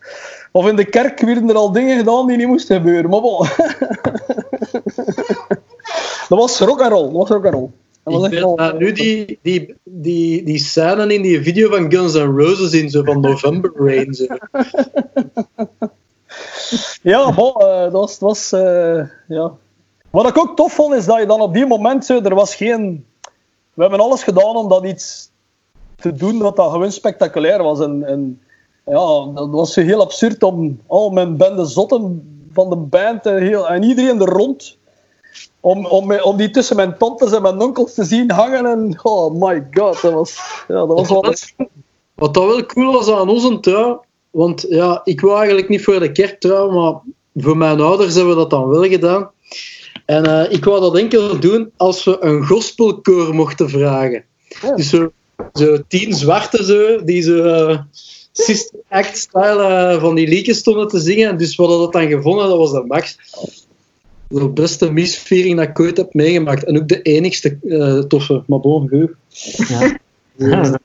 of 0.56 0.68
in 0.68 0.76
de 0.76 0.86
kerk 0.86 1.20
werden 1.20 1.50
er 1.50 1.56
al 1.56 1.72
dingen 1.72 1.98
gedaan 1.98 2.28
die 2.28 2.38
niet 2.38 2.48
moesten 2.48 2.76
gebeuren. 2.76 3.10
Maar 3.10 3.22
bon. 3.22 3.38
dat 6.30 6.40
was 6.40 6.60
rock 6.60 6.82
and 6.82 6.92
roll. 6.92 7.04
Dat 7.04 7.14
was 7.14 7.30
rock 7.30 7.46
and 7.46 7.54
roll. 7.54 7.70
Dat 8.04 8.32
Ik 8.32 8.80
nu 8.80 8.92
die, 8.92 9.40
die, 9.42 9.76
die, 9.84 10.44
die 10.44 10.58
scène 10.58 11.14
in 11.14 11.22
die 11.22 11.42
video 11.42 11.70
van 11.70 11.92
Guns 11.92 12.14
N' 12.14 12.38
Roses 12.38 12.74
in, 12.74 12.90
zo 12.90 13.04
van 13.04 13.20
November 13.20 13.72
Rain. 13.76 14.14
Zo. 14.14 14.26
Ja, 17.02 17.34
bon, 17.34 17.54
eh, 17.54 17.82
dat 17.82 17.92
was... 17.92 18.20
Dat 18.20 18.30
was 18.30 18.52
eh, 18.52 19.08
ja. 19.28 19.52
Wat 20.10 20.28
ik 20.28 20.38
ook 20.38 20.56
tof 20.56 20.74
vond, 20.74 20.94
is 20.94 21.06
dat 21.06 21.20
je 21.20 21.26
dan 21.26 21.42
op 21.42 21.54
die 21.54 21.66
moment... 21.66 22.06
Zo, 22.06 22.22
er 22.22 22.36
was 22.36 22.56
geen... 22.56 23.06
We 23.74 23.82
hebben 23.82 24.00
alles 24.00 24.24
gedaan 24.24 24.56
om 24.56 24.70
dat 24.70 24.86
iets 24.86 25.32
te 25.96 26.12
doen 26.12 26.40
dat 26.40 26.56
dat 26.56 26.72
gewoon 26.72 26.92
spectaculair 26.92 27.64
was. 27.64 27.80
En, 27.80 28.04
en 28.04 28.40
ja, 28.86 29.32
dat 29.34 29.50
was 29.50 29.76
heel 29.76 30.02
absurd 30.02 30.44
om 30.44 30.80
al 30.88 31.10
mijn 31.10 31.38
bende 31.38 31.66
zotten 31.66 32.30
van 32.54 32.70
de 32.70 32.76
band 32.76 33.26
en, 33.26 33.42
heel, 33.42 33.68
en 33.68 33.84
iedereen 33.84 34.22
er 34.22 34.30
rond... 34.30 34.78
Om, 35.60 35.86
om, 35.86 36.20
om 36.20 36.38
die 36.38 36.50
tussen 36.50 36.76
mijn 36.76 36.98
tantes 36.98 37.32
en 37.32 37.42
mijn 37.42 37.62
onkels 37.62 37.94
te 37.94 38.04
zien 38.04 38.32
hangen. 38.32 38.66
En, 38.66 39.00
oh 39.04 39.42
my 39.42 39.68
god, 39.72 40.02
dat 40.02 40.14
was, 40.14 40.40
ja, 40.68 40.86
dat 40.86 40.88
was 40.88 41.10
wel... 41.10 41.34
Wat 42.16 42.34
dat 42.34 42.46
wel 42.46 42.66
cool 42.66 42.94
was 42.94 43.10
aan 43.10 43.30
onze 43.30 43.60
trouw, 43.60 44.04
want 44.32 44.66
ja, 44.70 45.02
ik 45.04 45.22
wou 45.22 45.38
eigenlijk 45.38 45.70
niet 45.70 45.84
voor 45.84 46.00
de 46.00 46.12
kerk 46.12 46.40
trouwen, 46.40 46.74
maar 46.74 46.94
voor 47.36 47.58
mijn 47.58 47.82
ouders 47.82 48.16
hebben 48.16 48.34
we 48.34 48.40
dat 48.40 48.50
dan 48.50 48.68
wel 48.68 48.84
gedaan. 48.84 49.32
En 50.06 50.26
eh, 50.26 50.52
ik 50.52 50.66
wou 50.66 50.82
dat 50.82 50.98
enkel 50.98 51.40
doen 51.40 51.72
als 51.78 52.04
we 52.04 52.18
een 52.20 52.46
gospelkoor 52.46 53.36
mochten 53.36 53.70
vragen. 53.70 54.26
Ja. 54.62 54.76
Dus 54.76 54.90
zo, 54.90 55.12
zo 55.54 55.78
tien 55.88 56.14
zwarte 56.14 56.64
zo, 56.64 57.04
die 57.04 57.22
zo 57.22 57.44
eh, 57.44 57.80
Sister 58.38 58.80
Act 58.90 59.18
style 59.18 59.64
eh, 59.64 60.02
van 60.02 60.16
die 60.16 60.28
liedjes 60.28 60.58
stonden 60.58 60.88
te 60.88 61.00
zingen. 61.00 61.38
Dus 61.38 61.56
we 61.56 61.64
hadden 61.64 61.82
dat 61.82 61.94
dan 61.94 62.08
gevonden, 62.08 62.48
dat 62.48 62.58
was 62.58 62.72
de 62.72 62.84
max. 62.88 63.18
De 64.28 64.50
beste 64.50 64.92
misviering 64.92 65.58
dat 65.58 65.68
ik 65.68 65.80
ooit 65.80 65.98
heb 65.98 66.14
meegemaakt. 66.14 66.64
En 66.64 66.78
ook 66.82 66.88
de 66.88 67.02
enigste 67.02 67.58
eh, 67.70 68.00
toffe, 68.00 68.44
maar 68.48 68.60
bon. 68.60 69.16
Ja. 70.38 70.80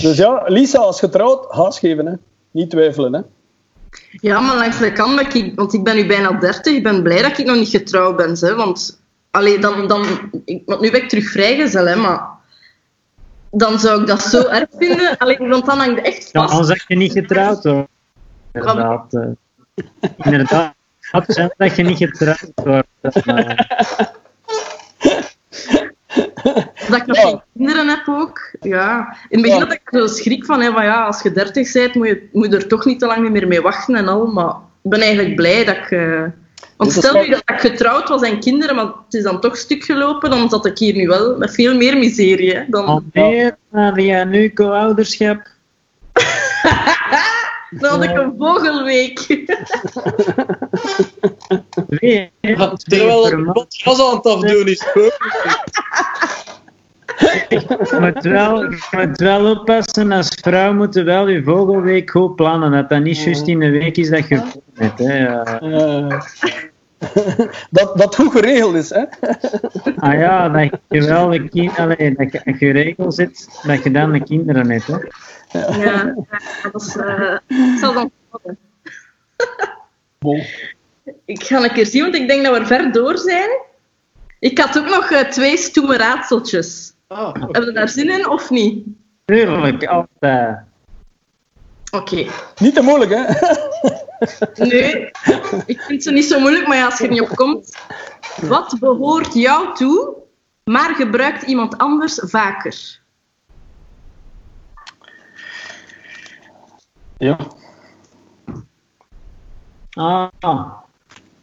Dus 0.00 0.16
ja, 0.16 0.42
Lisa, 0.46 0.78
als 0.78 0.98
getrouwd, 0.98 1.50
haas 1.50 1.78
geven. 1.78 2.06
Hè. 2.06 2.12
Niet 2.50 2.70
twijfelen. 2.70 3.12
Hè. 3.12 3.20
Ja, 4.10 4.40
maar 4.40 4.56
langs 4.56 4.78
de 4.78 4.92
kant, 4.92 5.34
ik, 5.34 5.52
want 5.54 5.72
ik 5.72 5.84
ben 5.84 5.96
nu 5.96 6.06
bijna 6.06 6.32
30, 6.32 6.74
ik 6.74 6.82
ben 6.82 7.02
blij 7.02 7.22
dat 7.22 7.38
ik 7.38 7.46
nog 7.46 7.56
niet 7.56 7.68
getrouwd 7.68 8.16
ben. 8.16 8.36
Hè, 8.40 8.54
want 8.54 9.00
allee, 9.30 9.58
dan, 9.58 9.88
dan, 9.88 10.06
ik, 10.44 10.62
want 10.66 10.80
nu 10.80 10.90
ben 10.90 11.02
ik 11.02 11.08
terug 11.08 11.30
vrijgezel, 11.30 11.86
hè, 11.86 11.96
maar 11.96 12.33
dan 13.56 13.78
zou 13.80 14.00
ik 14.00 14.06
dat 14.06 14.22
zo 14.22 14.46
erg 14.58 14.66
vinden. 14.78 15.18
Allee, 15.18 15.36
want 15.38 15.66
dan 15.66 15.78
hangt 15.78 15.96
het 15.96 16.06
echt 16.06 16.30
Ja, 16.32 16.40
vast. 16.40 16.52
anders 16.52 16.68
had 16.68 16.84
je 16.88 16.96
niet 16.96 17.12
getrouwd 17.12 17.64
hoor. 17.64 17.86
Inderdaad. 18.52 19.14
eh. 19.14 19.28
inderdaad. 20.24 20.74
Het 21.00 21.24
zijn 21.26 21.54
dat 21.56 21.76
je 21.76 21.82
niet 21.82 21.96
getrouwd 21.96 22.50
wordt. 22.54 22.88
Dat 26.88 26.96
ik 27.00 27.06
nog 27.06 27.18
geen 27.20 27.42
kinderen 27.56 27.88
heb 27.88 28.02
ook. 28.08 28.50
Ja. 28.60 29.16
In 29.28 29.38
het 29.38 29.42
begin 29.42 29.58
Ja. 29.58 29.64
had 29.64 29.72
ik 29.72 29.80
er 29.92 30.00
zo 30.08 30.14
schrik 30.14 30.44
van, 30.44 30.60
hè, 30.60 30.72
van 30.72 30.84
ja, 30.84 31.04
als 31.04 31.22
je 31.22 31.32
30 31.32 31.72
bent, 31.72 31.94
moet 31.94 32.06
je, 32.06 32.28
moet 32.32 32.50
je 32.50 32.56
er 32.56 32.66
toch 32.68 32.84
niet 32.84 32.98
te 32.98 33.06
lang 33.06 33.30
meer 33.30 33.48
mee 33.48 33.60
wachten 33.60 33.94
en 33.94 34.08
al. 34.08 34.26
Maar 34.26 34.54
ik 34.82 34.90
ben 34.90 35.00
eigenlijk 35.00 35.34
blij 35.36 35.64
dat 35.64 35.76
ik... 35.76 35.90
eh, 35.90 36.22
Want 36.76 36.94
Dus 36.94 37.04
stel 37.04 37.22
nu 37.22 37.28
dat 37.28 37.42
ik 37.46 37.60
getrouwd 37.60 38.08
was 38.08 38.22
en 38.22 38.40
kinderen, 38.40 38.74
maar 38.74 38.84
het 38.84 39.14
is 39.14 39.22
dan 39.22 39.40
toch 39.40 39.56
stuk 39.56 39.84
gelopen, 39.84 40.30
dan 40.30 40.48
zat 40.48 40.66
ik 40.66 40.78
hier 40.78 40.94
nu 40.94 41.06
wel 41.06 41.36
met 41.36 41.54
veel 41.54 41.74
meer 41.74 41.98
miserie. 41.98 42.54
Hè, 42.54 42.64
dan, 42.68 43.10
meer 43.12 43.56
dan 43.70 44.04
jij 44.04 44.24
nu 44.24 44.52
co-ouderschap. 44.52 45.48
dan 47.80 47.90
had 47.90 48.02
ik 48.02 48.16
een 48.16 48.34
vogelweek. 48.38 49.18
Twee 51.88 52.32
terwijl 52.84 53.24
het 53.24 53.44
wat 53.44 53.66
gas 53.68 54.00
aan 54.00 54.16
het 54.16 54.26
afdoen 54.26 54.66
is. 54.66 54.84
Je 57.48 57.98
moet 58.00 58.22
wel, 58.22 58.62
je 58.62 58.78
moet 58.90 59.20
wel 59.20 59.50
oppassen, 59.50 60.12
als 60.12 60.28
vrouw 60.40 60.72
moet 60.74 60.94
je 60.94 61.02
wel 61.02 61.28
je 61.28 61.42
vogelweek 61.42 62.10
goed 62.10 62.36
plannen. 62.36 62.70
Dat 62.70 62.88
dat 62.88 63.02
niet 63.02 63.22
juist 63.22 63.46
in 63.46 63.58
de 63.58 63.70
week 63.70 63.96
is 63.96 64.10
dat 64.10 64.28
je 64.28 64.42
hebt. 64.74 64.98
Hè. 64.98 65.18
Ja. 65.18 65.60
Eh, 65.60 66.20
dat 67.70 67.98
dat 67.98 68.14
goed 68.14 68.32
geregeld 68.32 68.74
is. 68.74 68.90
Hè. 68.90 69.04
Ah 69.96 70.14
ja, 70.14 70.48
dat 70.48 70.70
je 70.88 71.04
wel 71.04 71.28
de 71.28 71.48
kind, 71.48 71.76
allee, 71.76 72.14
dat 72.14 72.58
je 72.58 72.70
regel 72.70 73.12
zit, 73.12 73.60
dat 73.62 73.82
je 73.84 73.90
dan 73.90 74.12
de 74.12 74.22
kinderen 74.22 74.70
hebt. 74.70 74.86
Hè. 74.86 74.98
ja, 75.58 76.14
dat 76.72 76.82
is... 76.82 76.96
eh, 76.96 77.36
ik 77.48 77.78
zal 77.78 77.92
dan... 77.92 78.10
Bon. 80.18 80.42
Ik 81.24 81.44
ga 81.44 81.62
een 81.62 81.72
keer 81.72 81.86
zien, 81.86 82.02
want 82.02 82.14
ik 82.14 82.28
denk 82.28 82.44
dat 82.44 82.58
we 82.58 82.66
ver 82.66 82.92
door 82.92 83.18
zijn. 83.18 83.48
Ik 84.38 84.58
had 84.58 84.78
ook 84.78 84.88
nog 84.88 85.10
eh, 85.10 85.20
twee 85.28 85.56
stoeme 85.56 85.96
raadseltjes. 85.96 86.93
Ah, 87.06 87.34
Heb 87.34 87.62
je 87.64 87.72
daar 87.72 87.88
zin 87.88 88.10
in 88.10 88.28
of 88.28 88.50
niet? 88.50 88.86
Tuurlijk, 89.24 89.84
altijd. 89.86 90.58
Oké. 91.90 92.26
Niet 92.58 92.74
te 92.74 92.82
moeilijk, 92.82 93.10
hè? 93.14 93.24
Nee, 94.54 95.10
ik 95.66 95.80
vind 95.80 96.02
ze 96.02 96.12
niet 96.12 96.24
zo 96.24 96.40
moeilijk, 96.40 96.66
maar 96.66 96.76
ja, 96.76 96.84
als 96.84 96.98
je 96.98 97.04
er 97.04 97.10
niet 97.10 97.20
op 97.20 97.28
komt. 97.28 97.76
Wat 98.40 98.76
behoort 98.80 99.34
jou 99.34 99.74
toe, 99.74 100.14
maar 100.64 100.94
gebruikt 100.94 101.42
iemand 101.42 101.78
anders 101.78 102.20
vaker? 102.24 103.00
Ja. 107.16 107.36
Ah, 109.90 110.28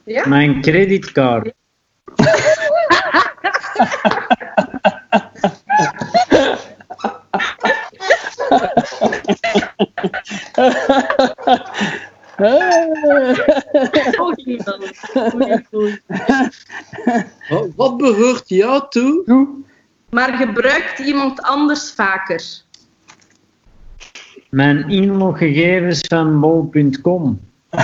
Ja? 0.04 0.28
mijn 0.28 0.62
creditcard. 0.62 1.54
wat- 17.76 17.98
behoort 17.98 18.50
jou 18.50 18.84
toe? 18.90 19.48
Maar 20.10 20.38
gebruikt 20.38 21.00
iemand 21.00 21.42
anders 21.42 21.92
vaker? 21.92 22.44
Mijn 24.50 24.90
inloggegevens 24.90 26.00
van 26.08 26.40
bol.com. 26.40 27.40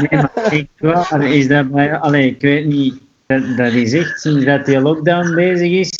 nee, 0.00 0.20
maar 0.20 0.30
echt 0.34 0.66
waar, 0.78 1.22
is 1.22 1.48
dat 1.48 1.70
bij, 1.70 1.98
allee, 1.98 2.26
ik 2.30 2.40
weet 2.40 2.66
niet, 2.66 3.00
dat, 3.30 3.56
dat 3.56 3.72
is 3.72 3.92
echt 3.92 4.20
sinds 4.20 4.44
dat 4.44 4.66
die 4.66 4.80
lockdown 4.80 5.34
bezig 5.34 5.70
is. 5.70 5.92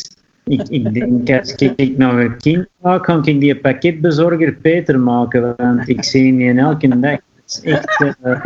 Ik, 0.45 0.69
ik 0.69 0.95
denk, 0.95 1.31
als 1.41 1.55
ik, 1.55 1.73
ik 1.77 1.97
nog 1.97 2.13
een 2.13 2.37
kind 2.37 2.67
maak, 2.81 3.05
kan 3.05 3.27
ik 3.27 3.41
die 3.41 3.57
pakketbezorger 3.57 4.53
Peter 4.53 4.99
maken, 4.99 5.55
want 5.57 5.89
ik 5.89 6.05
zie 6.05 6.37
die 6.37 6.59
elke 6.59 6.89
dag. 6.99 7.19
Dat 7.21 7.61
is 7.63 7.63
echt, 7.63 8.17
eh, 8.23 8.45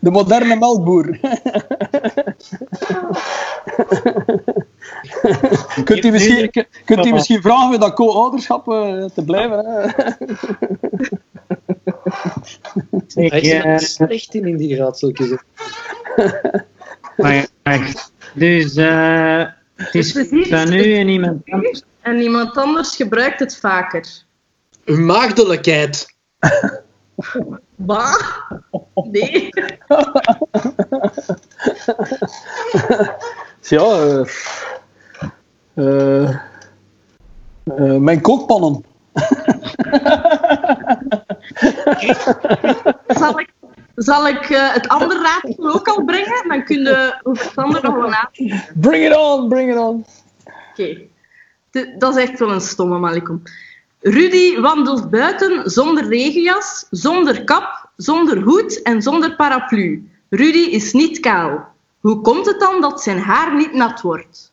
De 0.00 0.10
moderne 0.10 0.56
melkboer. 0.56 1.18
kunt, 5.84 6.04
u 6.04 6.10
misschien, 6.10 6.50
kunt 6.84 7.06
u 7.06 7.12
misschien 7.12 7.42
vragen 7.42 7.70
met 7.70 7.80
dat 7.80 7.94
co-ouderschap 7.94 8.68
eh, 8.68 9.04
te 9.04 9.24
blijven? 9.24 9.64
Hè? 9.64 9.86
ik, 13.14 13.30
Hij 13.30 13.40
is 13.40 13.52
er 13.52 13.64
eh, 13.64 13.78
slecht 13.78 14.34
in, 14.34 14.46
in 14.46 14.56
die 14.56 14.76
raadseltjes. 14.76 15.36
Maar, 17.16 17.46
maar, 17.62 18.08
dus 18.34 18.76
eh, 18.76 19.44
het 19.74 19.94
is 19.94 20.12
Precies. 20.12 20.48
van 20.48 20.72
u 20.72 20.94
en 20.94 21.08
iemand 21.08 21.50
anders. 21.50 21.82
En 22.00 22.20
iemand 22.20 22.56
anders 22.56 22.96
gebruikt 22.96 23.40
het 23.40 23.56
vaker. 23.56 24.06
Uw 24.84 24.98
maagdelijkheid. 25.04 26.14
Bah? 27.74 28.14
Nee. 29.10 29.48
Ja, 33.68 33.82
eh, 33.82 34.24
eh, 35.74 36.30
eh, 37.64 37.96
mijn 37.96 38.20
kookpannen. 38.20 38.84
Zal 43.06 43.40
ik, 43.40 43.52
zal 43.96 44.28
ik 44.28 44.50
eh, 44.50 44.72
het 44.72 44.88
andere 44.88 45.22
raadsel 45.22 45.74
ook 45.74 45.88
al 45.88 46.04
brengen? 46.04 46.48
Dan 46.48 46.64
kun 46.64 46.82
je 46.82 47.20
over 47.22 47.44
het 47.44 47.56
andere 47.56 47.88
nog 47.88 47.94
wel 47.96 48.08
nadenken. 48.08 48.64
Bring 48.74 49.04
it 49.06 49.16
on, 49.16 49.48
bring 49.48 49.70
it 49.70 49.78
on. 49.78 50.04
Oké. 50.70 50.98
Dat 51.98 52.16
is 52.16 52.28
echt 52.28 52.38
wel 52.38 52.52
een 52.52 52.60
stomme, 52.60 52.98
Malikum. 52.98 53.42
Rudy 54.00 54.60
wandelt 54.60 55.10
buiten 55.10 55.70
zonder 55.70 56.08
regenjas, 56.08 56.86
zonder 56.90 57.44
kap, 57.44 57.88
zonder 57.96 58.40
hoed 58.42 58.82
en 58.82 59.02
zonder 59.02 59.36
paraplu. 59.36 60.10
Rudy 60.30 60.58
is 60.70 60.92
niet 60.92 61.20
kaal. 61.20 61.74
Hoe 62.00 62.20
komt 62.20 62.46
het 62.46 62.60
dan 62.60 62.80
dat 62.80 63.02
zijn 63.02 63.18
haar 63.18 63.56
niet 63.56 63.72
nat 63.72 64.00
wordt? 64.00 64.52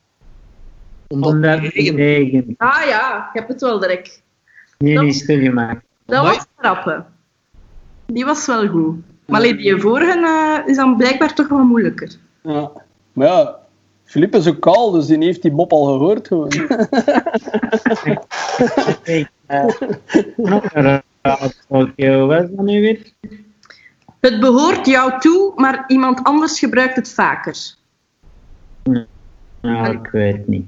Omdat 1.07 1.31
Omdat 1.31 1.59
het 1.59 1.73
regent. 1.73 2.53
Ah 2.57 2.85
ja, 2.85 3.17
ik 3.27 3.39
heb 3.39 3.47
het 3.47 3.61
wel 3.61 3.79
direct. 3.79 4.21
Nee, 4.77 4.95
Dat- 4.95 5.03
niet 5.03 5.15
stilgemaakt. 5.15 5.85
Dat 6.05 6.17
Amai. 6.19 6.35
was 6.35 6.45
grappen. 6.57 7.05
Die 8.05 8.25
was 8.25 8.45
wel 8.45 8.67
goed. 8.67 8.95
Maar 9.25 9.39
allee, 9.39 9.55
die 9.55 9.77
vorige 9.77 10.19
eh, 10.19 10.67
is 10.69 10.75
dan 10.75 10.97
blijkbaar 10.97 11.33
toch 11.33 11.47
wel 11.47 11.63
moeilijker. 11.63 12.15
Ja. 12.41 12.71
Maar 13.13 13.27
ja, 13.27 13.55
Filip 14.03 14.35
is 14.35 14.47
ook 14.47 14.59
kaal, 14.59 14.91
dus 14.91 15.05
die 15.05 15.23
heeft 15.23 15.41
die 15.41 15.51
mop 15.51 15.71
al 15.71 15.85
gehoord. 15.85 16.27
Gewoon. 16.27 16.51
Hey, 19.03 19.29
eh, 19.45 19.67
dat 22.31 22.65
nu 22.65 22.81
weer? 22.81 23.13
Het 24.19 24.39
behoort 24.39 24.85
jou 24.85 25.19
toe, 25.19 25.53
maar 25.55 25.83
iemand 25.87 26.23
anders 26.23 26.59
gebruikt 26.59 26.95
het 26.95 27.13
vaker. 27.13 27.57
Nou, 29.61 29.91
ik 29.91 30.07
weet 30.11 30.37
het 30.37 30.47
niet. 30.47 30.65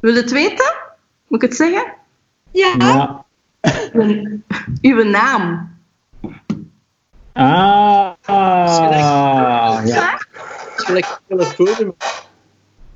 Wil 0.00 0.12
je 0.12 0.20
het 0.20 0.30
weten? 0.30 0.74
Moet 1.26 1.42
ik 1.42 1.48
het 1.48 1.58
zeggen? 1.58 1.94
Ja. 2.50 3.24
Uw, 3.92 4.40
uw 4.80 5.02
naam. 5.02 5.78
Ah, 7.32 8.10
ah, 8.24 9.80
ja. 9.84 10.18
Het 10.18 10.78
is 10.78 10.84
gelijk 10.84 11.20
een 11.28 11.36
telefoonnummer. 11.36 11.94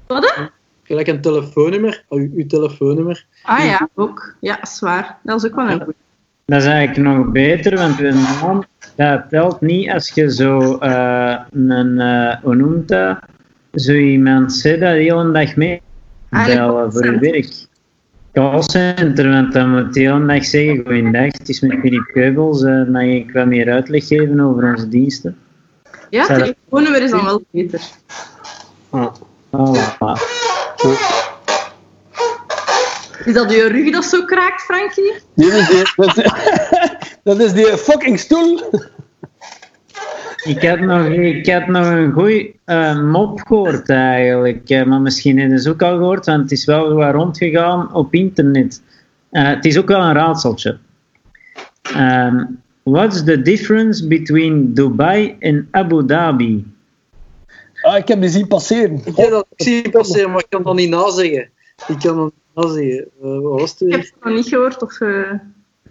Wat? 0.07 0.51
Gelijk 0.83 1.07
een 1.07 1.21
telefoonnummer. 1.21 2.05
Oh, 2.09 2.19
uw, 2.19 2.31
uw 2.35 2.47
telefoonnummer. 2.47 3.27
Ah 3.43 3.65
ja, 3.65 3.89
ook. 3.95 4.35
Ja, 4.41 4.63
is 4.63 4.81
waar. 4.81 5.19
Dat 5.23 5.45
is 5.45 5.51
ook 5.51 5.57
wel 5.57 5.71
een. 5.71 5.95
Dat 6.47 6.63
is 6.63 6.69
eigenlijk 6.69 7.09
nog 7.09 7.27
beter, 7.33 7.77
want 7.77 7.99
je 7.99 8.13
naam 8.13 8.65
dat 8.95 9.29
telt 9.29 9.61
niet 9.61 9.91
als 9.91 10.11
je 10.11 10.33
zo 10.33 10.79
eh, 10.79 11.41
een, 11.51 12.01
eh 12.01 12.37
hoe 12.43 12.55
noemt 12.55 12.89
dat? 12.89 13.19
Zo 13.75 13.93
iemand 13.93 14.53
zit 14.53 14.81
dat 14.81 14.93
de 14.93 14.99
hele 14.99 15.33
dag 15.33 15.57
mee 15.57 15.83
Ah, 16.31 16.47
bellen 16.47 16.93
voor 16.93 17.05
je 17.05 17.19
werk. 17.19 17.67
Callcenter, 18.35 19.29
want 19.31 19.53
dan 19.53 19.71
moet 19.71 19.95
de 19.95 20.01
hele 20.01 20.27
dag 20.27 20.45
zeggen, 20.45 20.83
goeiedag, 20.87 21.25
het 21.39 21.49
is 21.49 21.61
met 21.61 21.79
Philip 21.81 22.11
Keubels, 22.13 22.63
eh 22.63 22.83
mag 22.89 23.03
ik 23.03 23.33
wat 23.33 23.47
meer 23.47 23.71
uitleg 23.73 24.07
geven 24.07 24.41
over 24.41 24.71
onze 24.71 24.89
diensten? 24.89 25.39
Ja, 26.11 26.27
dat- 26.27 26.39
telefoonnummer 26.39 27.03
is 27.03 27.11
dan 27.11 27.25
wel 27.25 27.43
beter. 27.51 27.81
Voilà. 28.91 30.19
Is 33.25 33.35
dat 33.35 33.51
je 33.51 33.69
rug 33.69 33.93
dat 33.93 34.05
zo 34.05 34.25
kraakt, 34.25 34.63
Frankie? 34.63 35.15
Die 35.35 35.47
is 35.53 35.69
die, 35.69 35.83
dat, 35.97 36.17
is, 36.17 36.31
dat 37.25 37.41
is 37.41 37.53
die 37.53 37.67
fucking 37.79 38.19
stoel. 38.19 38.61
Ik 40.45 40.63
had 40.63 40.81
nog, 40.81 41.07
ik 41.07 41.51
had 41.51 41.67
nog 41.67 41.87
een 41.87 42.13
goeie 42.13 42.61
eh, 42.65 43.03
mop 43.03 43.41
gehoord 43.41 43.89
eigenlijk, 43.89 44.71
eh, 44.71 44.85
maar 44.85 45.01
misschien 45.01 45.39
hebben 45.39 45.59
ze 45.59 45.71
ook 45.71 45.83
al 45.83 45.97
gehoord, 45.97 46.27
want 46.27 46.43
het 46.43 46.53
is 46.53 46.65
wel 46.65 46.95
wat 46.95 47.15
rondgegaan 47.15 47.95
op 47.95 48.15
internet. 48.15 48.83
Eh, 49.31 49.47
het 49.47 49.65
is 49.65 49.79
ook 49.79 49.89
wel 49.89 50.01
een 50.03 50.13
raadseltje. 50.13 50.79
Ehm, 51.83 52.45
what's 52.83 53.25
the 53.25 53.43
difference 53.43 54.07
between 54.07 54.75
Dubai 54.75 55.37
en 55.39 55.69
Abu 55.71 56.07
Dhabi? 56.07 56.73
Ah, 57.83 57.97
ik 57.97 58.09
heb 58.09 58.21
die 58.21 58.31
zien 58.31 58.47
passeren. 58.47 59.01
Ik 59.05 59.17
heb 59.17 59.31
dat 59.31 59.47
ik 59.57 59.63
zie 59.67 59.83
het 59.83 59.91
passeren, 59.91 60.31
maar 60.31 60.41
ik 60.41 60.47
kan 60.49 60.63
dat 60.63 60.75
niet 60.75 60.91
nazeggen. 60.91 61.49
Ik 61.89 61.99
kan 61.99 62.17
dat 62.17 62.33
niet 62.35 62.65
nazeggen. 62.65 63.09
Eh, 63.23 63.41
wat 63.41 63.61
was 63.61 63.71
het 63.71 63.81
Ik 63.81 63.91
heb 63.91 64.01
het 64.01 64.15
nog 64.21 64.35
niet 64.35 64.49
gehoord. 64.49 64.83
Of, 64.83 65.01
eh, 65.01 65.33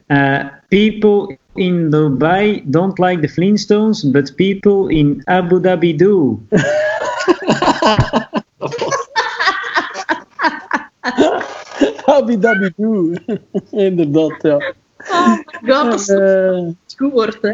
Uh, 0.07 0.45
people 0.69 1.37
in 1.55 1.89
Dubai 1.91 2.63
don't 2.65 2.97
like 2.99 3.21
the 3.21 3.29
Flintstones, 3.29 4.03
but 4.11 4.35
people 4.35 4.87
in 4.89 5.21
Abu 5.25 5.59
Dhabi 5.59 5.97
do. 5.97 6.39
Dat 8.57 8.79
was- 8.79 9.01
Habi 12.05 12.37
dabi 12.39 12.69
doe. 12.75 13.17
Inderdaad, 13.71 14.41
ja. 14.41 14.73
Oh 15.11 15.27
my 15.27 15.43
god, 15.73 15.91
dat 15.91 15.99
is 15.99 16.09
Eh, 16.09 16.59
goed 16.97 17.11
woord, 17.11 17.37
hè. 17.41 17.53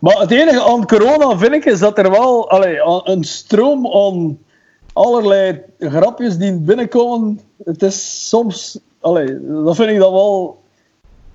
maar 0.00 0.16
het 0.18 0.30
enige 0.30 0.62
aan 0.62 0.86
corona 0.86 1.38
vind 1.38 1.52
ik 1.52 1.64
is 1.64 1.78
dat 1.78 1.98
er 1.98 2.10
wel 2.10 2.50
allee, 2.50 2.80
een 3.04 3.24
stroom 3.24 3.86
aan 3.86 4.38
allerlei 4.92 5.60
grapjes 5.78 6.36
die 6.36 6.58
binnenkomen. 6.60 7.40
Het 7.64 7.82
is 7.82 8.28
soms, 8.28 8.78
allee, 9.00 9.38
dat 9.64 9.76
vind 9.76 9.90
ik 9.90 9.98
dan 9.98 10.12
wel. 10.12 10.62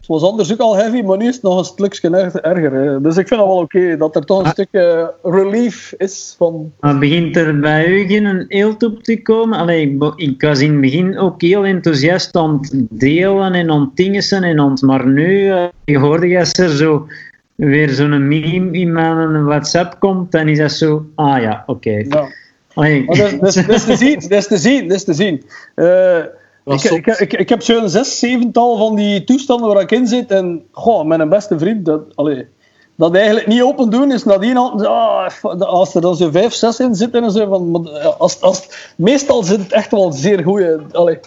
Het 0.10 0.20
was 0.22 0.30
anders 0.30 0.52
ook 0.52 0.60
al 0.60 0.76
heavy, 0.76 1.02
maar 1.02 1.18
nu 1.18 1.28
is 1.28 1.34
het 1.34 1.44
nog 1.44 1.58
een 1.58 1.66
stukje 1.66 2.10
erger. 2.10 2.42
erger. 2.42 3.04
Dus 3.04 3.18
ik 3.18 3.28
vind 3.28 3.40
dat 3.40 3.50
wel 3.50 3.58
oké 3.58 3.98
dat 3.98 4.16
er 4.16 4.26
toch 4.26 4.40
een 4.40 4.46
Ah. 4.46 4.52
stukje 4.52 5.14
relief 5.24 5.94
is 5.98 6.36
van. 6.38 6.72
Maar 6.80 6.98
begint 7.00 7.36
er 7.38 7.60
bij 7.60 7.88
u 7.88 8.08
geen 8.08 8.46
eelt 8.48 8.84
op 8.84 9.04
te 9.04 9.22
komen? 9.22 9.58
Allee, 9.60 9.98
ik 10.16 10.42
was 10.42 10.60
in 10.60 10.72
het 10.72 10.82
begin 10.82 11.18
ook 11.18 11.42
heel 11.42 11.66
enthousiast 11.66 12.36
aan 12.36 12.58
het 12.62 12.74
delen 12.90 13.54
en 13.54 13.70
aan 13.70 13.82
het 13.82 13.96
en 14.44 14.60
aan 14.60 14.72
het... 14.72 14.82
Maar 14.82 15.08
nu, 15.08 15.50
eh, 15.52 15.64
je 15.86 15.98
hoorde 15.98 16.28
er 16.60 16.70
zo 16.70 17.08
weer 17.56 17.90
zo'n 17.90 18.28
meme 18.28 18.72
in 18.72 18.92
mijn 18.92 19.44
WhatsApp 19.46 20.00
komt, 20.00 20.32
dan 20.32 20.48
is 20.48 20.58
dat 20.58 20.72
zo... 20.72 21.06
Ah 21.16 21.42
ja, 21.42 21.64
oké. 21.66 22.04
Ja. 22.10 22.28
Allee, 22.74 23.04
Maar 23.06 23.18
dat, 23.18 23.32
is- 23.32 23.40
dat, 23.40 23.56
is- 23.56 23.66
dat 23.66 23.76
is 23.76 23.84
te 23.84 23.96
zien, 23.96 24.20
dat 24.20 24.32
is 24.32 24.48
te 24.48 24.58
zien, 24.58 24.88
dat 24.88 24.98
is 24.98 25.04
te 25.04 25.14
zien. 25.14 25.44
Eh, 25.76 26.18
Ik, 26.66 26.84
ik, 26.84 27.08
ik, 27.08 27.34
ik 27.34 27.50
heb 27.50 27.62
zo'n 27.62 27.90
zes, 27.90 28.20
zevental 28.20 28.78
van 28.78 28.96
die 28.96 29.24
toestanden 29.24 29.74
waar 29.74 29.82
ik 29.82 29.92
in 29.92 30.08
zit. 30.08 30.32
En 30.32 30.64
goh, 30.72 31.06
met 31.06 31.20
een 31.20 31.30
beste 31.30 31.60
vriend, 31.60 31.86
dat, 31.86 32.02
allee, 32.16 32.48
dat 32.96 33.16
eigenlijk 33.16 33.48
niet 33.48 33.62
open 33.62 33.90
doen 33.90 34.12
is 34.12 34.24
nadien 34.24 34.58
al, 34.58 34.86
ah, 34.86 35.44
als 35.60 35.96
er 35.96 36.02
dan 36.02 36.16
zo 36.16 36.30
vijf, 36.32 36.54
zes 36.54 36.80
in 36.80 36.96
zitten 36.96 37.24
en 37.24 37.32
zo. 37.32 37.48
Van, 37.48 37.90
ja, 37.94 38.16
als, 38.18 38.42
als, 38.42 38.68
meestal 38.96 39.44
zit 39.44 39.60
het 39.60 39.72
echt 39.72 39.92
wel 39.92 40.12
zeer. 40.12 40.82
Allee, 40.92 41.20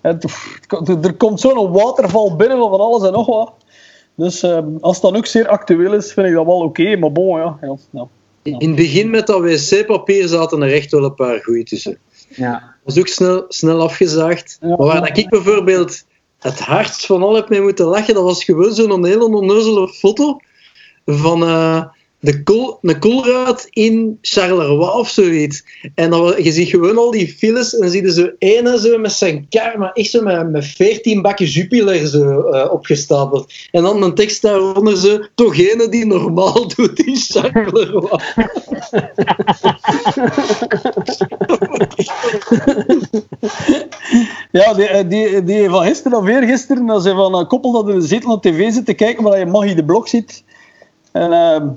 het, 0.00 0.18
pff, 0.18 0.60
er 1.02 1.14
komt 1.14 1.40
zo'n 1.40 1.72
waterval 1.72 2.36
binnen 2.36 2.58
van 2.58 2.80
alles 2.80 3.02
en 3.02 3.12
nog 3.12 3.26
wat. 3.26 3.52
Dus 4.14 4.42
eh, 4.42 4.58
als 4.80 5.00
dat 5.00 5.16
ook 5.16 5.26
zeer 5.26 5.48
actueel 5.48 5.92
is, 5.92 6.12
vind 6.12 6.26
ik 6.26 6.34
dat 6.34 6.46
wel 6.46 6.60
oké. 6.60 6.96
maar 6.96 7.12
bon, 7.12 7.38
ja. 7.38 7.58
ja, 7.60 7.76
ja. 7.90 8.06
In 8.42 8.68
het 8.68 8.76
begin 8.76 9.10
met 9.10 9.26
dat 9.26 9.40
wc-papier 9.40 10.28
zaten 10.28 10.62
er 10.62 10.72
echt 10.72 10.90
wel 10.90 11.04
een 11.04 11.14
paar 11.14 11.40
goeie 11.42 11.64
tussen. 11.64 11.98
Ja. 12.38 12.52
Dat 12.52 12.94
was 12.94 12.98
ook 12.98 13.08
snel, 13.08 13.44
snel 13.48 13.82
afgezaagd. 13.82 14.58
Ja. 14.60 14.68
Maar 14.68 14.86
waar 14.86 15.00
dat 15.00 15.18
ik 15.18 15.28
bijvoorbeeld 15.28 16.04
het 16.38 16.58
hardst 16.58 17.06
van 17.06 17.22
al 17.22 17.34
heb 17.34 17.48
mee 17.48 17.60
moeten 17.60 17.86
lachen, 17.86 18.14
dat 18.14 18.22
was 18.24 18.44
gewoon 18.44 18.74
zo'n 18.74 19.04
hele 19.04 19.24
onnozele 19.24 19.88
foto 19.88 20.40
van 21.06 21.42
eh, 21.42 21.84
de 22.20 22.42
kool, 22.42 22.78
een 22.82 22.98
koolruit 22.98 23.66
in 23.70 24.18
Charleroi 24.20 24.90
of 24.90 25.08
zoiets. 25.08 25.64
En 25.94 26.10
dan, 26.10 26.34
je 26.42 26.52
ziet 26.52 26.68
gewoon 26.68 26.98
al 26.98 27.10
die 27.10 27.28
files 27.28 27.74
en 27.74 27.80
dan 27.80 27.90
zie 27.90 28.02
je 28.02 28.12
zo 28.12 28.30
ene 28.38 28.98
met 28.98 29.12
zijn 29.12 29.46
kar, 29.48 29.78
maar 29.78 29.92
echt 29.92 30.10
zo 30.10 30.22
met, 30.22 30.50
met 30.50 30.64
14 30.64 31.22
bakken 31.22 31.46
Jupiler 31.46 32.06
zo 32.06 32.40
eh, 32.40 32.72
opgestapeld. 32.72 33.52
En 33.70 33.82
dan 33.82 34.02
een 34.02 34.14
tekst 34.14 34.42
daaronder 34.42 34.96
zo, 34.96 35.18
toch 35.34 35.58
ene 35.58 35.88
die 35.88 36.06
normaal 36.06 36.68
doet 36.76 37.00
in 37.00 37.16
Charleroi. 37.16 38.08
Ja, 44.52 44.74
die, 44.74 44.86
eh, 44.86 45.08
die, 45.08 45.44
die 45.44 45.68
van 45.68 45.84
gisteren 45.84 46.18
of 46.18 46.26
eergisteren, 46.26 46.86
dat 46.86 47.02
ze 47.02 47.10
van 47.10 47.34
een 47.34 47.46
koppel 47.46 47.72
dat 47.72 47.88
in 47.88 47.98
de 48.00 48.06
zetel 48.06 48.32
op 48.32 48.42
tv 48.42 48.72
zit 48.72 48.86
te 48.86 48.94
kijken, 48.94 49.22
maar 49.22 49.38
je 49.38 49.46
Maggie 49.46 49.74
de 49.74 49.84
Blok 49.84 50.08
ziet. 50.08 50.44
En 51.12 51.32
ehm, 51.32 51.68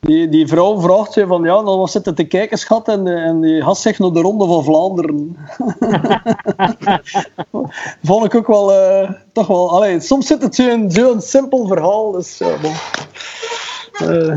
die, 0.00 0.28
die 0.28 0.46
vrouw 0.46 0.80
vraagt 0.80 1.12
ze 1.12 1.26
van, 1.26 1.42
ja, 1.42 1.62
dan 1.62 1.78
was 1.78 1.92
zitten 1.92 2.14
te 2.14 2.24
kijken, 2.24 2.58
schat, 2.58 2.88
en, 2.88 3.06
en 3.06 3.40
die 3.40 3.62
gast 3.62 3.82
zegt 3.82 3.98
naar 3.98 4.12
de 4.12 4.20
Ronde 4.20 4.46
van 4.46 4.64
Vlaanderen. 4.64 5.36
Vond 8.04 8.24
ik 8.24 8.34
ook 8.34 8.46
wel, 8.46 8.72
eh, 8.72 9.10
toch 9.32 9.46
wel, 9.46 9.70
allee, 9.70 10.00
soms 10.00 10.26
zit 10.26 10.42
het 10.42 10.54
zo'n 10.54 10.90
zo'n 10.90 11.20
simpel 11.20 11.66
verhaal, 11.66 12.10
dus. 12.10 12.40
Eh, 12.40 12.62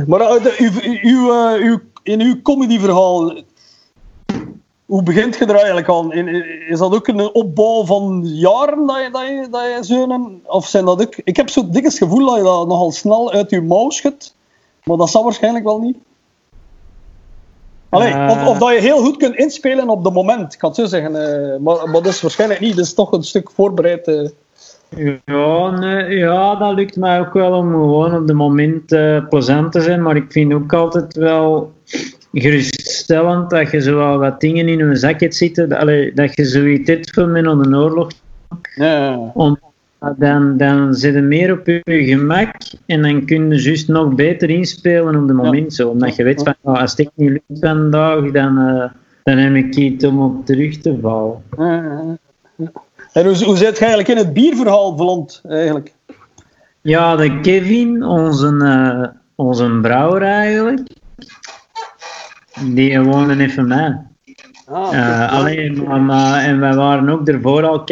maar 0.08 0.32
uw, 0.58 0.72
uw, 1.02 1.32
eh, 1.32 1.64
uw, 1.64 1.80
in 2.04 2.22
uw 2.22 2.42
comedyverhaal, 2.42 3.34
hoe 4.86 5.04
begint 5.04 5.38
je 5.38 5.46
er 5.46 5.56
eigenlijk 5.56 5.90
aan? 5.90 6.12
Is 6.70 6.80
dat 6.80 6.94
ook 6.94 7.08
een 7.08 7.34
opbouw 7.34 7.86
van 7.86 8.22
jaren 8.24 8.88
dat 8.88 8.98
je, 8.98 9.10
dat 9.12 9.28
je, 9.28 9.48
dat 9.52 9.64
je 9.64 9.78
zo'n... 9.82 10.42
Of 10.46 10.68
zijn 10.68 10.86
dat 10.86 11.02
ook... 11.02 11.16
Ik 11.24 11.36
heb 11.36 11.50
zo'n 11.50 11.72
dikke 11.72 11.92
gevoel 11.92 12.26
dat 12.26 12.36
je 12.36 12.44
dat 12.44 12.68
nogal 12.68 12.92
snel 12.92 13.32
uit 13.32 13.50
je 13.50 13.62
mouw 13.62 13.90
schudt. 13.90 14.36
Maar 14.84 14.98
dat 14.98 15.10
zal 15.10 15.24
waarschijnlijk 15.24 15.66
wel 15.66 15.80
niet. 15.80 15.98
Allee, 17.90 18.14
Eh. 18.14 18.30
of, 18.32 18.48
of 18.48 18.58
dat 18.58 18.74
je 18.74 18.80
heel 18.80 18.98
goed 18.98 19.18
kunt 19.18 19.36
inspelen 19.36 19.90
op 19.90 20.04
het 20.04 20.14
moment. 20.14 20.54
Ik 20.54 20.60
kan 20.60 20.70
het 20.70 20.80
zo 20.80 20.86
zeggen. 20.86 21.16
eh, 21.16 21.60
maar, 21.60 21.76
maar 21.90 22.02
dat 22.02 22.06
is 22.14 22.22
waarschijnlijk 22.22 22.60
niet. 22.60 22.76
Dat 22.76 22.86
is 22.86 22.94
toch 22.94 23.12
een 23.12 23.24
stuk 23.24 23.52
voorbereid. 23.52 24.08
eh. 24.08 24.28
Ja, 25.26 25.70
nee, 25.70 26.18
ja, 26.18 26.56
dat 26.56 26.74
lukt 26.74 26.96
mij 26.96 27.20
ook 27.20 27.34
wel 27.34 27.52
om 27.58 27.72
gewoon 27.72 28.16
op 28.16 28.28
het 28.28 28.38
moment 28.38 28.86
plezant 29.30 29.72
te 29.72 29.82
zijn. 29.82 30.02
Maar 30.02 30.16
ik 30.16 30.32
vind 30.32 30.54
ook 30.54 30.74
altijd 30.74 31.16
wel 31.16 31.72
geruststellend 32.34 33.50
dat 33.50 33.72
je 33.72 33.82
zo 33.82 34.18
wat 34.18 34.40
dingen 34.40 34.68
in 34.68 34.78
je 34.90 34.96
zak 34.96 35.20
hebt 35.20 35.36
zitten. 35.36 35.70
Dat, 35.70 35.80
allee, 35.80 36.14
dat 36.14 36.36
je 36.36 36.46
zoiets 36.46 36.90
hebt 36.90 37.14
voor 37.14 37.28
met 37.28 37.46
een 37.46 37.76
oorlog. 37.76 38.08
Ja, 38.76 38.86
ja, 38.86 39.10
ja. 39.12 39.32
Om, 39.34 39.60
dan, 40.18 40.58
dan 40.58 40.94
zit 40.94 41.14
je 41.14 41.22
meer 41.22 41.52
op 41.52 41.68
je 41.68 41.82
gemak 41.84 42.56
en 42.86 43.02
dan 43.02 43.26
kun 43.26 43.50
je 43.50 43.62
juist 43.62 43.88
nog 43.88 44.16
beter 44.16 44.50
inspelen 44.50 45.16
op 45.22 45.28
het 45.28 45.38
moment. 45.38 45.74
Zo, 45.74 45.90
omdat 45.90 46.16
je 46.16 46.24
weet 46.24 46.44
van, 46.44 46.56
oh, 46.62 46.80
als 46.82 46.96
het 46.96 47.10
niet 47.16 47.30
lukt 47.30 47.60
vandaag, 47.60 48.32
dan, 48.32 48.58
eh, 48.58 48.90
dan 49.24 49.38
heb 49.38 49.56
ik 49.56 49.76
iets 49.76 50.06
om 50.06 50.22
op 50.22 50.46
terug 50.46 50.78
te 50.78 50.98
vallen. 51.02 51.42
En 53.14 53.26
hoe, 53.26 53.44
hoe 53.46 53.58
zit 53.58 53.78
je 53.78 53.86
eigenlijk 53.86 54.08
in 54.08 54.18
het 54.18 54.34
bierverhaal 54.34 54.96
beland, 54.96 55.42
eigenlijk? 55.48 55.94
Ja, 56.82 57.16
de 57.16 57.40
Kevin, 57.40 58.04
onze, 58.04 58.58
eh, 58.58 59.08
onze 59.36 59.80
brouwer 59.82 60.22
eigenlijk, 60.22 60.88
die 62.62 63.00
woonde 63.02 63.38
even 63.44 63.68
mij. 63.68 64.02
Ah, 64.66 64.94
Eh, 64.94 65.32
alleen, 65.34 65.84
maar, 65.84 66.02
maar- 66.02 66.44
en 66.44 66.60
wij 66.60 66.74
waren 66.76 67.10
ook 67.10 67.28
ervoor 67.28 67.64
al 67.68 67.84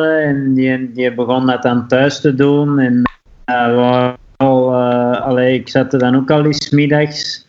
en 0.00 0.54
die, 0.92 1.14
begon 1.14 1.46
dat 1.46 1.62
dan 1.62 1.88
thuis 1.88 2.20
te 2.20 2.34
doen. 2.34 2.78
En 2.78 3.02
eh, 3.44 4.12
eh, 4.36 5.54
ik 5.54 5.68
zat 5.68 5.92
er 5.92 5.98
dan 5.98 6.16
ook 6.16 6.30
al 6.30 6.44
eens 6.44 6.70
middags. 6.70 7.46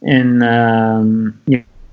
En 0.00 0.42
ehm, 0.42 1.30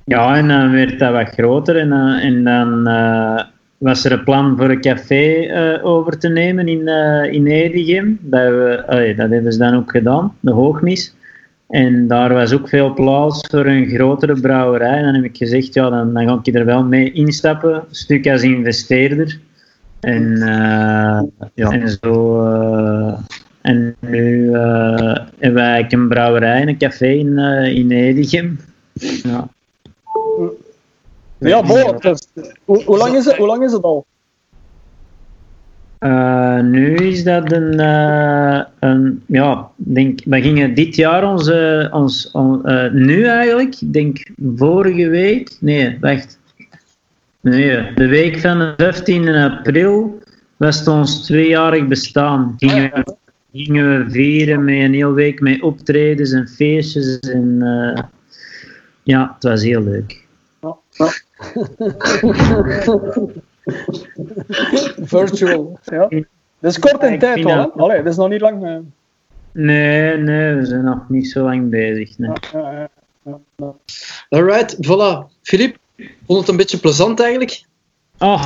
ja, 0.03 0.35
en 0.35 0.47
dan 0.47 0.71
werd 0.71 0.99
dat 0.99 1.11
wat 1.11 1.29
groter 1.29 1.77
en, 1.77 1.89
dan- 1.89 2.15
en 2.15 2.43
dan 2.43 2.87
eh, 2.87 3.43
was 3.77 4.05
er 4.05 4.11
een 4.11 4.23
plan 4.23 4.57
voor 4.57 4.69
een 4.69 4.81
café 4.81 5.31
eh, 5.33 5.85
over 5.85 6.19
te 6.19 6.29
nemen 6.29 6.67
in, 6.67 6.87
eh 6.87 7.33
in 7.33 7.47
Edegem. 7.47 8.19
Dat, 8.21 8.49
we, 8.49 9.13
dat 9.17 9.29
hebben 9.29 9.53
ze 9.53 9.59
dan 9.59 9.75
ook 9.75 9.91
gedaan, 9.91 10.35
de 10.39 10.51
Hoogmis. 10.51 11.15
En 11.69 12.07
daar 12.07 12.33
was 12.33 12.53
ook 12.53 12.69
veel 12.69 12.93
plaats 12.93 13.47
voor 13.51 13.65
een 13.65 13.89
grotere 13.89 14.41
brouwerij. 14.41 14.97
En 14.97 15.03
dan 15.03 15.13
heb 15.13 15.23
ik 15.23 15.37
gezegd, 15.37 15.73
ja, 15.73 15.89
dan, 15.89 16.13
dan 16.13 16.27
ga 16.27 16.39
ik 16.43 16.55
er 16.55 16.65
wel 16.65 16.83
mee 16.83 17.11
instappen, 17.11 17.73
een 17.73 17.83
stuk 17.89 18.27
als 18.27 18.41
investeerder. 18.41 19.39
En, 19.99 20.33
eh, 20.41 21.21
ja. 21.53 21.69
en 21.71 21.97
zo. 22.01 22.43
eh, 22.45 23.13
en 23.61 23.95
nu 23.99 24.53
eh, 24.53 25.15
hebben 25.37 25.53
wij 25.53 25.63
eigenlijk 25.63 25.91
een 25.91 26.07
brouwerij 26.07 26.61
en 26.61 26.67
een 26.67 26.77
café 26.77 27.07
in, 27.07 27.37
eh 27.37 27.75
in 27.75 27.91
Edegem. 27.91 28.59
Ja. 29.23 29.47
ja, 31.37 31.61
bon, 31.63 31.97
dus, 31.99 32.27
hoe, 32.65 32.83
hoe, 32.83 32.97
lang 32.97 33.15
is 33.15 33.25
het, 33.25 33.35
hoe 33.35 33.47
lang 33.47 33.63
is 33.63 33.71
het 33.71 33.83
al? 33.83 34.05
Eh, 35.97 36.59
nu 36.59 36.95
is 36.95 37.23
dat 37.23 37.51
een, 37.51 37.79
eh, 37.79 38.61
een 38.79 39.23
ja, 39.25 39.69
denk, 39.75 40.19
we 40.25 40.41
gingen 40.41 40.73
dit 40.73 40.95
jaar 40.95 41.31
onze, 41.31 41.89
ons, 41.91 42.31
on- 42.31 42.65
eh, 42.65 42.91
nu 42.91 43.23
eigenlijk, 43.23 43.75
ik 43.79 43.93
denk 43.93 44.29
vorige 44.55 45.09
week, 45.09 45.57
nee, 45.59 45.97
wacht. 46.01 46.38
Nee, 47.41 47.93
de 47.93 48.07
week 48.07 48.39
van 48.39 48.59
de 48.59 48.73
15 48.77 49.27
april 49.29 50.19
was 50.57 50.87
ons 50.87 51.25
tweejarig 51.25 51.87
bestaan. 51.87 52.53
Gingen 52.57 52.91
we, 52.93 53.15
gingen 53.53 54.05
we 54.05 54.11
vieren 54.11 54.63
met 54.63 54.75
een 54.75 54.93
hele 54.93 55.13
week 55.13 55.39
met 55.39 55.61
optredens 55.61 56.31
en 56.31 56.47
feestjes 56.47 57.19
en 57.19 57.61
eh, 57.61 58.03
ja, 59.03 59.31
het 59.33 59.43
was 59.43 59.63
heel 59.63 59.81
leuk. 59.83 60.25
Virtual. 65.01 65.79
Ja. 65.83 66.07
Dat 66.59 66.71
is 66.71 66.79
kort 66.79 67.03
in 67.03 67.19
tijd 67.19 67.37
hè? 67.43 67.55
dat- 67.55 67.73
Allee, 67.75 67.97
dat 67.97 68.11
is 68.11 68.15
nog 68.17 68.29
niet 68.29 68.41
lang. 68.41 68.65
eh. 68.65 68.77
Nee, 69.51 70.17
nee, 70.17 70.53
we 70.55 70.65
zijn 70.65 70.83
nog 70.83 71.09
niet 71.09 71.29
zo 71.31 71.43
lang 71.43 71.69
bezig. 71.69 72.17
Nee. 72.17 72.31
Ja. 72.53 72.89
Alright, 74.29 74.75
voilà. 74.75 75.31
Filip, 75.41 75.77
vond 76.25 76.39
het 76.39 76.47
een 76.47 76.57
beetje 76.57 76.79
plezant 76.79 77.19
eigenlijk? 77.19 77.63
Oh, 78.17 78.45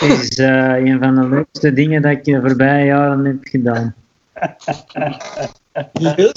is 0.00 0.28
eh, 0.38 0.76
een 0.76 0.98
van 0.98 1.14
de 1.14 1.28
leukste 1.28 1.72
dingen 1.72 2.02
dat 2.02 2.10
ik 2.10 2.24
de 2.24 2.40
voorbije 2.40 2.84
jaren 2.84 3.24
heb 3.24 3.36
gedaan. 3.42 3.94
Yes. 5.92 6.32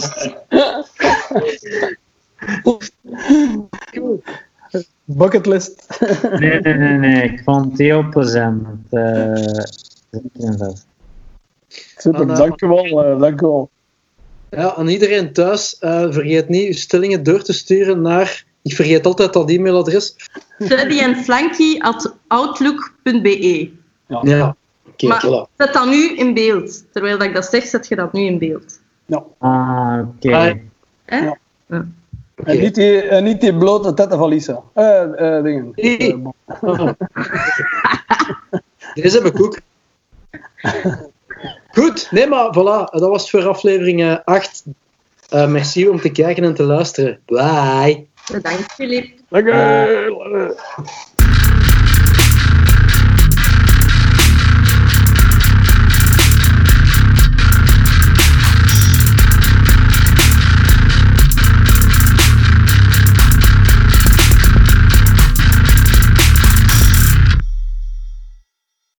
Bucketlist. 5.06 5.88
Nee, 6.40 6.60
nee, 6.60 6.74
nee, 6.74 6.98
nee, 6.98 7.24
ik 7.32 7.42
vond 7.44 7.66
het 7.72 7.78
heel 7.80 8.10
plezant. 8.10 8.66
eh, 8.90 9.34
vast. 10.58 10.86
Super, 11.98 12.20
Ah, 12.22 12.26
nou. 12.28 12.38
dank 12.38 12.62
u 12.62 12.68
wel. 12.68 13.04
eh, 13.06 13.20
dank 13.20 13.42
u 13.42 13.46
wel. 13.46 13.70
Ja, 14.50 14.74
aan 14.76 14.88
iedereen 14.88 15.34
thuis, 15.34 15.78
eh, 15.80 16.12
vergeet 16.12 16.50
niet 16.50 16.68
uw 16.68 16.74
stellingen 16.74 17.24
door 17.24 17.42
te 17.44 17.54
sturen 17.54 18.02
naar... 18.02 18.46
Ik 18.66 18.76
vergeet 18.76 19.06
altijd 19.06 19.34
dat 19.34 19.50
e-mailadres. 19.50 20.16
Freddy 20.60 21.00
en 21.00 21.16
Flanky 21.16 21.80
at 21.80 22.16
outlook.be. 22.28 23.72
Ja, 24.08 24.56
oké, 24.88 25.08
Maar 25.08 25.26
voilà. 25.26 25.52
zet 25.58 25.74
dat 25.74 25.86
nu 25.86 26.16
in 26.16 26.34
beeld. 26.34 26.84
Terwijl 26.92 27.18
dat 27.18 27.28
ik 27.28 27.34
dat 27.34 27.46
zeg, 27.46 27.66
zet 27.66 27.88
je 27.88 27.96
dat 27.96 28.14
nu 28.14 28.22
in 28.22 28.38
beeld. 28.38 28.80
Ah, 29.38 30.00
oké. 30.16 30.36
Ah? 30.36 30.56
Ja. 31.06 31.38
Ja. 31.68 31.86
En, 32.36 32.60
niet 32.60 32.76
die, 32.76 33.02
en 33.02 33.24
niet 33.24 33.42
die 33.42 33.58
blote 33.58 33.94
tetten 33.94 34.18
van 34.18 34.30
Lisa. 34.30 34.64
Eh, 34.74 35.38
eh, 35.38 35.44
dingen. 35.44 35.72
Nee. 35.76 36.24
Eh. 36.46 36.90
Deze 38.94 39.18
heb 39.18 39.26
ik 39.26 39.42
ook. 39.42 39.60
Goed, 41.72 42.08
nee, 42.12 42.28
maar 42.28 42.48
voilà, 42.48 42.92
dat 42.92 43.10
was 43.10 43.22
het 43.22 43.30
voor 43.30 43.48
aflevering 43.48 44.22
8. 44.26 44.64
merci 45.30 45.88
om 45.88 46.00
te 46.00 46.12
kijken 46.12 46.44
en 46.44 46.54
te 46.54 46.64
luisteren. 46.64 47.20
Bye. 47.26 48.08
Bedankt, 48.32 48.72
Filip. 48.74 49.20
Dank 49.32 49.48
u. 49.48 50.56